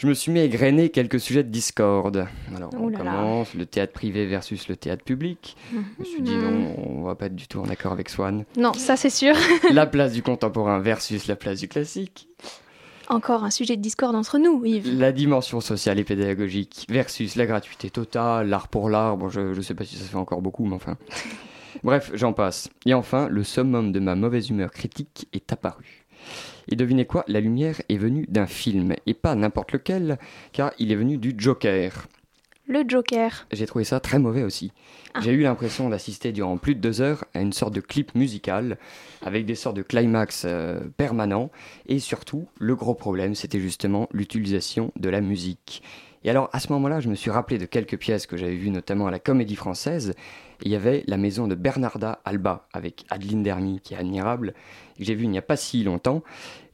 je 0.00 0.06
me 0.06 0.14
suis 0.14 0.32
mis 0.32 0.40
à 0.40 0.44
égrener 0.44 0.88
quelques 0.88 1.20
sujets 1.20 1.44
de 1.44 1.50
discorde. 1.50 2.26
Alors, 2.56 2.70
on 2.72 2.90
commence 2.90 3.52
le 3.52 3.66
théâtre 3.66 3.92
privé 3.92 4.24
versus 4.26 4.68
le 4.68 4.76
théâtre 4.76 5.04
public. 5.04 5.56
Je 5.72 5.76
me 5.98 6.04
suis 6.06 6.22
dit 6.22 6.34
non, 6.34 6.50
mhm. 6.50 6.74
on 6.78 7.02
va 7.02 7.14
pas 7.14 7.26
être 7.26 7.36
du 7.36 7.46
tout 7.46 7.60
en 7.60 7.68
accord 7.68 7.92
avec 7.92 8.08
Swan. 8.08 8.46
Non, 8.56 8.72
ça 8.72 8.96
c'est 8.96 9.10
sûr. 9.10 9.34
la 9.70 9.86
place 9.86 10.12
du 10.12 10.22
contemporain 10.22 10.78
versus 10.78 11.26
la 11.26 11.36
place 11.36 11.60
du 11.60 11.68
classique. 11.68 12.28
Encore 13.10 13.42
un 13.42 13.50
sujet 13.50 13.76
de 13.76 13.82
discorde 13.82 14.14
entre 14.14 14.38
nous, 14.38 14.64
Yves. 14.64 14.96
La 14.96 15.10
dimension 15.10 15.60
sociale 15.60 15.98
et 15.98 16.04
pédagogique 16.04 16.86
versus 16.88 17.34
la 17.34 17.44
gratuité 17.44 17.90
totale, 17.90 18.48
l'art 18.48 18.68
pour 18.68 18.88
l'art. 18.88 19.16
Bon, 19.16 19.28
je 19.28 19.40
ne 19.40 19.60
sais 19.62 19.74
pas 19.74 19.84
si 19.84 19.96
ça 19.96 20.04
se 20.04 20.10
fait 20.10 20.16
encore 20.16 20.40
beaucoup, 20.42 20.64
mais 20.64 20.76
enfin. 20.76 20.96
Bref, 21.82 22.12
j'en 22.14 22.32
passe. 22.32 22.70
Et 22.86 22.94
enfin, 22.94 23.26
le 23.28 23.42
summum 23.42 23.90
de 23.90 23.98
ma 23.98 24.14
mauvaise 24.14 24.48
humeur 24.50 24.70
critique 24.70 25.26
est 25.32 25.52
apparu. 25.52 26.06
Et 26.68 26.76
devinez 26.76 27.04
quoi, 27.04 27.24
la 27.26 27.40
lumière 27.40 27.82
est 27.88 27.96
venue 27.96 28.26
d'un 28.28 28.46
film, 28.46 28.94
et 29.06 29.14
pas 29.14 29.34
n'importe 29.34 29.72
lequel, 29.72 30.16
car 30.52 30.70
il 30.78 30.92
est 30.92 30.96
venu 30.96 31.18
du 31.18 31.34
Joker. 31.36 32.06
Le 32.70 32.84
Joker. 32.86 33.48
J'ai 33.50 33.66
trouvé 33.66 33.82
ça 33.82 33.98
très 33.98 34.20
mauvais 34.20 34.44
aussi. 34.44 34.70
Ah. 35.14 35.20
J'ai 35.22 35.32
eu 35.32 35.40
l'impression 35.40 35.88
d'assister 35.88 36.30
durant 36.30 36.56
plus 36.56 36.76
de 36.76 36.80
deux 36.80 37.00
heures 37.00 37.24
à 37.34 37.40
une 37.40 37.52
sorte 37.52 37.74
de 37.74 37.80
clip 37.80 38.14
musical, 38.14 38.78
avec 39.22 39.44
des 39.44 39.56
sortes 39.56 39.74
de 39.74 39.82
climax 39.82 40.44
euh, 40.46 40.78
permanents, 40.96 41.50
et 41.88 41.98
surtout, 41.98 42.46
le 42.60 42.76
gros 42.76 42.94
problème, 42.94 43.34
c'était 43.34 43.58
justement 43.58 44.08
l'utilisation 44.12 44.92
de 44.94 45.08
la 45.08 45.20
musique. 45.20 45.82
Et 46.22 46.30
alors, 46.30 46.48
à 46.52 46.60
ce 46.60 46.72
moment-là, 46.72 47.00
je 47.00 47.08
me 47.08 47.16
suis 47.16 47.32
rappelé 47.32 47.58
de 47.58 47.66
quelques 47.66 47.98
pièces 47.98 48.28
que 48.28 48.36
j'avais 48.36 48.54
vues 48.54 48.70
notamment 48.70 49.08
à 49.08 49.10
la 49.10 49.18
Comédie 49.18 49.56
Française. 49.56 50.14
il 50.62 50.70
y 50.70 50.76
avait 50.76 51.02
La 51.08 51.16
Maison 51.16 51.48
de 51.48 51.56
Bernarda 51.56 52.20
Alba, 52.24 52.68
avec 52.72 53.04
Adeline 53.10 53.42
Dermy, 53.42 53.80
qui 53.80 53.94
est 53.94 53.98
admirable, 53.98 54.54
que 54.96 55.02
j'ai 55.02 55.16
vu 55.16 55.24
il 55.24 55.30
n'y 55.30 55.38
a 55.38 55.42
pas 55.42 55.56
si 55.56 55.82
longtemps, 55.82 56.22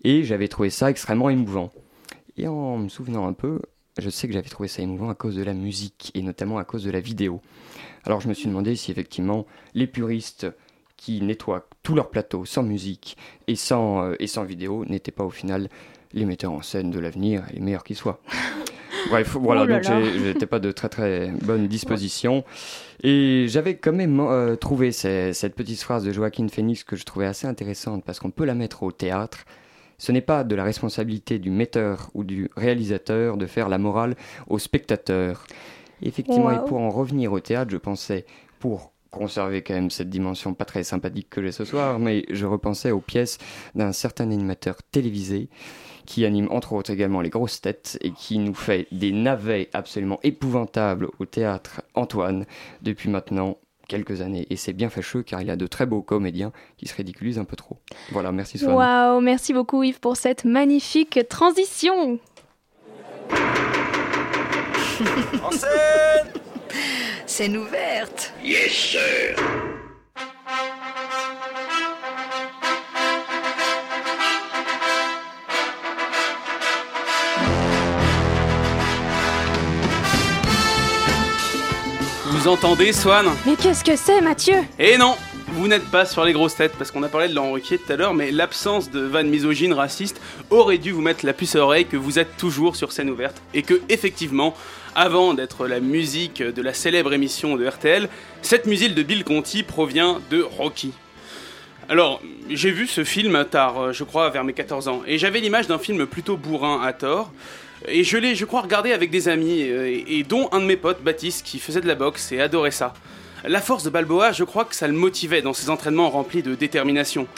et 0.04 0.24
j'avais 0.24 0.48
trouvé 0.48 0.68
ça 0.68 0.90
extrêmement 0.90 1.30
émouvant. 1.30 1.72
Et 2.36 2.48
en 2.48 2.76
me 2.76 2.90
souvenant 2.90 3.26
un 3.26 3.32
peu, 3.32 3.62
je 3.98 4.10
sais 4.10 4.26
que 4.26 4.34
j'avais 4.34 4.48
trouvé 4.48 4.68
ça 4.68 4.82
émouvant 4.82 5.08
à 5.08 5.14
cause 5.14 5.36
de 5.36 5.42
la 5.42 5.54
musique, 5.54 6.10
et 6.14 6.22
notamment 6.22 6.58
à 6.58 6.64
cause 6.64 6.84
de 6.84 6.90
la 6.90 7.00
vidéo. 7.00 7.40
Alors 8.04 8.20
je 8.20 8.28
me 8.28 8.34
suis 8.34 8.48
demandé 8.48 8.76
si 8.76 8.90
effectivement 8.90 9.46
les 9.74 9.86
puristes 9.86 10.46
qui 10.96 11.20
nettoient 11.20 11.68
tout 11.82 11.94
leur 11.94 12.10
plateau 12.10 12.44
sans 12.44 12.62
musique 12.62 13.16
et 13.48 13.56
sans, 13.56 14.02
euh, 14.02 14.14
et 14.18 14.26
sans 14.26 14.44
vidéo 14.44 14.84
n'étaient 14.86 15.12
pas 15.12 15.24
au 15.24 15.30
final 15.30 15.68
les 16.12 16.24
metteurs 16.24 16.52
en 16.52 16.62
scène 16.62 16.90
de 16.90 16.98
l'avenir, 16.98 17.44
les 17.52 17.60
meilleurs 17.60 17.84
qu'ils 17.84 17.96
soient. 17.96 18.20
Bref, 19.10 19.36
voilà, 19.40 19.62
oh 19.62 19.66
donc 19.66 19.82
j'étais 19.82 20.46
pas 20.46 20.58
de 20.58 20.72
très 20.72 20.88
très 20.88 21.30
bonne 21.42 21.68
disposition. 21.68 22.44
Et 23.02 23.46
j'avais 23.48 23.76
quand 23.76 23.92
même 23.92 24.18
euh, 24.20 24.56
trouvé 24.56 24.90
cette 24.90 25.54
petite 25.54 25.80
phrase 25.80 26.04
de 26.04 26.12
Joaquin 26.12 26.48
Phoenix 26.48 26.82
que 26.82 26.96
je 26.96 27.04
trouvais 27.04 27.26
assez 27.26 27.46
intéressante 27.46 28.04
parce 28.04 28.18
qu'on 28.18 28.30
peut 28.30 28.44
la 28.44 28.54
mettre 28.54 28.82
au 28.82 28.90
théâtre. 28.90 29.44
Ce 29.98 30.12
n'est 30.12 30.20
pas 30.20 30.44
de 30.44 30.54
la 30.54 30.64
responsabilité 30.64 31.38
du 31.38 31.50
metteur 31.50 32.10
ou 32.14 32.24
du 32.24 32.50
réalisateur 32.56 33.36
de 33.36 33.46
faire 33.46 33.68
la 33.68 33.78
morale 33.78 34.16
au 34.46 34.58
spectateur. 34.58 35.46
Effectivement, 36.02 36.50
et 36.50 36.64
pour 36.66 36.78
en 36.78 36.90
revenir 36.90 37.32
au 37.32 37.40
théâtre, 37.40 37.70
je 37.70 37.78
pensais, 37.78 38.26
pour 38.58 38.92
conserver 39.10 39.62
quand 39.62 39.74
même 39.74 39.90
cette 39.90 40.10
dimension 40.10 40.52
pas 40.52 40.66
très 40.66 40.84
sympathique 40.84 41.30
que 41.30 41.42
j'ai 41.42 41.52
ce 41.52 41.64
soir, 41.64 41.98
mais 41.98 42.24
je 42.30 42.44
repensais 42.44 42.90
aux 42.90 43.00
pièces 43.00 43.38
d'un 43.74 43.92
certain 43.92 44.30
animateur 44.30 44.76
télévisé 44.90 45.48
qui 46.04 46.24
anime 46.24 46.48
entre 46.50 46.72
autres 46.72 46.92
également 46.92 47.20
les 47.20 47.30
grosses 47.30 47.60
têtes 47.60 47.98
et 48.00 48.12
qui 48.12 48.38
nous 48.38 48.54
fait 48.54 48.86
des 48.92 49.12
navets 49.12 49.68
absolument 49.72 50.20
épouvantables 50.22 51.08
au 51.18 51.24
théâtre 51.24 51.82
Antoine 51.94 52.46
depuis 52.82 53.10
maintenant 53.10 53.58
quelques 53.88 54.20
années. 54.20 54.46
Et 54.50 54.56
c'est 54.56 54.72
bien 54.72 54.90
fâcheux 54.90 55.22
car 55.22 55.40
il 55.40 55.48
y 55.48 55.50
a 55.50 55.56
de 55.56 55.66
très 55.66 55.86
beaux 55.86 56.02
comédiens 56.02 56.52
qui 56.76 56.86
se 56.86 56.94
ridiculisent 56.94 57.38
un 57.38 57.44
peu 57.44 57.56
trop. 57.56 57.78
Voilà, 58.10 58.32
merci 58.32 58.58
Swan. 58.58 58.74
Waouh, 58.74 59.20
merci 59.20 59.52
beaucoup 59.52 59.82
Yves 59.82 60.00
pour 60.00 60.16
cette 60.16 60.44
magnifique 60.44 61.20
transition. 61.28 62.18
en 65.42 65.50
scène 65.50 66.26
Scène 67.26 67.56
ouverte 67.56 68.32
Yes, 68.42 68.72
sir 68.72 69.75
Vous 82.46 82.52
entendez, 82.52 82.92
Swan? 82.92 83.26
Mais 83.44 83.56
qu'est-ce 83.56 83.82
que 83.82 83.96
c'est, 83.96 84.20
Mathieu? 84.20 84.54
Eh 84.78 84.96
non 84.96 85.16
vous 85.48 85.66
n'êtes 85.66 85.90
pas 85.90 86.04
sur 86.04 86.24
les 86.24 86.32
grosses 86.32 86.54
têtes 86.54 86.74
parce 86.78 86.92
qu'on 86.92 87.02
a 87.02 87.08
parlé 87.08 87.26
de 87.26 87.34
Laurent 87.34 87.50
Ruquier 87.50 87.78
tout 87.78 87.92
à 87.92 87.96
l'heure, 87.96 88.14
mais 88.14 88.30
l'absence 88.30 88.88
de 88.88 89.00
vannes 89.00 89.28
misogynes, 89.28 89.72
racistes 89.72 90.20
aurait 90.50 90.78
dû 90.78 90.92
vous 90.92 91.00
mettre 91.00 91.26
la 91.26 91.32
puce 91.32 91.56
à 91.56 91.58
l'oreille 91.58 91.86
que 91.86 91.96
vous 91.96 92.20
êtes 92.20 92.36
toujours 92.36 92.76
sur 92.76 92.92
scène 92.92 93.10
ouverte 93.10 93.42
et 93.52 93.62
que, 93.62 93.80
effectivement, 93.88 94.54
avant 94.94 95.34
d'être 95.34 95.66
la 95.66 95.80
musique 95.80 96.40
de 96.40 96.62
la 96.62 96.72
célèbre 96.72 97.12
émission 97.12 97.56
de 97.56 97.66
RTL, 97.66 98.08
cette 98.42 98.66
musique 98.66 98.94
de 98.94 99.02
Bill 99.02 99.24
Conti 99.24 99.64
provient 99.64 100.20
de 100.30 100.40
Rocky. 100.42 100.92
Alors, 101.88 102.22
j'ai 102.48 102.70
vu 102.70 102.86
ce 102.86 103.02
film 103.02 103.44
tard, 103.50 103.92
je 103.92 104.04
crois, 104.04 104.30
vers 104.30 104.44
mes 104.44 104.52
14 104.52 104.86
ans, 104.86 105.02
et 105.04 105.18
j'avais 105.18 105.40
l'image 105.40 105.66
d'un 105.66 105.78
film 105.78 106.06
plutôt 106.06 106.36
bourrin 106.36 106.80
à 106.84 106.92
tort. 106.92 107.32
Et 107.88 108.04
je 108.04 108.16
l'ai, 108.16 108.34
je 108.34 108.44
crois, 108.44 108.62
regardé 108.62 108.92
avec 108.92 109.10
des 109.10 109.28
amis, 109.28 109.60
et, 109.60 110.18
et 110.18 110.22
dont 110.22 110.48
un 110.52 110.60
de 110.60 110.64
mes 110.66 110.76
potes, 110.76 111.02
Baptiste, 111.02 111.44
qui 111.44 111.58
faisait 111.58 111.80
de 111.80 111.86
la 111.86 111.94
boxe 111.94 112.32
et 112.32 112.40
adorait 112.40 112.70
ça. 112.70 112.94
La 113.44 113.60
force 113.60 113.84
de 113.84 113.90
Balboa, 113.90 114.32
je 114.32 114.44
crois 114.44 114.64
que 114.64 114.74
ça 114.74 114.88
le 114.88 114.94
motivait 114.94 115.42
dans 115.42 115.52
ses 115.52 115.70
entraînements 115.70 116.10
remplis 116.10 116.42
de 116.42 116.54
détermination. 116.54 117.28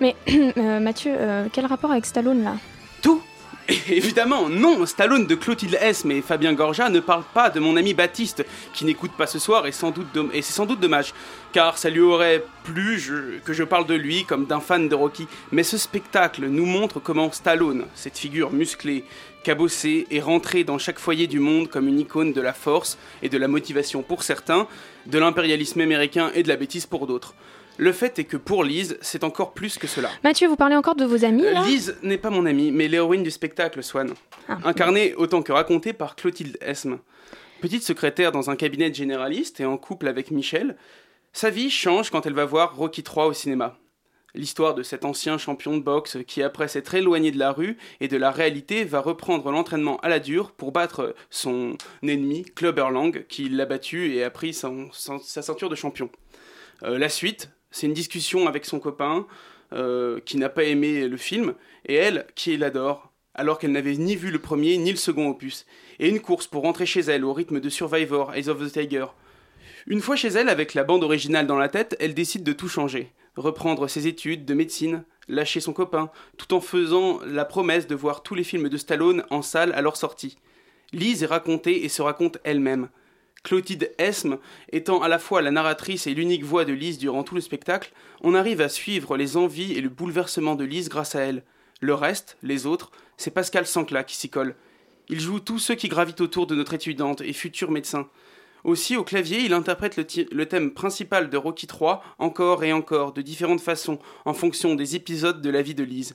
Mais 0.00 0.16
euh, 0.56 0.80
Mathieu, 0.80 1.12
euh, 1.14 1.46
quel 1.52 1.66
rapport 1.66 1.90
avec 1.90 2.06
Stallone 2.06 2.44
là? 2.44 2.54
Tout 3.02 3.20
Évidemment, 3.90 4.48
non, 4.48 4.86
Stallone 4.86 5.26
de 5.26 5.34
Clotilde 5.34 5.76
S. 5.80 6.06
mais 6.06 6.22
Fabien 6.22 6.54
Gorja 6.54 6.88
ne 6.88 7.00
parle 7.00 7.24
pas 7.34 7.50
de 7.50 7.60
mon 7.60 7.76
ami 7.76 7.92
Baptiste, 7.92 8.46
qui 8.72 8.86
n'écoute 8.86 9.10
pas 9.12 9.26
ce 9.26 9.38
soir 9.38 9.66
et, 9.66 9.72
sans 9.72 9.90
doute 9.90 10.06
et 10.32 10.40
c'est 10.40 10.54
sans 10.54 10.64
doute 10.64 10.80
dommage, 10.80 11.12
car 11.52 11.76
ça 11.76 11.90
lui 11.90 12.00
aurait 12.00 12.42
plu 12.64 12.98
que 13.44 13.52
je 13.52 13.64
parle 13.64 13.86
de 13.86 13.94
lui 13.94 14.24
comme 14.24 14.46
d'un 14.46 14.60
fan 14.60 14.88
de 14.88 14.94
Rocky. 14.94 15.26
Mais 15.52 15.64
ce 15.64 15.76
spectacle 15.76 16.46
nous 16.46 16.64
montre 16.64 16.98
comment 16.98 17.30
Stallone, 17.30 17.84
cette 17.94 18.16
figure 18.16 18.52
musclée, 18.52 19.04
cabossée, 19.48 20.06
est 20.10 20.20
rentré 20.20 20.62
dans 20.62 20.76
chaque 20.76 20.98
foyer 20.98 21.26
du 21.26 21.38
monde 21.38 21.68
comme 21.68 21.88
une 21.88 21.98
icône 21.98 22.34
de 22.34 22.40
la 22.42 22.52
force 22.52 22.98
et 23.22 23.30
de 23.30 23.38
la 23.38 23.48
motivation 23.48 24.02
pour 24.02 24.22
certains, 24.22 24.68
de 25.06 25.18
l'impérialisme 25.18 25.80
américain 25.80 26.30
et 26.34 26.42
de 26.42 26.48
la 26.48 26.56
bêtise 26.56 26.84
pour 26.84 27.06
d'autres. 27.06 27.34
Le 27.78 27.92
fait 27.92 28.18
est 28.18 28.24
que 28.24 28.36
pour 28.36 28.62
Lise, 28.62 28.98
c'est 29.00 29.24
encore 29.24 29.54
plus 29.54 29.78
que 29.78 29.86
cela. 29.86 30.10
Mathieu, 30.22 30.48
vous 30.48 30.56
parlez 30.56 30.76
encore 30.76 30.96
de 30.96 31.06
vos 31.06 31.24
amis 31.24 31.44
là? 31.44 31.62
Lise 31.62 31.96
n'est 32.02 32.18
pas 32.18 32.28
mon 32.28 32.44
amie, 32.44 32.70
mais 32.72 32.88
l'héroïne 32.88 33.22
du 33.22 33.30
spectacle, 33.30 33.82
Swan. 33.82 34.12
Ah. 34.50 34.58
Incarnée 34.64 35.14
autant 35.14 35.40
que 35.40 35.52
racontée 35.52 35.94
par 35.94 36.14
Clotilde 36.14 36.58
Esme. 36.60 36.98
Petite 37.62 37.84
secrétaire 37.84 38.32
dans 38.32 38.50
un 38.50 38.56
cabinet 38.56 38.92
généraliste 38.92 39.60
et 39.60 39.64
en 39.64 39.78
couple 39.78 40.08
avec 40.08 40.30
Michel, 40.30 40.76
sa 41.32 41.48
vie 41.48 41.70
change 41.70 42.10
quand 42.10 42.26
elle 42.26 42.34
va 42.34 42.44
voir 42.44 42.76
Rocky 42.76 43.02
III 43.02 43.28
au 43.28 43.32
cinéma. 43.32 43.78
L'histoire 44.38 44.76
de 44.76 44.84
cet 44.84 45.04
ancien 45.04 45.36
champion 45.36 45.76
de 45.76 45.82
boxe 45.82 46.18
qui, 46.24 46.44
après 46.44 46.68
s'être 46.68 46.94
éloigné 46.94 47.32
de 47.32 47.40
la 47.40 47.50
rue 47.50 47.76
et 47.98 48.06
de 48.06 48.16
la 48.16 48.30
réalité, 48.30 48.84
va 48.84 49.00
reprendre 49.00 49.50
l'entraînement 49.50 49.96
à 49.98 50.08
la 50.08 50.20
dure 50.20 50.52
pour 50.52 50.70
battre 50.70 51.16
son 51.28 51.76
ennemi, 52.04 52.44
Clubber 52.44 52.90
Lang, 52.92 53.26
qui 53.26 53.48
l'a 53.48 53.66
battu 53.66 54.14
et 54.14 54.22
a 54.22 54.30
pris 54.30 54.54
sa 54.54 54.70
ceinture 55.18 55.68
de 55.68 55.74
champion. 55.74 56.08
Euh, 56.84 56.98
la 56.98 57.08
suite, 57.08 57.50
c'est 57.72 57.88
une 57.88 57.94
discussion 57.94 58.46
avec 58.46 58.64
son 58.64 58.78
copain 58.78 59.26
euh, 59.72 60.20
qui 60.24 60.36
n'a 60.36 60.48
pas 60.48 60.62
aimé 60.62 61.08
le 61.08 61.16
film, 61.16 61.54
et 61.86 61.94
elle 61.94 62.24
qui 62.36 62.56
l'adore, 62.56 63.10
alors 63.34 63.58
qu'elle 63.58 63.72
n'avait 63.72 63.96
ni 63.96 64.14
vu 64.14 64.30
le 64.30 64.38
premier 64.38 64.78
ni 64.78 64.92
le 64.92 64.96
second 64.96 65.30
opus, 65.30 65.66
et 65.98 66.08
une 66.08 66.20
course 66.20 66.46
pour 66.46 66.62
rentrer 66.62 66.86
chez 66.86 67.00
elle 67.00 67.24
au 67.24 67.32
rythme 67.32 67.58
de 67.58 67.68
Survivor, 67.68 68.32
Eyes 68.36 68.48
of 68.48 68.64
the 68.64 68.72
Tiger. 68.72 69.06
Une 69.88 70.00
fois 70.00 70.14
chez 70.14 70.28
elle, 70.28 70.48
avec 70.48 70.74
la 70.74 70.84
bande 70.84 71.02
originale 71.02 71.48
dans 71.48 71.58
la 71.58 71.68
tête, 71.68 71.96
elle 71.98 72.14
décide 72.14 72.44
de 72.44 72.52
tout 72.52 72.68
changer, 72.68 73.10
reprendre 73.38 73.88
ses 73.88 74.06
études 74.06 74.44
de 74.44 74.54
médecine, 74.54 75.04
lâcher 75.28 75.60
son 75.60 75.72
copain, 75.72 76.10
tout 76.36 76.54
en 76.54 76.60
faisant 76.60 77.20
la 77.24 77.44
promesse 77.44 77.86
de 77.86 77.94
voir 77.94 78.22
tous 78.22 78.34
les 78.34 78.44
films 78.44 78.68
de 78.68 78.76
Stallone 78.76 79.24
en 79.30 79.42
salle 79.42 79.72
à 79.72 79.82
leur 79.82 79.96
sortie. 79.96 80.38
Lise 80.92 81.22
est 81.22 81.26
racontée 81.26 81.84
et 81.84 81.88
se 81.88 82.02
raconte 82.02 82.38
elle-même. 82.44 82.88
Clotilde 83.44 83.92
Esme 83.98 84.38
étant 84.72 85.02
à 85.02 85.08
la 85.08 85.18
fois 85.18 85.42
la 85.42 85.50
narratrice 85.50 86.06
et 86.06 86.14
l'unique 86.14 86.44
voix 86.44 86.64
de 86.64 86.72
Lise 86.72 86.98
durant 86.98 87.22
tout 87.22 87.34
le 87.34 87.40
spectacle, 87.40 87.92
on 88.22 88.34
arrive 88.34 88.60
à 88.60 88.68
suivre 88.68 89.16
les 89.16 89.36
envies 89.36 89.72
et 89.74 89.80
le 89.80 89.88
bouleversement 89.88 90.56
de 90.56 90.64
Lise 90.64 90.88
grâce 90.88 91.14
à 91.14 91.20
elle. 91.20 91.44
Le 91.80 91.94
reste, 91.94 92.36
les 92.42 92.66
autres, 92.66 92.90
c'est 93.16 93.30
Pascal 93.30 93.66
Sancla 93.66 94.02
qui 94.02 94.16
s'y 94.16 94.28
colle. 94.28 94.56
Il 95.08 95.20
joue 95.20 95.40
tous 95.40 95.58
ceux 95.58 95.74
qui 95.74 95.88
gravitent 95.88 96.20
autour 96.20 96.46
de 96.46 96.54
notre 96.54 96.74
étudiante 96.74 97.20
et 97.20 97.32
futur 97.32 97.70
médecin. 97.70 98.08
Aussi, 98.68 98.96
au 98.98 99.02
clavier, 99.02 99.40
il 99.40 99.54
interprète 99.54 99.96
le, 99.96 100.44
thème 100.44 100.74
principal 100.74 101.30
de 101.30 101.38
Rocky 101.38 101.66
III 101.66 102.00
encore 102.18 102.64
et 102.64 102.74
encore, 102.74 103.14
de 103.14 103.22
différentes 103.22 103.62
façons, 103.62 103.98
en 104.26 104.34
fonction 104.34 104.74
des 104.74 104.94
épisodes 104.94 105.40
de 105.40 105.48
la 105.48 105.62
vie 105.62 105.74
de 105.74 105.84
Lise. 105.84 106.14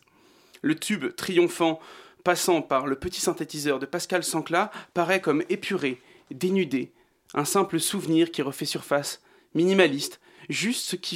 Le 0.61 0.75
tube 0.75 1.15
triomphant, 1.15 1.79
passant 2.23 2.61
par 2.61 2.85
le 2.85 2.95
petit 2.95 3.21
synthétiseur 3.21 3.79
de 3.79 3.87
Pascal 3.87 4.23
Sancla, 4.23 4.69
paraît 4.93 5.19
comme 5.19 5.41
épuré, 5.49 5.99
dénudé, 6.29 6.91
un 7.33 7.43
simple 7.43 7.79
souvenir 7.79 8.29
qui 8.29 8.43
refait 8.43 8.65
surface, 8.65 9.23
minimaliste, 9.55 10.19
juste 10.47 10.91
ce 10.91 10.95
qui 10.95 11.15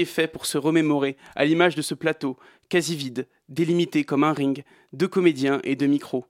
est 0.00 0.04
fait 0.06 0.26
pour 0.26 0.44
se 0.44 0.58
remémorer, 0.58 1.16
à 1.36 1.44
l'image 1.44 1.76
de 1.76 1.82
ce 1.82 1.94
plateau, 1.94 2.36
quasi 2.68 2.96
vide, 2.96 3.28
délimité 3.48 4.02
comme 4.02 4.24
un 4.24 4.32
ring, 4.32 4.64
deux 4.92 5.06
comédiens 5.06 5.60
et 5.62 5.76
deux 5.76 5.86
micros. 5.86 6.26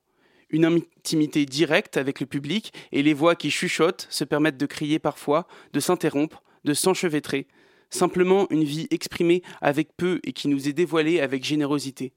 Une 0.51 0.65
intimité 0.65 1.45
directe 1.45 1.99
avec 1.99 2.21
le 2.21 2.27
public 2.27 2.73
et 2.91 3.03
les 3.03 3.13
voix 3.13 3.37
qui 3.37 3.51
chuchotent 3.51 4.07
se 4.09 4.25
permettent 4.25 4.57
de 4.57 4.67
crier 4.67 4.99
parfois, 4.99 5.47
de 5.75 5.81
s'interrompre, 5.81 6.43
de 6.65 6.73
s'enchevêtrer. 6.73 7.47
Simplement 7.91 8.47
une 8.51 8.65
vie 8.65 8.87
exprimée 8.91 9.43
avec 9.61 9.97
peu 9.97 10.21
et 10.25 10.33
qui 10.33 10.49
nous 10.49 10.69
est 10.69 10.73
dévoilée 10.73 11.21
avec 11.21 11.45
générosité. 11.45 12.13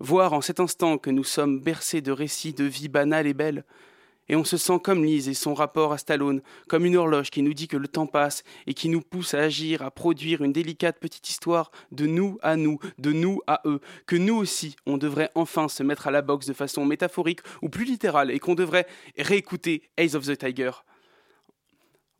Voir 0.00 0.32
en 0.32 0.40
cet 0.40 0.58
instant 0.58 0.98
que 0.98 1.10
nous 1.10 1.24
sommes 1.24 1.60
bercés 1.60 2.00
de 2.00 2.10
récits 2.10 2.54
de 2.54 2.64
vie 2.64 2.88
banale 2.88 3.26
et 3.26 3.34
belle, 3.34 3.64
et 4.30 4.36
on 4.36 4.44
se 4.44 4.56
sent 4.56 4.78
comme 4.82 5.04
Lise 5.04 5.28
et 5.28 5.34
son 5.34 5.54
rapport 5.54 5.92
à 5.92 5.98
Stallone, 5.98 6.40
comme 6.68 6.86
une 6.86 6.96
horloge 6.96 7.30
qui 7.30 7.42
nous 7.42 7.52
dit 7.52 7.66
que 7.66 7.76
le 7.76 7.88
temps 7.88 8.06
passe 8.06 8.44
et 8.68 8.74
qui 8.74 8.88
nous 8.88 9.00
pousse 9.00 9.34
à 9.34 9.40
agir, 9.40 9.82
à 9.82 9.90
produire 9.90 10.42
une 10.42 10.52
délicate 10.52 11.00
petite 11.00 11.28
histoire 11.28 11.72
de 11.90 12.06
nous 12.06 12.38
à 12.40 12.54
nous, 12.54 12.78
de 12.98 13.10
nous 13.10 13.40
à 13.48 13.60
eux, 13.64 13.80
que 14.06 14.14
nous 14.14 14.36
aussi, 14.36 14.76
on 14.86 14.98
devrait 14.98 15.30
enfin 15.34 15.68
se 15.68 15.82
mettre 15.82 16.06
à 16.06 16.12
la 16.12 16.22
boxe 16.22 16.46
de 16.46 16.52
façon 16.52 16.84
métaphorique 16.84 17.40
ou 17.60 17.68
plus 17.68 17.84
littérale 17.84 18.30
et 18.30 18.38
qu'on 18.38 18.54
devrait 18.54 18.86
réécouter 19.18 19.82
Ace 19.96 20.14
of 20.14 20.24
the 20.24 20.38
Tiger. 20.38 20.70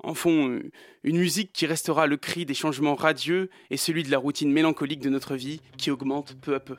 En 0.03 0.15
fond, 0.15 0.61
une 1.05 1.19
musique 1.19 1.53
qui 1.53 1.67
restera 1.67 2.09
le 2.09 2.17
cri 2.17 2.45
des 2.45 2.55
changements 2.55 2.97
radieux 2.97 3.51
et 3.71 3.77
celui 3.77 4.03
de 4.03 4.11
la 4.11 4.19
routine 4.19 4.51
mélancolique 4.51 5.01
de 5.01 5.11
notre 5.11 5.37
vie 5.37 5.61
qui 5.77 5.93
augmente 5.93 6.35
peu 6.41 6.57
à 6.57 6.61
peu. 6.61 6.77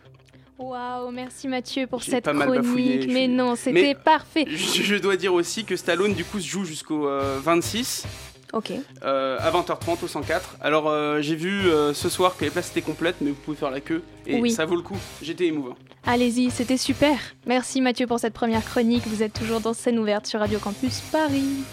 Waouh, 0.61 1.11
merci 1.11 1.47
Mathieu 1.47 1.87
pour 1.87 2.03
cette 2.03 2.25
chronique. 2.25 3.09
mais 3.09 3.27
non, 3.27 3.55
c'était 3.55 3.95
parfait. 3.95 4.45
Je, 4.47 4.95
dois 4.97 5.15
dire 5.15 5.33
aussi 5.33 5.65
que 5.65 5.75
Stallone 5.75 6.13
du 6.13 6.23
coup 6.23 6.39
se 6.39 6.47
joue 6.47 6.63
jusqu'au 6.65 7.09
26. 7.41 8.05
Euh, 8.53 8.57
ok. 8.57 8.71
Euh, 9.03 9.37
à 9.39 9.51
20h30 9.51 10.03
au 10.03 10.07
104. 10.07 10.57
Alors 10.61 10.87
euh, 10.87 11.21
j'ai 11.21 11.35
vu 11.35 11.63
ce 11.93 12.09
soir 12.09 12.37
que 12.37 12.45
les 12.45 12.51
places 12.51 12.71
étaient 12.71 12.81
complètes, 12.81 13.17
mais 13.21 13.31
vous 13.31 13.37
pouvez 13.43 13.57
faire 13.57 13.71
la 13.71 13.81
queue. 13.81 14.03
Et 14.27 14.49
ça 14.49 14.65
vaut 14.65 14.75
le 14.75 14.83
coup. 14.83 14.97
J'étais 15.21 15.47
émouvant. 15.47 15.75
Allez-y, 16.05 16.49
c'était 16.49 16.77
super. 16.77 17.17
Merci 17.45 17.81
Mathieu 17.81 18.07
pour 18.07 18.19
cette 18.19 18.33
première 18.33 18.63
chronique. 18.63 19.03
Vous 19.07 19.23
êtes 19.23 19.33
toujours 19.33 19.61
dans 19.61 19.73
scène 19.73 19.99
ouverte 19.99 20.25
sur 20.25 20.39
Radio 20.39 20.59
Campus 20.59 20.99
Paris. 21.11 21.63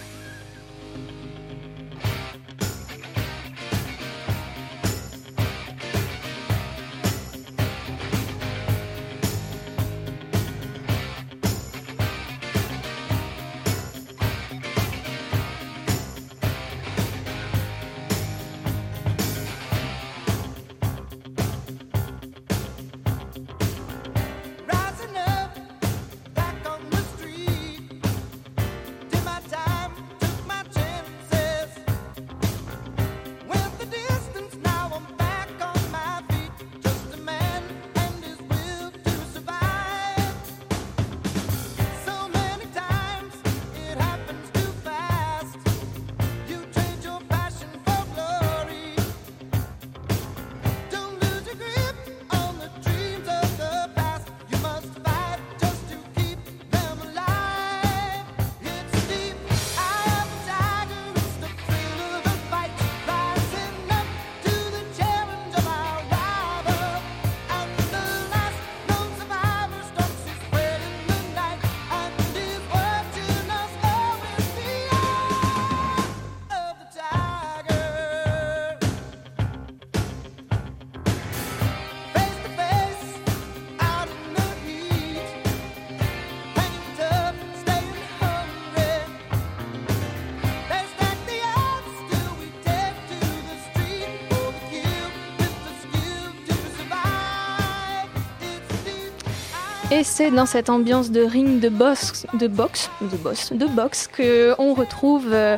Et 99.98 100.04
c'est 100.04 100.30
dans 100.30 100.46
cette 100.46 100.70
ambiance 100.70 101.10
de 101.10 101.22
ring 101.22 101.58
de 101.58 101.68
boxe, 101.68 102.24
de 102.34 102.46
boxe, 102.46 102.88
de 103.00 103.66
boxe, 103.66 104.06
que 104.06 104.54
on 104.60 104.72
retrouve 104.72 105.32
euh, 105.32 105.56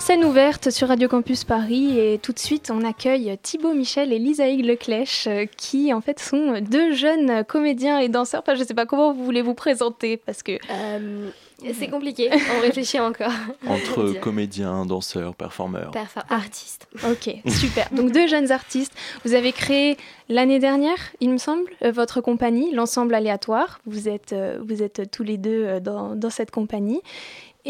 scène 0.00 0.24
ouverte 0.24 0.70
sur 0.70 0.88
Radio 0.88 1.06
Campus 1.06 1.44
Paris 1.44 1.96
et 1.96 2.18
tout 2.18 2.32
de 2.32 2.40
suite 2.40 2.72
on 2.74 2.82
accueille 2.82 3.38
Thibaut 3.40 3.74
Michel 3.74 4.12
et 4.12 4.18
Lisaïg 4.18 4.66
Leclèche 4.66 5.28
euh, 5.28 5.44
qui 5.56 5.94
en 5.94 6.00
fait 6.00 6.18
sont 6.18 6.60
deux 6.60 6.92
jeunes 6.92 7.44
comédiens 7.44 8.00
et 8.00 8.08
danseurs. 8.08 8.40
Enfin, 8.40 8.56
je 8.56 8.64
sais 8.64 8.74
pas 8.74 8.84
comment 8.84 9.12
vous 9.12 9.24
voulez 9.24 9.42
vous 9.42 9.54
présenter 9.54 10.16
parce 10.16 10.42
que 10.42 10.58
euh, 10.72 11.30
c'est 11.74 11.88
compliqué, 11.88 12.30
on 12.56 12.60
réfléchit 12.62 13.00
encore. 13.00 13.32
Entre 13.66 14.12
comédiens, 14.20 14.86
danseurs, 14.86 15.34
performeurs. 15.34 15.90
artistes. 16.30 16.86
Ok, 17.04 17.34
super. 17.48 17.88
Donc 17.92 18.12
deux 18.12 18.26
jeunes 18.28 18.52
artistes. 18.52 18.92
Vous 19.24 19.34
avez 19.34 19.52
créé 19.52 19.96
l'année 20.28 20.60
dernière, 20.60 20.98
il 21.20 21.30
me 21.30 21.38
semble, 21.38 21.70
euh, 21.82 21.90
votre 21.90 22.20
compagnie, 22.20 22.72
l'ensemble 22.72 23.14
aléatoire. 23.14 23.80
Vous 23.86 24.08
êtes, 24.08 24.32
euh, 24.32 24.58
vous 24.64 24.82
êtes 24.82 25.10
tous 25.10 25.24
les 25.24 25.36
deux 25.36 25.64
euh, 25.64 25.80
dans, 25.80 26.14
dans 26.14 26.30
cette 26.30 26.50
compagnie. 26.50 27.00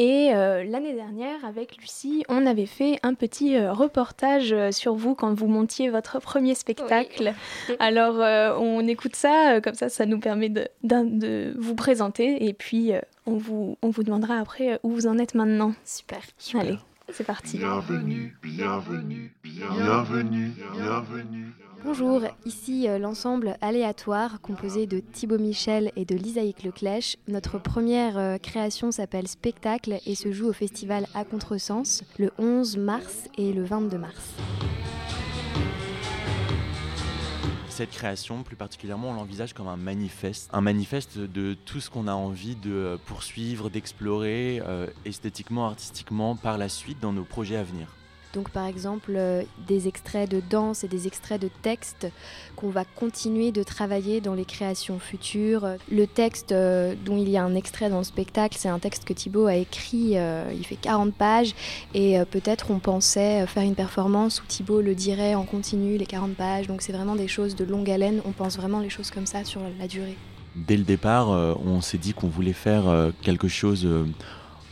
Et 0.01 0.31
l'année 0.31 0.95
dernière, 0.95 1.45
avec 1.45 1.77
Lucie, 1.77 2.25
on 2.29 2.47
avait 2.47 2.67
fait 2.67 3.01
un 3.03 3.15
petit 3.15 3.59
reportage 3.59 4.55
sur 4.71 4.95
vous 4.95 5.17
quand 5.17 5.35
vous 5.35 5.49
montiez 5.49 5.91
votre 5.91 6.21
premier 6.21 6.55
spectacle. 6.55 7.35
Alors, 7.81 8.17
on 8.61 8.87
écoute 8.87 9.17
ça, 9.17 9.61
comme 9.61 9.75
ça, 9.75 9.89
ça 9.89 10.07
nous 10.07 10.21
permet 10.21 10.49
de, 10.49 10.69
de 10.85 11.53
vous 11.59 11.75
présenter. 11.75 12.47
Et 12.47 12.53
puis, 12.53 12.95
on 13.29 13.37
vous, 13.37 13.77
on 13.83 13.91
vous 13.91 14.03
demandera 14.03 14.39
après 14.39 14.73
euh, 14.73 14.79
où 14.83 14.91
vous 14.91 15.07
en 15.07 15.19
êtes 15.19 15.35
maintenant. 15.35 15.75
Super. 15.85 16.21
Allez, 16.55 16.79
c'est 17.13 17.25
parti. 17.25 17.59
Bienvenue, 17.59 18.37
bienvenue, 18.43 19.35
bienvenue, 19.43 20.53
bienvenue. 20.73 21.53
Bonjour, 21.85 22.23
ici 22.45 22.89
euh, 22.89 22.99
l'ensemble 22.99 23.57
aléatoire 23.61 24.41
composé 24.41 24.89
de 24.89 24.99
Thibaut 24.99 25.39
Michel 25.39 25.93
et 25.95 26.05
de 26.05 26.17
Lisaïque 26.17 26.65
Leclèche. 26.65 27.17
Notre 27.29 27.59
première 27.59 28.19
euh, 28.19 28.37
création 28.37 28.91
s'appelle 28.91 29.29
Spectacle 29.29 30.01
et 30.05 30.17
se 30.17 30.33
joue 30.33 30.49
au 30.49 30.53
festival 30.53 31.07
à 31.15 31.25
Contresens 31.25 32.03
le 32.19 32.33
11 32.37 32.79
mars 32.79 33.29
et 33.39 33.53
le 33.53 33.63
22 33.65 33.99
mars 33.99 34.35
cette 37.71 37.91
création, 37.93 38.43
plus 38.43 38.57
particulièrement, 38.57 39.11
on 39.11 39.15
l'envisage 39.15 39.53
comme 39.53 39.69
un 39.69 39.77
manifeste, 39.77 40.51
un 40.53 40.61
manifeste 40.61 41.17
de 41.17 41.55
tout 41.55 41.79
ce 41.79 41.91
qu'on 41.91 42.09
a 42.09 42.13
envie 42.13 42.57
de 42.57 42.73
euh, 42.73 42.97
poursuivre, 43.07 43.71
d'explorer 43.71 44.61
esthétiquement, 45.05 45.69
artistiquement 45.69 46.35
par 46.35 46.59
la 46.59 46.69
suite 46.69 46.99
dans 46.99 47.13
nos 47.13 47.23
projets 47.23 47.55
à 47.55 47.63
venir. 47.63 47.87
Donc 48.35 48.51
par 48.51 48.67
exemple 48.67 49.15
euh, 49.17 49.43
des 49.67 49.89
extraits 49.89 50.31
de 50.31 50.43
danse 50.51 50.85
et 50.85 50.89
des 50.89 51.07
extraits 51.07 51.41
de 51.41 51.49
texte 51.63 52.09
qu'on 52.57 52.69
va 52.69 52.85
continuer 52.85 53.53
de 53.53 53.63
travailler 53.63 54.21
dans 54.21 54.35
les 54.35 54.45
créations 54.45 54.99
futures. 54.99 55.67
Le 55.91 56.07
texte 56.07 56.53
euh, 56.53 56.95
dont 57.05 57.17
il 57.17 57.29
y 57.29 57.37
a 57.37 57.45
un 57.45 57.55
extrait 57.55 57.89
dans 57.89 57.99
le 57.99 58.05
spectacle, 58.05 58.57
c'est 58.59 58.69
un 58.69 58.79
texte 58.79 59.05
que 59.05 59.13
Thibaut 59.13 59.47
a 59.47 59.55
écrit, 59.57 60.19
euh, 60.19 60.53
il 60.55 60.65
fait 60.67 60.77
40 60.77 61.15
pages 61.15 61.55
et 61.95 62.19
peut-être 62.31 62.71
on 62.71 62.79
pensait 62.79 63.47
faire 63.47 63.63
une 63.63 63.75
performance 63.75 64.43
où 64.43 64.47
Thibaut 64.47 64.83
le 64.83 64.95
dirait 64.95 65.35
en 65.35 65.45
continu 65.45 65.97
les 65.97 66.07
40 66.07 66.35
pages. 66.35 66.67
Donc 66.67 66.83
c'est 66.83 66.93
vraiment 66.93 67.17
des 67.17 67.29
choses 67.29 67.57
de 67.57 67.65
longue 67.65 67.91
haleine, 67.91 68.21
on 68.27 68.33
pense 68.33 68.57
vraiment 68.57 68.81
les 68.81 68.91
choses 68.91 69.11
comme 69.11 69.27
ça 69.27 69.45
sur 69.45 69.61
la 69.79 69.87
durée. 69.87 70.17
Dès 70.55 70.77
le 70.77 70.83
départ, 70.85 71.29
on 71.29 71.81
s'est 71.81 71.99
dit 71.99 72.15
qu'on 72.15 72.27
voulait 72.27 72.53
faire 72.53 73.13
quelque 73.23 73.49
chose 73.49 73.87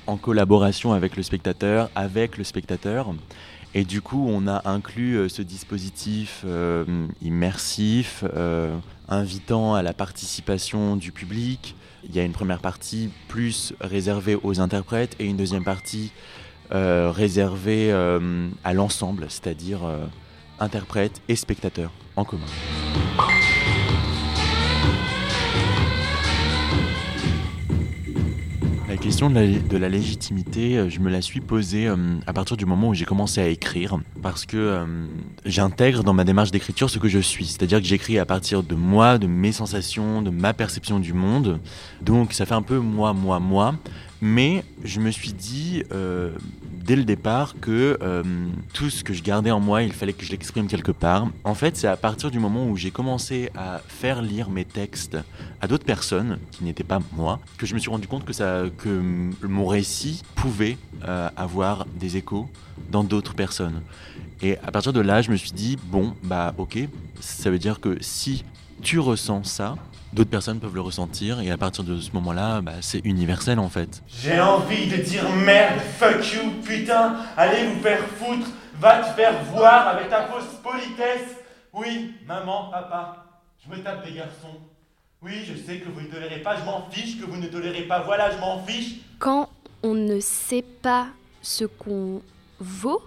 en 0.06 0.16
collaboration 0.16 0.92
avec 0.92 1.16
le 1.16 1.22
spectateur, 1.22 1.90
avec 1.94 2.38
le 2.38 2.44
spectateur. 2.44 3.12
Et 3.74 3.84
du 3.84 4.00
coup, 4.00 4.26
on 4.28 4.46
a 4.46 4.62
inclus 4.68 5.16
euh, 5.16 5.28
ce 5.28 5.42
dispositif 5.42 6.44
euh, 6.46 7.06
immersif, 7.20 8.24
euh, 8.34 8.74
invitant 9.08 9.74
à 9.74 9.82
la 9.82 9.92
participation 9.92 10.96
du 10.96 11.12
public. 11.12 11.74
Il 12.08 12.14
y 12.14 12.18
a 12.18 12.22
une 12.22 12.32
première 12.32 12.60
partie 12.60 13.10
plus 13.28 13.74
réservée 13.80 14.38
aux 14.42 14.60
interprètes 14.60 15.14
et 15.18 15.26
une 15.26 15.36
deuxième 15.36 15.64
partie 15.64 16.12
réservée 16.70 17.92
à 17.92 18.74
l'ensemble, 18.74 19.26
c'est-à-dire 19.28 19.80
interprètes 20.58 21.20
et 21.28 21.36
spectateurs 21.36 21.92
en 22.16 22.24
commun. 22.24 22.46
La 28.96 29.02
question 29.02 29.28
de 29.28 29.76
la, 29.76 29.90
légitimité, 29.90 30.78
euh, 30.78 30.88
je 30.88 31.00
me 31.00 31.10
la 31.10 31.20
suis 31.20 31.42
posée 31.42 31.86
euh, 31.86 31.96
à 32.26 32.32
partir 32.32 32.56
du 32.56 32.64
moment 32.64 32.88
où 32.88 32.94
j'ai 32.94 33.04
commencé 33.04 33.42
à 33.42 33.46
écrire, 33.46 33.98
parce 34.22 34.46
que 34.46 34.56
euh, 34.56 34.86
j'intègre 35.44 36.02
dans 36.02 36.14
ma 36.14 36.24
démarche 36.24 36.50
d'écriture 36.50 36.88
ce 36.88 36.98
que 36.98 37.06
je 37.06 37.18
suis, 37.18 37.44
c'est-à-dire 37.44 37.78
que 37.78 37.84
j'écris 37.84 38.18
à 38.18 38.24
partir 38.24 38.62
de 38.62 38.74
moi, 38.74 39.18
de 39.18 39.26
mes 39.26 39.52
sensations, 39.52 40.22
de 40.22 40.30
ma 40.30 40.54
perception 40.54 40.98
du 40.98 41.12
monde, 41.12 41.60
donc 42.00 42.32
ça 42.32 42.46
fait 42.46 42.54
un 42.54 42.62
peu 42.62 42.78
moi, 42.78 43.12
moi, 43.12 43.38
moi, 43.38 43.74
mais 44.20 44.64
je 44.84 45.00
me 45.00 45.10
suis 45.10 45.32
dit 45.32 45.82
dès 46.86 46.96
le 46.96 47.04
départ 47.04 47.56
que 47.60 47.98
euh, 48.00 48.22
tout 48.72 48.90
ce 48.90 49.02
que 49.02 49.12
je 49.12 49.22
gardais 49.22 49.50
en 49.50 49.58
moi, 49.58 49.82
il 49.82 49.92
fallait 49.92 50.12
que 50.12 50.24
je 50.24 50.30
l'exprime 50.30 50.68
quelque 50.68 50.92
part. 50.92 51.28
En 51.42 51.54
fait, 51.54 51.76
c'est 51.76 51.88
à 51.88 51.96
partir 51.96 52.30
du 52.30 52.38
moment 52.38 52.64
où 52.68 52.76
j'ai 52.76 52.92
commencé 52.92 53.50
à 53.56 53.80
faire 53.88 54.22
lire 54.22 54.50
mes 54.50 54.64
textes 54.64 55.18
à 55.60 55.66
d'autres 55.66 55.84
personnes 55.84 56.38
qui 56.52 56.62
n'étaient 56.62 56.84
pas 56.84 57.00
moi 57.16 57.40
que 57.58 57.66
je 57.66 57.74
me 57.74 57.80
suis 57.80 57.90
rendu 57.90 58.06
compte 58.06 58.24
que, 58.24 58.32
ça, 58.32 58.62
que 58.78 59.02
mon 59.42 59.66
récit 59.66 60.22
pouvait 60.36 60.78
euh, 61.04 61.28
avoir 61.36 61.86
des 61.86 62.16
échos 62.16 62.48
dans 62.92 63.02
d'autres 63.02 63.34
personnes. 63.34 63.82
Et 64.40 64.56
à 64.58 64.70
partir 64.70 64.92
de 64.92 65.00
là, 65.00 65.22
je 65.22 65.32
me 65.32 65.36
suis 65.36 65.52
dit, 65.52 65.76
bon, 65.90 66.14
bah 66.22 66.54
ok, 66.56 66.78
ça 67.18 67.50
veut 67.50 67.58
dire 67.58 67.80
que 67.80 67.96
si 68.00 68.44
tu 68.82 69.00
ressens 69.00 69.42
ça, 69.44 69.74
d'autres 70.16 70.30
personnes 70.30 70.60
peuvent 70.60 70.74
le 70.74 70.80
ressentir 70.80 71.40
et 71.40 71.50
à 71.50 71.58
partir 71.58 71.84
de 71.84 72.00
ce 72.00 72.10
moment-là, 72.12 72.62
bah, 72.62 72.72
c'est 72.80 73.00
universel 73.04 73.58
en 73.58 73.68
fait. 73.68 74.02
J'ai 74.08 74.40
envie 74.40 74.86
de 74.86 74.96
dire 74.96 75.28
merde, 75.30 75.78
fuck 75.98 76.32
you, 76.32 76.52
putain, 76.64 77.16
allez 77.36 77.66
vous 77.66 77.80
faire 77.80 78.00
foutre, 78.00 78.48
va 78.80 79.02
te 79.02 79.14
faire 79.14 79.44
voir 79.52 79.88
avec 79.88 80.08
ta 80.08 80.26
fausse 80.26 80.56
politesse. 80.62 81.36
Oui, 81.74 82.14
maman, 82.26 82.70
papa, 82.70 83.26
je 83.62 83.70
me 83.70 83.82
tape 83.82 84.06
des 84.06 84.14
garçons. 84.14 84.56
Oui, 85.20 85.44
je 85.46 85.54
sais 85.54 85.80
que 85.80 85.90
vous 85.90 86.00
ne 86.00 86.06
tolérez 86.06 86.40
pas, 86.40 86.56
je 86.56 86.64
m'en 86.64 86.88
fiche, 86.90 87.20
que 87.20 87.26
vous 87.26 87.36
ne 87.36 87.48
tolérez 87.48 87.82
pas, 87.82 88.00
voilà, 88.00 88.30
je 88.30 88.38
m'en 88.38 88.64
fiche. 88.64 89.00
Quand 89.18 89.50
on 89.82 89.92
ne 89.92 90.18
sait 90.20 90.64
pas 90.80 91.08
ce 91.42 91.64
qu'on 91.66 92.22
vaut, 92.58 93.02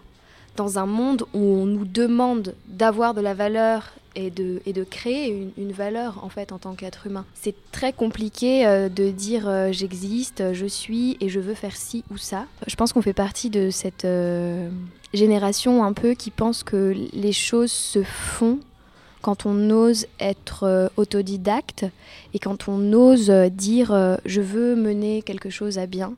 dans 0.56 0.78
un 0.78 0.86
monde 0.86 1.24
où 1.34 1.40
on 1.40 1.66
nous 1.66 1.86
demande 1.86 2.54
d'avoir 2.68 3.16
de 3.16 3.22
la 3.22 3.34
valeur 3.34 3.94
et 4.20 4.74
de, 4.74 4.84
créer 4.84 5.52
une, 5.58 5.72
valeur 5.72 6.24
en 6.24 6.30
fait 6.30 6.52
en 6.52 6.58
tant 6.58 6.74
qu'être 6.74 7.08
humain. 7.08 7.26
C'est 7.34 7.56
très 7.72 7.94
compliqué 7.94 8.66
euh, 8.66 8.90
de 8.90 9.10
dire 9.10 9.48
euh, 9.48 9.72
j'existe, 9.72 10.54
je 10.54 10.66
suis 10.66 11.18
et 11.22 11.30
je 11.30 11.40
veux 11.40 11.54
faire 11.54 11.76
ci 11.76 12.04
ou 12.12 12.18
ça. 12.18 12.46
Je 12.68 12.76
pense 12.76 12.92
qu'on 12.94 13.02
fait 13.02 13.14
partie 13.14 13.50
de 13.50 13.70
cette 13.70 14.06
euh, 14.06 14.70
génération 15.14 15.84
un 15.84 15.94
peu 15.94 16.14
qui 16.14 16.32
pense 16.32 16.64
que 16.64 16.96
les 17.14 17.32
choses 17.32 17.72
se 17.72 18.04
font 18.04 18.60
quand 19.22 19.46
on 19.46 19.70
ose 19.70 20.08
être 20.20 20.92
autodidacte 20.96 21.86
et 22.34 22.40
quand 22.40 22.70
on 22.70 22.94
ose 22.94 23.30
dire 23.52 24.18
je 24.26 24.40
veux 24.40 24.76
mener 24.78 25.22
quelque 25.22 25.50
chose 25.50 25.78
à 25.78 25.88
bien. 25.88 26.14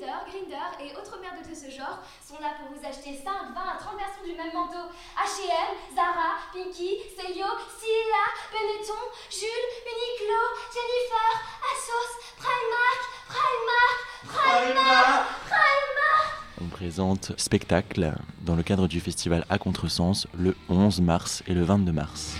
Tinder, 0.00 0.24
Grinder 0.30 0.70
et 0.80 0.96
autres 0.96 1.20
merdes 1.20 1.46
de 1.46 1.54
ce 1.54 1.70
genre 1.70 2.00
sont 2.26 2.40
là 2.40 2.54
pour 2.58 2.72
vous 2.72 2.86
acheter 2.86 3.20
5, 3.22 3.24
20 3.24 3.60
à 3.60 3.76
30 3.76 3.98
versions 3.98 4.24
du 4.24 4.32
même 4.32 4.52
manteau. 4.54 4.88
H&M, 5.16 5.76
Zara, 5.94 6.40
Pinky, 6.52 6.96
Seyo, 7.16 7.46
Silla, 7.76 8.24
Benetton, 8.50 9.04
Jules, 9.30 9.68
Uniqlo, 9.84 10.42
Jennifer, 10.72 11.30
Asos, 11.68 12.12
Primark, 12.38 13.02
Primark, 13.28 13.98
Primark, 14.24 15.26
Primark. 15.44 16.28
On 16.62 16.68
présente 16.68 17.38
spectacle 17.38 18.14
dans 18.40 18.56
le 18.56 18.62
cadre 18.62 18.88
du 18.88 19.00
festival 19.00 19.44
à 19.50 19.58
Contresens 19.58 20.26
le 20.34 20.56
11 20.70 21.00
mars 21.02 21.42
et 21.46 21.52
le 21.52 21.62
22 21.62 21.92
mars. 21.92 22.36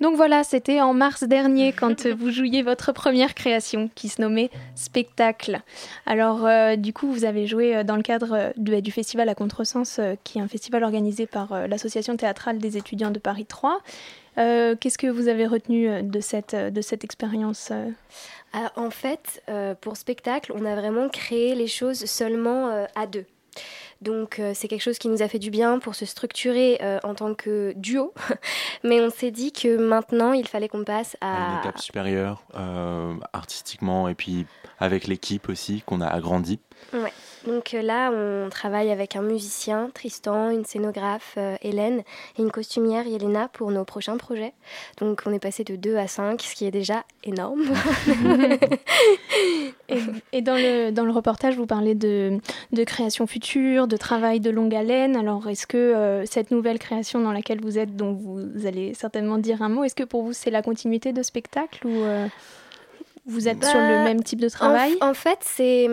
Donc 0.00 0.16
voilà, 0.16 0.44
c'était 0.44 0.80
en 0.80 0.92
mars 0.92 1.24
dernier 1.24 1.72
quand 1.72 2.06
vous 2.18 2.30
jouiez 2.30 2.62
votre 2.62 2.92
première 2.92 3.34
création 3.34 3.90
qui 3.94 4.08
se 4.08 4.20
nommait 4.20 4.50
Spectacle. 4.74 5.60
Alors 6.04 6.46
euh, 6.46 6.76
du 6.76 6.92
coup, 6.92 7.10
vous 7.10 7.24
avez 7.24 7.46
joué 7.46 7.76
euh, 7.76 7.84
dans 7.84 7.96
le 7.96 8.02
cadre 8.02 8.52
euh, 8.58 8.80
du 8.80 8.90
festival 8.90 9.28
à 9.28 9.34
Contresens, 9.34 10.00
qui 10.22 10.38
est 10.38 10.42
un 10.42 10.48
festival 10.48 10.84
organisé 10.84 11.26
par 11.26 11.66
l'association 11.66 12.16
théâtrale 12.16 12.58
des 12.58 12.76
étudiants 12.76 13.10
de 13.10 13.18
Paris 13.18 13.46
3. 13.46 13.80
Qu'est-ce 14.36 14.98
que 14.98 15.06
vous 15.06 15.28
avez 15.28 15.46
retenu 15.46 16.02
de 16.02 16.20
cette, 16.20 16.54
de 16.54 16.80
cette 16.82 17.04
expérience 17.04 17.72
En 18.76 18.90
fait, 18.90 19.42
pour 19.80 19.96
Spectacle, 19.96 20.52
on 20.54 20.66
a 20.66 20.74
vraiment 20.74 21.08
créé 21.08 21.54
les 21.54 21.68
choses 21.68 22.04
seulement 22.04 22.86
à 22.94 23.06
deux. 23.06 23.24
Donc 24.02 24.38
euh, 24.38 24.52
c'est 24.54 24.68
quelque 24.68 24.82
chose 24.82 24.98
qui 24.98 25.08
nous 25.08 25.22
a 25.22 25.28
fait 25.28 25.38
du 25.38 25.50
bien 25.50 25.78
pour 25.78 25.94
se 25.94 26.04
structurer 26.04 26.78
euh, 26.82 26.98
en 27.02 27.14
tant 27.14 27.34
que 27.34 27.72
duo. 27.76 28.12
Mais 28.84 29.00
on 29.00 29.10
s'est 29.10 29.30
dit 29.30 29.52
que 29.52 29.76
maintenant, 29.76 30.32
il 30.32 30.46
fallait 30.46 30.68
qu'on 30.68 30.84
passe 30.84 31.16
à... 31.20 31.52
Une 31.52 31.58
étape 31.60 31.78
supérieure, 31.78 32.42
euh, 32.54 33.14
artistiquement, 33.32 34.08
et 34.08 34.14
puis 34.14 34.46
avec 34.78 35.06
l'équipe 35.06 35.48
aussi, 35.48 35.82
qu'on 35.86 36.00
a 36.00 36.06
agrandi. 36.06 36.60
Ouais. 36.92 37.12
Donc 37.46 37.74
euh, 37.74 37.82
là, 37.82 38.10
on 38.12 38.48
travaille 38.50 38.90
avec 38.90 39.16
un 39.16 39.22
musicien, 39.22 39.90
Tristan, 39.94 40.50
une 40.50 40.64
scénographe, 40.64 41.34
euh, 41.36 41.56
Hélène, 41.62 42.02
et 42.38 42.42
une 42.42 42.50
costumière, 42.50 43.06
Yelena, 43.06 43.48
pour 43.48 43.70
nos 43.70 43.84
prochains 43.84 44.16
projets. 44.16 44.52
Donc 44.98 45.22
on 45.26 45.32
est 45.32 45.38
passé 45.38 45.64
de 45.64 45.76
2 45.76 45.96
à 45.96 46.08
5, 46.08 46.40
ce 46.42 46.54
qui 46.54 46.66
est 46.66 46.70
déjà 46.70 47.04
énorme. 47.24 47.62
et, 49.88 49.98
et 50.32 50.42
dans, 50.42 50.56
le, 50.56 50.90
dans 50.90 51.04
le 51.04 51.12
reportage, 51.12 51.56
vous 51.56 51.66
parlez 51.66 51.94
de, 51.94 52.38
de 52.72 52.84
création 52.84 53.26
future, 53.26 53.86
de 53.86 53.96
travail 53.96 54.40
de 54.40 54.50
longue 54.50 54.74
haleine. 54.74 55.16
Alors 55.16 55.48
est-ce 55.48 55.66
que 55.66 55.76
euh, 55.76 56.26
cette 56.26 56.50
nouvelle 56.50 56.78
création 56.78 57.20
dans 57.20 57.32
laquelle 57.32 57.60
vous 57.60 57.78
êtes, 57.78 57.96
dont 57.96 58.12
vous 58.12 58.66
allez 58.66 58.94
certainement 58.94 59.38
dire 59.38 59.62
un 59.62 59.68
mot, 59.68 59.84
est-ce 59.84 59.94
que 59.94 60.04
pour 60.04 60.22
vous 60.22 60.32
c'est 60.32 60.50
la 60.50 60.62
continuité 60.62 61.12
de 61.12 61.22
spectacle 61.22 61.86
ou 61.86 62.02
euh, 62.02 62.26
vous 63.26 63.48
êtes 63.48 63.58
Bah, 63.58 63.68
sur 63.68 63.78
le 63.78 64.04
même 64.04 64.22
type 64.22 64.40
de 64.40 64.48
travail? 64.48 64.96
En, 65.00 65.10
en 65.10 65.14
fait, 65.14 65.38
c'est. 65.42 65.88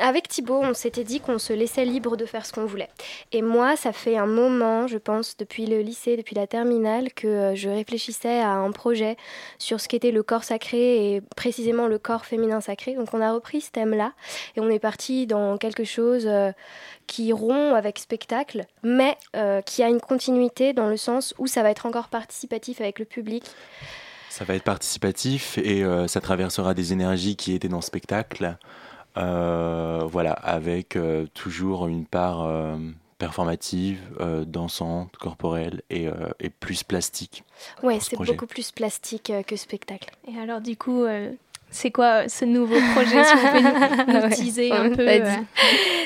Avec 0.00 0.26
Thibaut, 0.26 0.60
on 0.60 0.74
s'était 0.74 1.04
dit 1.04 1.20
qu'on 1.20 1.38
se 1.38 1.52
laissait 1.52 1.84
libre 1.84 2.16
de 2.16 2.26
faire 2.26 2.44
ce 2.44 2.52
qu'on 2.52 2.64
voulait. 2.64 2.88
Et 3.30 3.42
moi, 3.42 3.76
ça 3.76 3.92
fait 3.92 4.16
un 4.16 4.26
moment, 4.26 4.88
je 4.88 4.98
pense, 4.98 5.36
depuis 5.36 5.66
le 5.66 5.82
lycée, 5.82 6.16
depuis 6.16 6.34
la 6.34 6.48
terminale, 6.48 7.12
que 7.12 7.28
euh, 7.28 7.54
je 7.54 7.68
réfléchissais 7.68 8.40
à 8.40 8.50
un 8.50 8.72
projet 8.72 9.16
sur 9.60 9.80
ce 9.80 9.86
qu'était 9.86 10.10
le 10.10 10.24
corps 10.24 10.42
sacré 10.42 11.14
et 11.14 11.20
précisément 11.36 11.86
le 11.86 12.00
corps 12.00 12.26
féminin 12.26 12.60
sacré. 12.60 12.94
Donc 12.94 13.14
on 13.14 13.20
a 13.20 13.32
repris 13.32 13.60
ce 13.60 13.70
thème-là 13.70 14.14
et 14.56 14.60
on 14.60 14.68
est 14.68 14.80
parti 14.80 15.28
dans 15.28 15.58
quelque 15.58 15.84
chose 15.84 16.26
euh, 16.26 16.50
qui 17.06 17.32
rompt 17.32 17.76
avec 17.76 18.00
spectacle, 18.00 18.66
mais 18.82 19.16
euh, 19.36 19.60
qui 19.60 19.84
a 19.84 19.88
une 19.88 20.00
continuité 20.00 20.72
dans 20.72 20.88
le 20.88 20.96
sens 20.96 21.34
où 21.38 21.46
ça 21.46 21.62
va 21.62 21.70
être 21.70 21.86
encore 21.86 22.08
participatif 22.08 22.80
avec 22.80 22.98
le 22.98 23.04
public. 23.04 23.44
Ça 24.28 24.44
va 24.44 24.56
être 24.56 24.64
participatif 24.64 25.56
et 25.58 25.84
ça 26.08 26.20
traversera 26.20 26.74
des 26.74 26.92
énergies 26.92 27.36
qui 27.36 27.54
étaient 27.54 27.68
dans 27.68 27.76
le 27.76 27.82
spectacle. 27.82 28.56
Euh, 29.16 30.06
voilà, 30.10 30.32
avec 30.32 30.96
euh, 30.96 31.26
toujours 31.34 31.86
une 31.86 32.04
part 32.04 32.42
euh, 32.42 32.76
performative, 33.18 34.00
euh, 34.20 34.44
dansante, 34.44 35.16
corporelle 35.16 35.82
et, 35.88 36.08
euh, 36.08 36.30
et 36.40 36.50
plus 36.50 36.82
plastique. 36.82 37.44
Ce 37.80 37.98
c'est 38.00 38.16
beaucoup 38.16 38.46
plus 38.46 38.72
plastique 38.72 39.30
euh, 39.30 39.42
que 39.42 39.56
spectacle. 39.56 40.10
Et 40.26 40.38
alors 40.38 40.60
du 40.60 40.76
coup, 40.76 41.04
euh, 41.04 41.32
c'est 41.74 41.90
quoi 41.90 42.22
euh, 42.22 42.28
ce 42.28 42.44
nouveau 42.44 42.76
projet 42.94 43.24
Si 43.24 43.34
vous 43.34 43.48
pouvez 43.48 43.62
nous, 44.22 44.28
teaser 44.34 44.70
un 44.70 44.90
peu. 44.90 45.08
euh. 45.08 45.24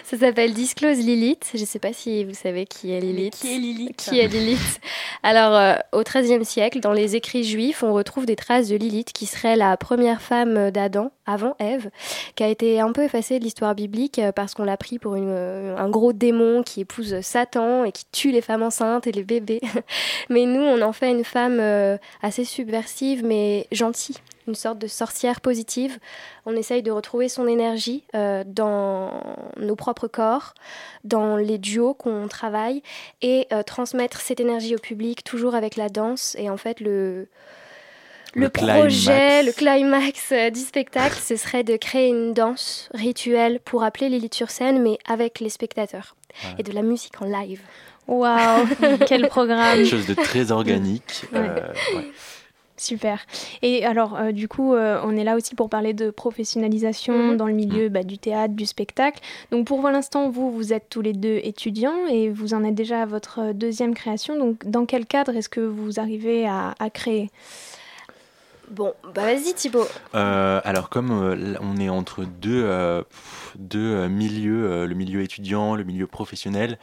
Ça 0.03 0.17
s'appelle 0.17 0.55
Disclose 0.55 0.97
Lilith. 0.99 1.51
Je 1.55 1.61
ne 1.61 1.67
sais 1.67 1.79
pas 1.79 1.93
si 1.93 2.25
vous 2.25 2.33
savez 2.33 2.65
qui 2.65 2.91
est 2.91 3.01
Lilith. 3.01 3.35
qui 3.35 3.55
est 3.55 3.59
Lilith 3.59 3.97
Qui 3.97 4.19
est 4.19 4.29
Lilith 4.29 4.81
Alors, 5.23 5.55
euh, 5.55 5.75
au 5.93 6.03
XIIIe 6.03 6.43
siècle, 6.43 6.81
dans 6.81 6.95
les 6.95 7.17
écrits 7.17 7.45
juifs, 7.45 7.83
on 7.83 7.93
retrouve 7.93 8.25
des 8.25 8.35
traces 8.35 8.69
de 8.69 8.77
Lilith, 8.77 9.13
qui 9.13 9.27
serait 9.27 9.57
la 9.57 9.77
première 9.77 10.23
femme 10.23 10.71
d'Adam, 10.71 11.11
avant 11.27 11.55
Ève, 11.59 11.91
qui 12.35 12.45
a 12.45 12.49
été 12.49 12.81
un 12.81 12.93
peu 12.93 13.05
effacée 13.05 13.39
de 13.39 13.45
l'histoire 13.45 13.75
biblique 13.75 14.23
parce 14.35 14.55
qu'on 14.55 14.65
l'a 14.65 14.79
pris 14.79 14.99
pour 14.99 15.17
une, 15.17 15.29
un 15.29 15.91
gros 15.91 16.15
démon 16.15 16.63
qui 16.63 16.81
épouse 16.81 17.21
Satan 17.21 17.85
et 17.85 17.93
qui 17.93 18.07
tue 18.11 18.31
les 18.31 18.41
femmes 18.41 18.63
enceintes 18.63 19.07
et 19.07 19.13
les 19.13 19.25
bébés. 19.25 19.61
mais 20.31 20.47
nous, 20.47 20.63
on 20.63 20.81
en 20.81 20.95
fait 20.95 21.11
une 21.11 21.25
femme 21.25 21.61
assez 22.23 22.47
subversive, 22.47 23.23
mais 23.23 23.67
gentille 23.71 24.17
une 24.49 24.55
sorte 24.55 24.79
de 24.79 24.87
sorcière 24.87 25.41
positive. 25.41 25.99
On 26.47 26.57
essaye 26.57 26.83
de 26.83 26.91
retrouver 26.91 27.29
son 27.29 27.47
énergie 27.47 28.05
euh, 28.15 28.43
dans 28.47 29.23
nos 29.59 29.77
propres 29.77 30.09
corps, 30.09 30.55
dans 31.05 31.37
les 31.37 31.59
duos 31.59 31.95
qu'on 31.95 32.27
travaille, 32.29 32.83
et 33.23 33.47
euh, 33.53 33.63
transmettre 33.63 34.21
cette 34.21 34.41
énergie 34.41 34.75
au 34.75 34.79
public, 34.79 35.23
toujours 35.23 35.55
avec 35.55 35.77
la 35.77 35.89
danse. 35.89 36.35
Et 36.39 36.51
en 36.51 36.57
fait, 36.57 36.81
le, 36.81 37.29
le, 38.35 38.43
Le 38.43 38.49
projet, 38.49 39.41
climax. 39.43 39.47
le 39.47 39.53
climax 39.53 40.33
euh, 40.33 40.51
du 40.51 40.61
spectacle, 40.61 41.17
ce 41.23 41.37
serait 41.37 41.65
de 41.65 41.77
créer 41.77 42.09
une 42.09 42.33
danse 42.35 42.89
rituelle 42.95 43.61
pour 43.61 43.85
appeler 43.85 44.09
Lilith 44.09 44.35
sur 44.35 44.51
scène, 44.51 44.83
mais 44.83 44.99
avec 45.09 45.41
les 45.41 45.51
spectateurs. 45.51 46.17
Et 46.59 46.63
de 46.63 46.73
la 46.73 46.83
musique 46.83 47.21
en 47.21 47.25
live. 47.25 47.61
Waouh, 48.07 48.67
quel 49.07 49.29
programme 49.29 49.77
Quelque 49.77 49.89
chose 49.91 50.07
de 50.07 50.15
très 50.15 50.51
organique. 50.53 51.25
Ouais. 51.33 51.39
euh, 51.41 51.73
ouais. 51.97 52.11
Super. 52.79 53.27
Et 53.63 53.85
alors, 53.85 54.17
euh, 54.17 54.31
du 54.33 54.47
coup, 54.49 54.73
euh, 54.73 55.01
on 55.05 55.17
est 55.17 55.25
là 55.25 55.35
aussi 55.37 55.55
pour 55.57 55.69
parler 55.69 55.93
de 55.95 56.11
professionnalisation 56.11 57.13
Mhm. 57.33 57.37
dans 57.37 57.47
le 57.47 57.53
milieu 57.53 57.89
bah, 57.89 58.05
du 58.05 58.19
théâtre, 58.19 58.55
du 58.55 58.67
spectacle. 58.67 59.21
Donc, 59.51 59.67
pour 59.67 59.83
l'instant, 59.91 60.31
vous, 60.31 60.51
vous 60.53 60.73
êtes 60.73 60.89
tous 60.89 61.01
les 61.01 61.13
deux 61.13 61.41
étudiants 61.43 62.07
et 62.09 62.31
vous 62.31 62.55
en 62.55 62.63
êtes 62.65 62.77
déjà 62.77 63.03
à 63.03 63.07
votre 63.07 63.41
euh, 63.41 63.53
deuxième 63.53 63.95
création. 63.95 64.39
Donc, 64.39 64.65
dans 64.65 64.87
quel 64.87 65.07
cadre 65.07 65.35
est-ce 65.37 65.49
que 65.49 65.61
vous 65.61 65.99
arrivez 65.99 66.47
à, 66.47 66.75
à 66.79 66.89
créer? 66.89 67.31
Bon, 68.71 68.95
bah 69.15 69.23
vas-y 69.23 69.55
Thibaut. 69.55 69.87
Euh, 70.15 70.61
alors 70.65 70.91
comme 70.91 71.11
euh, 71.11 71.55
on 71.61 71.79
est 71.79 71.89
entre 71.89 72.25
deux, 72.25 72.63
euh, 72.65 73.03
deux 73.57 74.09
milieux, 74.09 74.87
le 74.87 74.95
milieu 74.95 75.23
étudiant, 75.23 75.75
le 75.75 75.85
milieu 75.85 76.07
professionnel, 76.07 76.79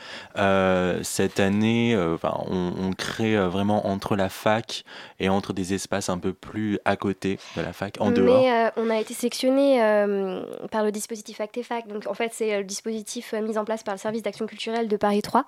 cette 1.03 1.39
année, 1.39 1.95
on, 2.23 2.73
on 2.77 2.91
crée 2.93 3.38
vraiment 3.47 3.88
entre 3.88 4.15
la 4.15 4.29
fac 4.29 4.83
et 5.19 5.29
entre 5.29 5.53
des 5.53 5.73
espaces 5.73 6.09
un 6.09 6.17
peu 6.17 6.33
plus 6.33 6.79
à 6.86 6.95
côté 6.95 7.39
de 7.55 7.61
la 7.61 7.73
fac, 7.73 7.97
en 7.99 8.11
dehors. 8.11 8.41
Mais 8.41 8.71
on 8.77 8.89
a 8.89 8.99
été 8.99 9.13
sélectionné 9.13 9.83
euh, 9.83 10.43
par 10.71 10.83
le 10.83 10.91
dispositif 10.91 11.39
Actefac. 11.41 11.88
Donc 11.88 12.07
en 12.07 12.13
fait, 12.13 12.31
c'est 12.33 12.57
le 12.57 12.63
dispositif 12.63 13.33
mis 13.33 13.57
en 13.57 13.65
place 13.65 13.83
par 13.83 13.93
le 13.93 13.99
service 13.99 14.23
d'action 14.23 14.45
culturelle 14.45 14.88
de 14.88 14.97
Paris 14.97 15.21
3 15.21 15.45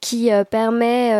qui 0.00 0.30
permet 0.50 1.12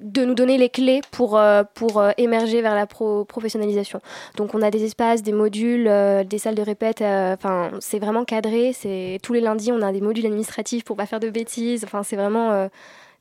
de 0.00 0.24
nous 0.24 0.34
donner 0.34 0.58
les 0.58 0.68
clés 0.68 1.00
pour, 1.10 1.36
euh, 1.36 1.62
pour 1.74 1.98
euh, 2.00 2.10
émerger 2.16 2.62
vers 2.62 2.74
la 2.74 2.86
pro- 2.86 3.24
professionnalisation. 3.24 4.00
Donc 4.36 4.54
on 4.54 4.62
a 4.62 4.70
des 4.70 4.84
espaces, 4.84 5.22
des 5.22 5.32
modules, 5.32 5.86
euh, 5.86 6.24
des 6.24 6.38
salles 6.38 6.54
de 6.54 6.62
répète. 6.62 7.02
euh, 7.02 7.34
Enfin, 7.34 7.70
c'est 7.80 7.98
vraiment 7.98 8.24
cadré. 8.24 8.72
C'est 8.72 9.18
tous 9.22 9.32
les 9.32 9.40
lundis, 9.40 9.70
on 9.70 9.82
a 9.82 9.92
des 9.92 10.00
modules 10.00 10.26
administratifs 10.26 10.82
pour 10.84 10.96
pas 10.96 11.06
faire 11.06 11.20
de 11.20 11.30
bêtises. 11.30 11.84
Enfin, 11.84 12.02
c'est 12.02 12.16
vraiment 12.16 12.50
euh, 12.52 12.68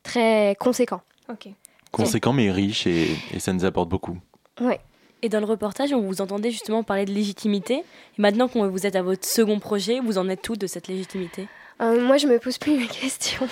très 0.04 0.56
conséquent. 0.60 1.02
Ok. 1.30 1.50
Conséquent 1.92 2.32
mais 2.34 2.50
riche 2.52 2.88
et, 2.88 3.08
et 3.34 3.40
ça 3.40 3.52
nous 3.52 3.66
apporte 3.66 3.90
beaucoup. 3.90 4.18
Ouais. 4.62 4.80
Et 5.22 5.30
dans 5.30 5.40
le 5.40 5.46
reportage, 5.46 5.94
on 5.94 6.02
vous 6.02 6.22
entendait 6.22 6.50
justement 6.52 6.84
parler 6.84 7.06
de 7.06 7.12
légitimité. 7.12 7.76
Et 7.76 7.84
maintenant 8.22 8.48
que 8.48 8.58
vous 8.58 8.88
êtes 8.88 8.96
à 8.96 9.04
votre 9.04 9.28
second 9.28 9.60
projet, 9.60 10.00
vous 10.00 10.18
en 10.18 10.28
êtes 10.30 10.42
tout 10.42 10.56
de 10.56 10.66
cette 10.68 10.88
légitimité? 10.88 11.48
Euh, 11.82 12.00
moi, 12.06 12.18
je 12.18 12.28
me 12.28 12.38
pose 12.38 12.58
plus 12.58 12.78
mes 12.78 12.88
questions. 12.88 13.48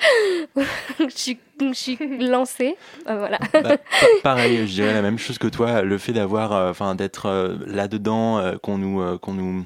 je, 0.56 0.62
suis, 1.10 1.38
je 1.60 1.72
suis 1.74 1.98
lancée. 2.26 2.76
Euh, 3.08 3.18
voilà. 3.18 3.38
Bah, 3.52 3.62
pa- 3.62 3.78
pareil, 4.22 4.66
je 4.66 4.72
dirais 4.72 4.94
la 4.94 5.02
même 5.02 5.18
chose 5.18 5.38
que 5.38 5.46
toi. 5.48 5.82
Le 5.82 5.98
fait 5.98 6.12
d'avoir, 6.12 6.52
euh, 6.52 6.70
enfin, 6.70 6.94
d'être 6.94 7.56
là-dedans, 7.66 8.54
qu'on 8.62 8.78
nous, 8.78 9.18
qu'on 9.18 9.34
nous 9.34 9.64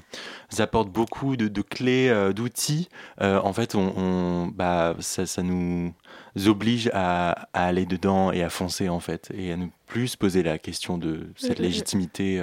apporte 0.59 0.91
beaucoup 0.91 1.37
de, 1.37 1.47
de 1.49 1.63
clés, 1.63 2.13
d'outils. 2.35 2.89
en 3.21 3.53
fait, 3.53 3.75
on, 3.75 3.93
on- 3.97 4.47
bah, 4.49 4.95
ça, 4.99 5.27
ça 5.27 5.43
nous 5.43 5.93
oblige 6.47 6.91
à, 6.93 7.47
à 7.53 7.67
aller 7.67 7.87
dedans 7.87 8.33
et 8.33 8.43
à 8.43 8.51
foncer 8.51 8.89
en 8.89 9.01
fait, 9.01 9.31
et 9.37 9.53
à 9.53 9.57
ne 9.57 9.67
plus 9.87 10.09
se 10.09 10.17
poser 10.17 10.43
la 10.43 10.59
question 10.59 10.97
de 10.99 11.29
cette 11.37 11.59
légitimité. 11.59 12.41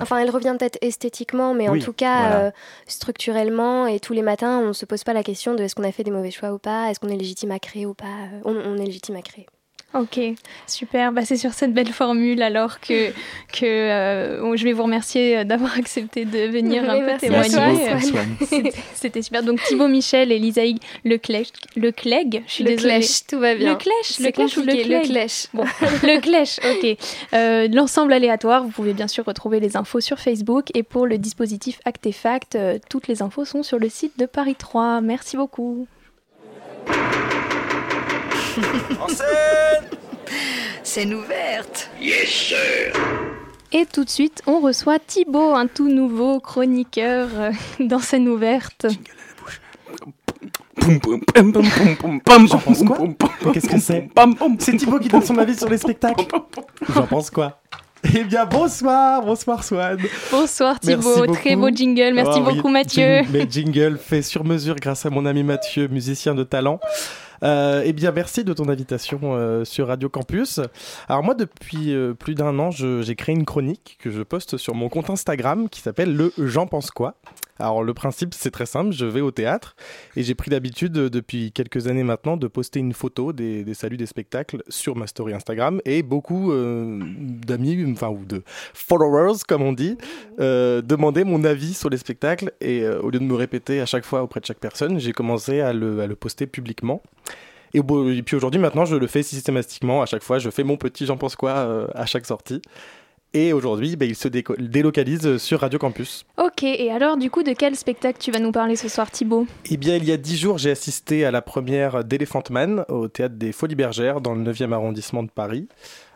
Enfin, 0.00 0.18
elle 0.18 0.30
revient 0.30 0.56
peut-être 0.58 0.78
esthétiquement, 0.80 1.52
mais 1.54 1.68
en 1.68 1.74
tout 1.78 1.92
cas, 1.92 2.20
voilà. 2.20 2.40
euh, 2.46 2.50
structurellement, 2.86 3.86
et 3.86 4.00
tous 4.00 4.12
les 4.14 4.22
matins, 4.22 4.60
on 4.60 4.68
ne 4.68 4.72
se 4.72 4.86
pose 4.86 5.04
pas 5.04 5.12
la 5.12 5.22
question 5.22 5.54
de 5.54 5.62
est-ce 5.62 5.74
qu'on 5.74 5.84
a 5.84 5.92
fait 5.92 6.04
des 6.04 6.10
mauvais 6.10 6.30
choix 6.30 6.52
ou 6.52 6.58
pas, 6.58 6.88
est-ce 6.90 6.98
qu'on 7.00 7.08
est 7.08 7.16
légitime 7.16 7.50
à 7.50 7.58
créer 7.58 7.84
ou 7.84 7.92
pas. 7.94 8.06
Euh, 8.06 8.40
On, 8.44 8.54
on 8.56 8.76
est 8.76 8.86
légitime 8.86 9.16
à 9.16 9.22
créer. 9.22 9.46
Ok, 9.94 10.18
super. 10.66 11.12
Bah, 11.12 11.22
c'est 11.24 11.36
sur 11.36 11.52
cette 11.52 11.74
belle 11.74 11.92
formule 11.92 12.40
alors 12.42 12.80
que, 12.80 13.10
que 13.52 13.64
euh, 13.66 14.56
je 14.56 14.64
vais 14.64 14.72
vous 14.72 14.84
remercier 14.84 15.38
euh, 15.38 15.44
d'avoir 15.44 15.76
accepté 15.76 16.24
de 16.24 16.46
venir 16.48 16.88
un 16.88 17.00
peu 17.00 17.18
témoigner. 17.18 17.52
C'était- 18.94 19.20
super. 19.22 19.42
Donc 19.42 19.62
Thibaut 19.64 19.88
Michel 19.88 20.32
et 20.32 20.38
Lisaïg 20.38 20.78
Leclèche, 21.04 21.48
Leclègue, 21.76 22.42
je 22.46 22.52
suis 22.52 22.64
Le 22.64 22.70
désolée. 22.70 22.94
clèche, 22.94 23.26
tout 23.28 23.38
va 23.38 23.54
bien. 23.54 23.70
Le 23.72 23.76
clèche, 23.76 23.92
C'est 24.04 24.22
le 24.22 24.30
clèche 24.32 24.56
ou 24.56 24.60
le 24.60 24.66
compliqué, 24.66 24.88
le 24.88 24.98
clègue 25.00 25.10
clèche. 25.10 25.46
Bon, 25.52 25.64
le 26.02 26.20
clèche, 26.20 26.58
ok. 26.64 26.96
Euh, 27.34 27.68
L'ensemble 27.70 28.12
aléatoire, 28.14 28.62
vous 28.64 28.70
pouvez 28.70 28.94
bien 28.94 29.08
sûr 29.08 29.24
retrouver 29.26 29.60
les 29.60 29.76
infos 29.76 30.00
sur 30.00 30.18
Facebook 30.18 30.66
et 30.74 30.82
pour 30.82 31.06
le 31.06 31.18
dispositif 31.18 31.80
Actefact, 31.84 32.56
euh, 32.56 32.78
toutes 32.88 33.08
les 33.08 33.20
infos 33.22 33.44
sont 33.44 33.62
sur 33.62 33.78
le 33.78 33.88
site 33.90 34.18
de 34.18 34.24
Paris 34.26 34.56
3. 34.58 35.00
Merci 35.02 35.36
beaucoup. 35.36 35.86
En 39.00 39.08
scène 39.08 39.84
Scène 40.82 41.14
ouverte. 41.14 41.90
Yes, 42.00 42.28
sir. 42.28 42.92
Et 43.72 43.86
tout 43.86 44.04
de 44.04 44.10
suite, 44.10 44.42
on 44.46 44.60
reçoit 44.60 44.98
Thibaut, 44.98 45.54
un 45.54 45.66
tout 45.66 45.88
nouveau 45.88 46.40
chroniqueur 46.40 47.28
euh, 47.34 47.50
dans 47.80 47.98
scène 48.00 48.28
ouverte. 48.28 48.86
J'en 52.46 52.58
pense 52.58 52.82
quoi 52.84 52.98
Mais 53.44 53.52
Qu'est-ce 53.52 53.68
que 53.68 53.78
c'est 53.78 54.08
C'est 54.58 54.76
Thibaut 54.76 54.98
qui 54.98 55.08
donne 55.08 55.22
son 55.22 55.38
avis 55.38 55.56
sur 55.56 55.68
les 55.68 55.78
spectacles. 55.78 56.24
J'en 56.94 57.06
pense 57.06 57.30
quoi 57.30 57.60
Eh 58.14 58.24
bien, 58.24 58.44
bonsoir, 58.44 59.22
bonsoir 59.24 59.62
Swan. 59.64 59.98
Bonsoir 60.30 60.80
Thibaut, 60.80 61.26
très 61.28 61.56
beau 61.56 61.68
jingle. 61.70 62.12
Merci 62.14 62.32
Ah 62.42 62.44
oui, 62.46 62.56
beaucoup 62.56 62.68
Mathieu. 62.68 63.02
jing- 63.22 63.26
Mais 63.32 63.46
jingle 63.48 63.98
fait 63.98 64.22
sur 64.22 64.44
mesure 64.44 64.76
grâce 64.76 65.06
à 65.06 65.10
mon 65.10 65.24
ami 65.24 65.42
Mathieu, 65.44 65.88
musicien 65.88 66.34
de 66.34 66.42
talent. 66.44 66.80
Euh, 67.42 67.82
eh 67.84 67.92
bien, 67.92 68.12
merci 68.12 68.44
de 68.44 68.52
ton 68.52 68.68
invitation 68.68 69.20
euh, 69.24 69.64
sur 69.64 69.88
Radio 69.88 70.08
Campus. 70.08 70.60
Alors 71.08 71.22
moi, 71.22 71.34
depuis 71.34 71.92
euh, 71.92 72.14
plus 72.14 72.34
d'un 72.34 72.58
an, 72.58 72.70
j'ai 72.70 73.16
créé 73.16 73.34
une 73.34 73.44
chronique 73.44 73.98
que 74.00 74.10
je 74.10 74.22
poste 74.22 74.56
sur 74.56 74.74
mon 74.74 74.88
compte 74.88 75.10
Instagram 75.10 75.68
qui 75.68 75.80
s'appelle 75.80 76.16
le 76.16 76.32
J'en 76.38 76.66
pense 76.66 76.90
quoi. 76.90 77.16
Alors 77.58 77.82
le 77.82 77.94
principe, 77.94 78.34
c'est 78.34 78.50
très 78.50 78.66
simple. 78.66 78.92
Je 78.92 79.06
vais 79.06 79.20
au 79.20 79.30
théâtre 79.30 79.76
et 80.16 80.22
j'ai 80.22 80.34
pris 80.34 80.50
l'habitude 80.50 80.96
euh, 80.96 81.10
depuis 81.10 81.52
quelques 81.52 81.86
années 81.86 82.02
maintenant 82.02 82.36
de 82.36 82.48
poster 82.48 82.80
une 82.80 82.92
photo 82.92 83.32
des, 83.32 83.64
saluts 83.74 83.96
des 83.96 84.06
spectacles 84.06 84.62
sur 84.68 84.96
ma 84.96 85.06
story 85.06 85.34
Instagram 85.34 85.80
et 85.84 86.02
beaucoup 86.02 86.52
euh, 86.52 86.98
d'amis, 87.46 87.84
enfin 87.92 88.08
ou 88.08 88.24
de 88.24 88.42
followers 88.74 89.40
comme 89.46 89.62
on 89.62 89.72
dit, 89.72 89.96
euh, 90.40 90.82
demandaient 90.82 91.24
mon 91.24 91.44
avis 91.44 91.74
sur 91.74 91.90
les 91.90 91.98
spectacles 91.98 92.52
et 92.60 92.86
au 92.86 93.10
lieu 93.10 93.18
de 93.18 93.24
me 93.24 93.34
répéter 93.34 93.80
à 93.80 93.86
chaque 93.86 94.04
fois 94.04 94.22
auprès 94.22 94.40
de 94.40 94.46
chaque 94.46 94.58
personne, 94.58 94.98
j'ai 94.98 95.12
commencé 95.12 95.60
à 95.60 95.72
le, 95.72 96.00
à 96.00 96.06
le 96.06 96.16
poster 96.16 96.46
publiquement. 96.46 97.02
Et, 97.74 97.82
puis 97.82 98.36
aujourd'hui, 98.36 98.60
maintenant, 98.60 98.84
je 98.84 98.96
le 98.96 99.06
fais 99.06 99.22
systématiquement. 99.22 100.02
À 100.02 100.06
chaque 100.06 100.22
fois, 100.22 100.38
je 100.38 100.50
fais 100.50 100.62
mon 100.62 100.76
petit 100.76 101.06
j'en 101.06 101.16
pense 101.16 101.36
quoi 101.36 101.88
à 101.94 102.04
chaque 102.04 102.26
sortie. 102.26 102.60
Et 103.34 103.54
aujourd'hui, 103.54 103.96
ben, 103.96 104.06
il 104.06 104.14
se 104.14 104.28
délocalise 104.28 105.38
sur 105.38 105.60
Radio 105.60 105.78
Campus. 105.78 106.26
Ok, 106.36 106.64
et 106.64 106.90
alors 106.90 107.16
du 107.16 107.30
coup, 107.30 107.42
de 107.42 107.54
quel 107.54 107.76
spectacle 107.76 108.18
tu 108.20 108.30
vas 108.30 108.38
nous 108.38 108.52
parler 108.52 108.76
ce 108.76 108.88
soir 108.88 109.10
Thibaut? 109.10 109.46
Eh 109.70 109.78
bien, 109.78 109.96
il 109.96 110.04
y 110.04 110.12
a 110.12 110.18
dix 110.18 110.36
jours, 110.36 110.58
j'ai 110.58 110.70
assisté 110.70 111.24
à 111.24 111.30
la 111.30 111.40
première 111.40 112.04
d'Elephant 112.04 112.42
Man 112.50 112.84
au 112.88 113.08
théâtre 113.08 113.36
des 113.36 113.52
Folies 113.52 113.74
Bergères 113.74 114.20
dans 114.20 114.34
le 114.34 114.42
9e 114.42 114.72
arrondissement 114.72 115.22
de 115.22 115.30
Paris. 115.30 115.66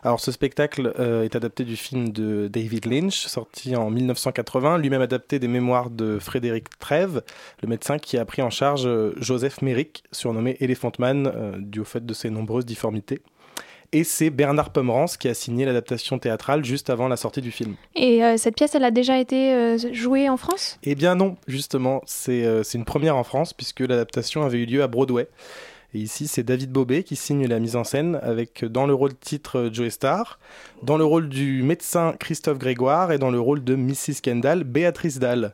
Alors, 0.03 0.19
ce 0.19 0.31
spectacle 0.31 0.93
euh, 0.99 1.23
est 1.23 1.35
adapté 1.35 1.63
du 1.63 1.75
film 1.75 2.09
de 2.09 2.47
David 2.47 2.85
Lynch, 2.85 3.25
sorti 3.25 3.75
en 3.75 3.89
1980, 3.89 4.77
lui-même 4.77 5.01
adapté 5.01 5.39
des 5.39 5.47
mémoires 5.47 5.89
de 5.89 6.19
Frédéric 6.19 6.77
Trèves, 6.77 7.23
le 7.63 7.67
médecin 7.67 7.97
qui 7.97 8.17
a 8.17 8.25
pris 8.25 8.43
en 8.43 8.51
charge 8.51 8.85
euh, 8.85 9.13
Joseph 9.17 9.61
Merrick, 9.63 10.03
surnommé 10.11 10.55
Elephant 10.59 10.91
Man, 10.99 11.31
euh, 11.33 11.55
dû 11.57 11.79
au 11.79 11.83
fait 11.83 12.05
de 12.05 12.13
ses 12.13 12.29
nombreuses 12.29 12.65
difformités. 12.65 13.21
Et 13.93 14.03
c'est 14.03 14.29
Bernard 14.29 14.71
Pomerance 14.71 15.15
qui 15.15 15.29
a 15.29 15.33
signé 15.33 15.65
l'adaptation 15.65 16.19
théâtrale 16.19 16.65
juste 16.65 16.89
avant 16.89 17.07
la 17.07 17.15
sortie 17.15 17.41
du 17.41 17.51
film. 17.51 17.75
Et 17.95 18.23
euh, 18.23 18.35
cette 18.37 18.55
pièce, 18.55 18.75
elle 18.75 18.83
a 18.83 18.91
déjà 18.91 19.17
été 19.17 19.53
euh, 19.53 19.77
jouée 19.93 20.29
en 20.29 20.37
France? 20.37 20.77
Eh 20.83 20.95
bien 20.95 21.15
non, 21.15 21.37
justement, 21.47 22.01
c'est 22.05 22.45
euh, 22.45 22.63
c'est 22.63 22.77
une 22.77 22.85
première 22.85 23.15
en 23.15 23.23
France 23.23 23.53
puisque 23.53 23.79
l'adaptation 23.79 24.43
avait 24.43 24.59
eu 24.59 24.65
lieu 24.65 24.83
à 24.83 24.87
Broadway. 24.87 25.29
Et 25.93 25.99
ici, 25.99 26.27
c'est 26.27 26.43
David 26.43 26.71
Bobet 26.71 27.03
qui 27.03 27.15
signe 27.15 27.47
la 27.47 27.59
mise 27.59 27.77
en 27.77 27.85
scène 27.85 28.19
avec 28.21 28.65
dans 28.65 28.85
le 28.85 28.93
rôle 28.93 29.15
titre 29.15 29.69
Joe 29.71 29.89
Starr, 29.89 30.37
dans 30.83 30.97
le 30.97 31.05
rôle 31.05 31.29
du 31.29 31.63
médecin 31.63 32.13
Christophe 32.19 32.57
Grégoire 32.57 33.13
et 33.13 33.17
dans 33.17 33.31
le 33.31 33.39
rôle 33.39 33.63
de 33.63 33.75
Mrs. 33.75 34.21
Kendall, 34.21 34.65
Béatrice 34.65 35.17
Dalle. 35.17 35.53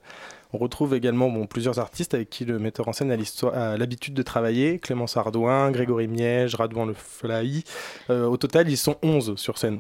On 0.54 0.60
retrouve 0.60 0.94
également 0.94 1.32
plusieurs 1.48 1.80
artistes 1.80 2.14
avec 2.14 2.30
qui 2.30 2.46
le 2.46 2.60
metteur 2.60 2.88
en 2.88 2.94
scène 2.94 3.12
a 3.12 3.78
l'habitude 3.78 4.14
de 4.14 4.22
travailler. 4.22 4.78
Clémence 4.78 5.18
Ardouin, 5.18 5.72
Grégory 5.72 6.08
Miège, 6.08 6.54
Radouin 6.54 6.86
Le 6.86 6.94
Flahy. 6.94 7.64
Euh, 8.12 8.26
au 8.26 8.38
total, 8.38 8.70
ils 8.70 8.78
sont 8.78 8.98
11 9.02 9.36
sur 9.36 9.58
scène. 9.58 9.80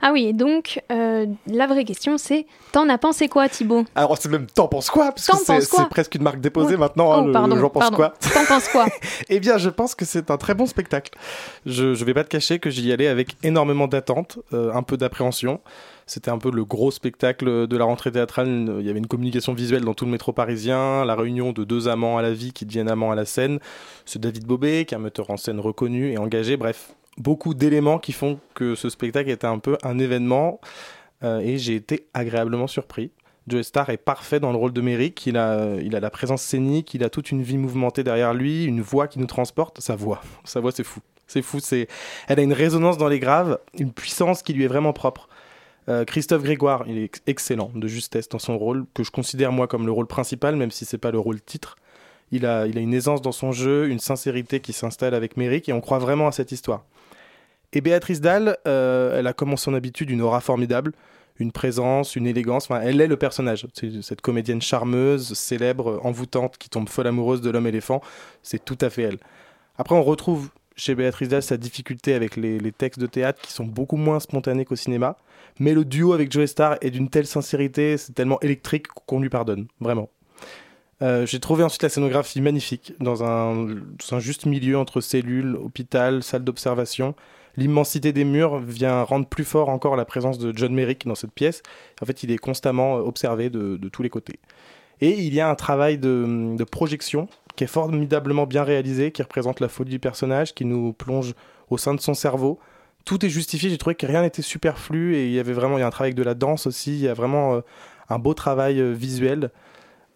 Ah 0.00 0.10
oui, 0.12 0.26
et 0.26 0.32
donc 0.32 0.80
euh, 0.90 1.26
la 1.46 1.66
vraie 1.66 1.84
question 1.84 2.18
c'est, 2.18 2.46
t'en 2.72 2.88
as 2.88 2.98
pensé 2.98 3.28
quoi 3.28 3.48
Thibaut? 3.48 3.84
Alors 3.94 4.16
c'est 4.18 4.28
même 4.28 4.46
t'en 4.46 4.68
penses 4.68 4.90
quoi? 4.90 5.12
Parce 5.12 5.26
que 5.26 5.36
c'est 5.64 5.88
presque 5.88 6.14
une 6.14 6.22
marque 6.22 6.40
déposée 6.40 6.76
maintenant, 6.76 7.12
hein, 7.12 7.20
Oh, 7.22 7.26
le- 7.26 7.32
pardon, 7.32 7.56
j'en 7.56 7.70
pense 7.70 7.80
pardon. 7.82 7.96
quoi? 7.96 8.14
T'en 8.32 8.44
penses 8.46 8.68
quoi? 8.68 8.86
Eh 9.28 9.40
bien 9.40 9.58
je 9.58 9.68
pense 9.68 9.94
que 9.94 10.04
c'est 10.04 10.30
un 10.30 10.36
très 10.36 10.54
bon 10.54 10.66
spectacle. 10.66 11.12
Je, 11.66 11.94
je 11.94 12.04
vais 12.04 12.14
pas 12.14 12.24
te 12.24 12.28
cacher 12.28 12.58
que 12.58 12.70
j'y 12.70 12.92
allais 12.92 13.08
avec 13.08 13.36
énormément 13.42 13.86
d'attente, 13.88 14.38
euh, 14.52 14.72
un 14.72 14.82
peu 14.82 14.96
d'appréhension. 14.96 15.60
C'était 16.06 16.30
un 16.30 16.38
peu 16.38 16.50
le 16.50 16.64
gros 16.64 16.90
spectacle 16.90 17.66
de 17.68 17.76
la 17.76 17.84
rentrée 17.84 18.10
théâtrale. 18.10 18.48
Il 18.80 18.84
y 18.86 18.90
avait 18.90 18.98
une 18.98 19.06
communication 19.06 19.54
visuelle 19.54 19.84
dans 19.84 19.94
tout 19.94 20.04
le 20.04 20.10
métro 20.10 20.32
parisien, 20.32 21.04
la 21.04 21.14
réunion 21.14 21.52
de 21.52 21.62
deux 21.64 21.88
amants 21.88 22.18
à 22.18 22.22
la 22.22 22.32
vie 22.32 22.52
qui 22.52 22.66
deviennent 22.66 22.90
amants 22.90 23.12
à 23.12 23.14
la 23.14 23.24
scène. 23.24 23.60
Ce 24.04 24.18
David 24.18 24.44
Bobet, 24.44 24.84
qui 24.84 24.94
est 24.94 24.98
un 24.98 25.00
metteur 25.00 25.30
en 25.30 25.36
scène 25.36 25.60
reconnu 25.60 26.10
et 26.10 26.18
engagé. 26.18 26.56
Bref, 26.56 26.90
beaucoup 27.18 27.54
d'éléments 27.54 27.98
qui 27.98 28.12
font 28.12 28.40
que 28.54 28.74
ce 28.74 28.88
spectacle 28.88 29.30
était 29.30 29.46
un 29.46 29.58
peu 29.58 29.78
un 29.82 29.98
événement. 29.98 30.60
Euh, 31.22 31.38
et 31.38 31.58
j'ai 31.58 31.76
été 31.76 32.06
agréablement 32.14 32.66
surpris. 32.66 33.12
Joe 33.48 33.62
Starr 33.62 33.90
est 33.90 33.96
parfait 33.96 34.40
dans 34.40 34.52
le 34.52 34.58
rôle 34.58 34.72
de 34.72 34.80
Merrick. 34.80 35.26
Il 35.26 35.36
a, 35.36 35.76
il 35.76 35.94
a 35.96 36.00
la 36.00 36.10
présence 36.10 36.42
scénique, 36.42 36.94
il 36.94 37.04
a 37.04 37.10
toute 37.10 37.30
une 37.30 37.42
vie 37.42 37.58
mouvementée 37.58 38.02
derrière 38.04 38.34
lui, 38.34 38.64
une 38.64 38.80
voix 38.80 39.08
qui 39.08 39.18
nous 39.18 39.26
transporte. 39.26 39.80
Sa 39.80 39.96
voix, 39.96 40.20
sa 40.44 40.60
voix, 40.60 40.72
c'est 40.72 40.84
fou. 40.84 41.00
C'est 41.26 41.42
fou. 41.42 41.60
C'est, 41.60 41.88
elle 42.28 42.40
a 42.40 42.42
une 42.42 42.52
résonance 42.52 42.98
dans 42.98 43.08
les 43.08 43.18
graves, 43.18 43.58
une 43.78 43.92
puissance 43.92 44.42
qui 44.42 44.52
lui 44.52 44.64
est 44.64 44.68
vraiment 44.68 44.92
propre. 44.92 45.28
Euh, 45.88 46.04
Christophe 46.04 46.42
Grégoire, 46.42 46.84
il 46.86 46.98
est 46.98 47.04
ex- 47.04 47.22
excellent, 47.26 47.72
de 47.74 47.88
justesse 47.88 48.28
dans 48.28 48.38
son 48.38 48.56
rôle, 48.56 48.86
que 48.94 49.02
je 49.02 49.10
considère 49.10 49.50
moi 49.50 49.66
comme 49.66 49.86
le 49.86 49.92
rôle 49.92 50.06
principal, 50.06 50.54
même 50.54 50.70
si 50.70 50.84
c'est 50.84 50.98
pas 50.98 51.10
le 51.10 51.18
rôle 51.18 51.40
titre. 51.40 51.76
Il 52.30 52.46
a, 52.46 52.66
il 52.66 52.78
a 52.78 52.80
une 52.80 52.94
aisance 52.94 53.20
dans 53.20 53.32
son 53.32 53.50
jeu, 53.50 53.88
une 53.88 53.98
sincérité 53.98 54.60
qui 54.60 54.72
s'installe 54.72 55.14
avec 55.14 55.36
Merrick, 55.36 55.68
et 55.68 55.72
on 55.72 55.80
croit 55.80 55.98
vraiment 55.98 56.28
à 56.28 56.32
cette 56.32 56.52
histoire. 56.52 56.84
Et 57.72 57.80
Béatrice 57.80 58.20
Dalle, 58.20 58.58
euh, 58.66 59.18
elle 59.18 59.26
a 59.26 59.32
comme 59.32 59.56
son 59.56 59.74
habitude 59.74 60.10
une 60.10 60.20
aura 60.20 60.40
formidable, 60.40 60.92
une 61.38 61.52
présence, 61.52 62.16
une 62.16 62.26
élégance. 62.26 62.64
Enfin, 62.64 62.80
elle 62.82 63.00
est 63.00 63.06
le 63.06 63.16
personnage. 63.16 63.66
C'est 63.72 64.02
cette 64.02 64.20
comédienne 64.20 64.60
charmeuse, 64.60 65.32
célèbre, 65.32 66.00
envoûtante, 66.04 66.58
qui 66.58 66.68
tombe 66.68 66.88
folle 66.88 67.06
amoureuse 67.06 67.40
de 67.40 67.50
l'homme 67.50 67.66
éléphant. 67.66 68.02
C'est 68.42 68.64
tout 68.64 68.78
à 68.80 68.90
fait 68.90 69.02
elle. 69.02 69.18
Après, 69.78 69.94
on 69.94 70.02
retrouve 70.02 70.50
chez 70.76 70.94
Béatrice 70.94 71.28
Dalle 71.28 71.42
sa 71.42 71.56
difficulté 71.56 72.14
avec 72.14 72.36
les, 72.36 72.72
textes 72.72 73.00
de 73.00 73.06
théâtre 73.06 73.40
qui 73.42 73.52
sont 73.52 73.64
beaucoup 73.64 73.96
moins 73.96 74.20
spontanés 74.20 74.64
qu'au 74.64 74.76
cinéma. 74.76 75.16
Mais 75.58 75.74
le 75.74 75.84
duo 75.84 76.12
avec 76.12 76.32
Joe 76.32 76.48
Starr 76.48 76.76
est 76.80 76.90
d'une 76.90 77.08
telle 77.08 77.26
sincérité, 77.26 77.98
c'est 77.98 78.14
tellement 78.14 78.40
électrique 78.40 78.88
qu'on 78.88 79.20
lui 79.20 79.28
pardonne, 79.28 79.66
vraiment. 79.80 80.08
Euh, 81.02 81.26
J'ai 81.26 81.40
trouvé 81.40 81.62
ensuite 81.62 81.82
la 81.82 81.88
scénographie 81.88 82.40
magnifique, 82.40 82.94
dans 83.00 83.22
un, 83.22 83.66
dans 83.66 84.16
un 84.16 84.18
juste 84.18 84.46
milieu 84.46 84.78
entre 84.78 85.00
cellules, 85.00 85.56
hôpital, 85.56 86.22
salle 86.22 86.44
d'observation. 86.44 87.14
L'immensité 87.56 88.12
des 88.12 88.24
murs 88.24 88.58
vient 88.58 89.02
rendre 89.02 89.26
plus 89.26 89.44
fort 89.44 89.68
encore 89.68 89.96
la 89.96 90.04
présence 90.04 90.38
de 90.38 90.56
John 90.56 90.74
Merrick 90.74 91.06
dans 91.06 91.14
cette 91.14 91.32
pièce. 91.32 91.62
En 92.00 92.06
fait, 92.06 92.22
il 92.22 92.30
est 92.30 92.38
constamment 92.38 92.96
euh, 92.96 93.00
observé 93.00 93.50
de, 93.50 93.76
tous 93.88 94.02
les 94.02 94.10
côtés. 94.10 94.40
Et 95.00 95.10
il 95.10 95.34
y 95.34 95.40
a 95.40 95.50
un 95.50 95.54
travail 95.54 95.98
de, 95.98 96.64
projection 96.70 97.28
qui 97.56 97.64
est 97.64 97.68
formidablement 97.68 98.46
bien 98.46 98.62
réalisé, 98.62 99.12
qui 99.12 99.22
représente 99.22 99.60
la 99.60 99.68
folie 99.68 99.90
du 99.90 99.98
personnage, 99.98 100.54
qui 100.54 100.64
nous 100.64 100.92
plonge 100.94 101.34
au 101.68 101.76
sein 101.76 101.94
de 101.94 102.00
son 102.00 102.14
cerveau. 102.14 102.58
Tout 103.04 103.24
est 103.26 103.28
justifié, 103.28 103.68
j'ai 103.68 103.78
trouvé 103.78 103.96
que 103.96 104.06
rien 104.06 104.22
n'était 104.22 104.42
superflu 104.42 105.16
et 105.16 105.26
il 105.26 105.32
y 105.32 105.40
avait 105.40 105.52
vraiment 105.52 105.76
il 105.76 105.80
y 105.80 105.84
a 105.84 105.86
un 105.86 105.90
travail 105.90 106.14
de 106.14 106.22
la 106.22 106.34
danse 106.34 106.66
aussi, 106.66 106.92
il 106.92 107.00
y 107.00 107.08
a 107.08 107.14
vraiment 107.14 107.54
euh, 107.54 107.60
un 108.08 108.18
beau 108.18 108.32
travail 108.32 108.80
euh, 108.80 108.92
visuel. 108.92 109.50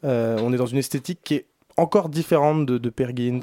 On 0.04 0.52
est 0.52 0.56
dans 0.56 0.66
une 0.66 0.78
esthétique 0.78 1.18
qui 1.24 1.34
est 1.34 1.46
encore 1.76 2.08
différente 2.08 2.64
de, 2.64 2.78
de 2.78 2.92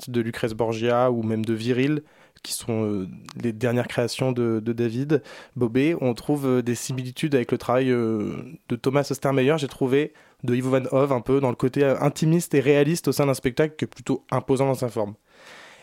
de 0.07 0.21
Lucrèce 0.21 0.53
Borgia 0.53 1.11
ou 1.11 1.23
même 1.23 1.43
de 1.43 1.53
Viril, 1.53 2.03
qui 2.43 2.53
sont 2.53 2.85
euh, 2.85 3.07
les 3.41 3.53
dernières 3.53 3.87
créations 3.87 4.31
de, 4.31 4.59
David 4.59 5.23
Bobet. 5.55 5.95
On 6.01 6.13
trouve 6.13 6.45
euh, 6.45 6.61
des 6.61 6.75
similitudes 6.75 7.33
avec 7.35 7.51
le 7.51 7.57
travail 7.57 7.89
euh, 7.89 8.35
de 8.69 8.75
Thomas 8.75 9.07
Ostermeyer, 9.09 9.55
j'ai 9.57 9.69
trouvé, 9.69 10.13
de 10.43 10.53
Ivo 10.53 10.69
Van 10.69 10.83
Hove, 10.91 11.13
un 11.13 11.21
peu 11.21 11.39
dans 11.39 11.49
le 11.49 11.55
côté 11.55 11.83
intimiste 11.85 12.53
et 12.53 12.59
réaliste 12.59 13.07
au 13.07 13.13
sein 13.13 13.25
d'un 13.25 13.33
spectacle 13.33 13.75
qui 13.77 13.85
est 13.85 13.87
plutôt 13.87 14.25
imposant 14.29 14.67
dans 14.67 14.75
sa 14.75 14.89
forme. 14.89 15.15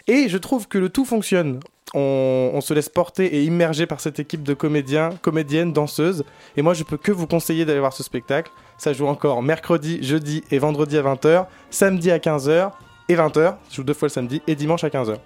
Et 0.06 0.28
je 0.28 0.38
trouve 0.38 0.68
que 0.68 0.78
le 0.78 0.90
tout 0.90 1.04
fonctionne. 1.04 1.60
On, 1.94 2.52
on 2.54 2.60
se 2.60 2.72
laisse 2.72 2.88
porter 2.88 3.26
et 3.36 3.44
immerger 3.44 3.86
par 3.86 4.00
cette 4.00 4.20
équipe 4.20 4.42
de 4.42 4.54
comédiens, 4.54 5.10
comédiennes, 5.22 5.72
danseuses. 5.72 6.24
Et 6.56 6.62
moi, 6.62 6.74
je 6.74 6.84
peux 6.84 6.96
que 6.96 7.10
vous 7.10 7.26
conseiller 7.26 7.64
d'aller 7.64 7.80
voir 7.80 7.92
ce 7.92 8.02
spectacle. 8.02 8.52
Ça 8.78 8.92
joue 8.92 9.06
encore 9.06 9.42
mercredi, 9.42 9.98
jeudi 10.02 10.44
et 10.50 10.58
vendredi 10.58 10.98
à 10.98 11.02
20h, 11.02 11.46
samedi 11.70 12.10
à 12.10 12.18
15h 12.18 12.70
et 13.10 13.16
20h, 13.16 13.34
ça 13.34 13.56
joue 13.72 13.82
deux 13.82 13.92
fois 13.92 14.06
le 14.06 14.12
samedi, 14.12 14.40
et 14.46 14.54
dimanche 14.54 14.84
à 14.84 14.88
15h. 14.88 15.16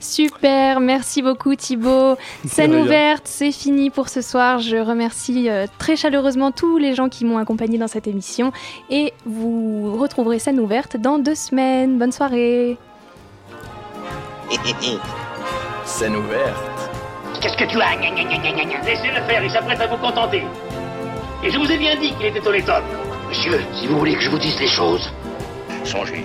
Super, 0.00 0.80
merci 0.80 1.20
beaucoup 1.20 1.54
Thibaut. 1.54 2.16
Scène 2.46 2.74
ouverte, 2.74 3.24
c'est 3.26 3.52
fini 3.52 3.90
pour 3.90 4.08
ce 4.08 4.22
soir. 4.22 4.60
Je 4.60 4.78
remercie 4.78 5.50
euh, 5.50 5.66
très 5.78 5.94
chaleureusement 5.94 6.52
tous 6.52 6.78
les 6.78 6.94
gens 6.94 7.10
qui 7.10 7.26
m'ont 7.26 7.36
accompagné 7.36 7.76
dans 7.76 7.86
cette 7.86 8.06
émission. 8.06 8.50
Et 8.88 9.12
vous 9.26 9.94
retrouverez 9.98 10.38
Scène 10.38 10.58
ouverte 10.58 10.96
dans 10.96 11.18
deux 11.18 11.34
semaines. 11.34 11.98
Bonne 11.98 12.12
soirée. 12.12 12.78
Scène 15.84 16.16
ouverte. 16.16 16.56
Qu'est-ce 17.42 17.58
que 17.58 17.70
tu 17.70 17.78
as? 17.78 17.94
Laissez-le 18.86 19.20
faire, 19.28 19.44
il 19.44 19.50
s'apprête 19.50 19.80
à 19.82 19.86
vous 19.86 19.98
contenter. 19.98 20.44
Et 21.44 21.50
je 21.50 21.58
vous 21.58 21.70
ai 21.70 21.76
bien 21.76 21.94
dit 21.96 22.14
qu'il 22.14 22.24
était 22.24 22.46
honnête 22.48 22.66
homme. 22.70 22.84
Monsieur, 23.28 23.60
si 23.74 23.86
vous 23.86 23.98
voulez 23.98 24.14
que 24.14 24.22
je 24.22 24.30
vous 24.30 24.38
dise 24.38 24.58
les 24.58 24.66
choses, 24.66 25.12
songez. 25.84 26.24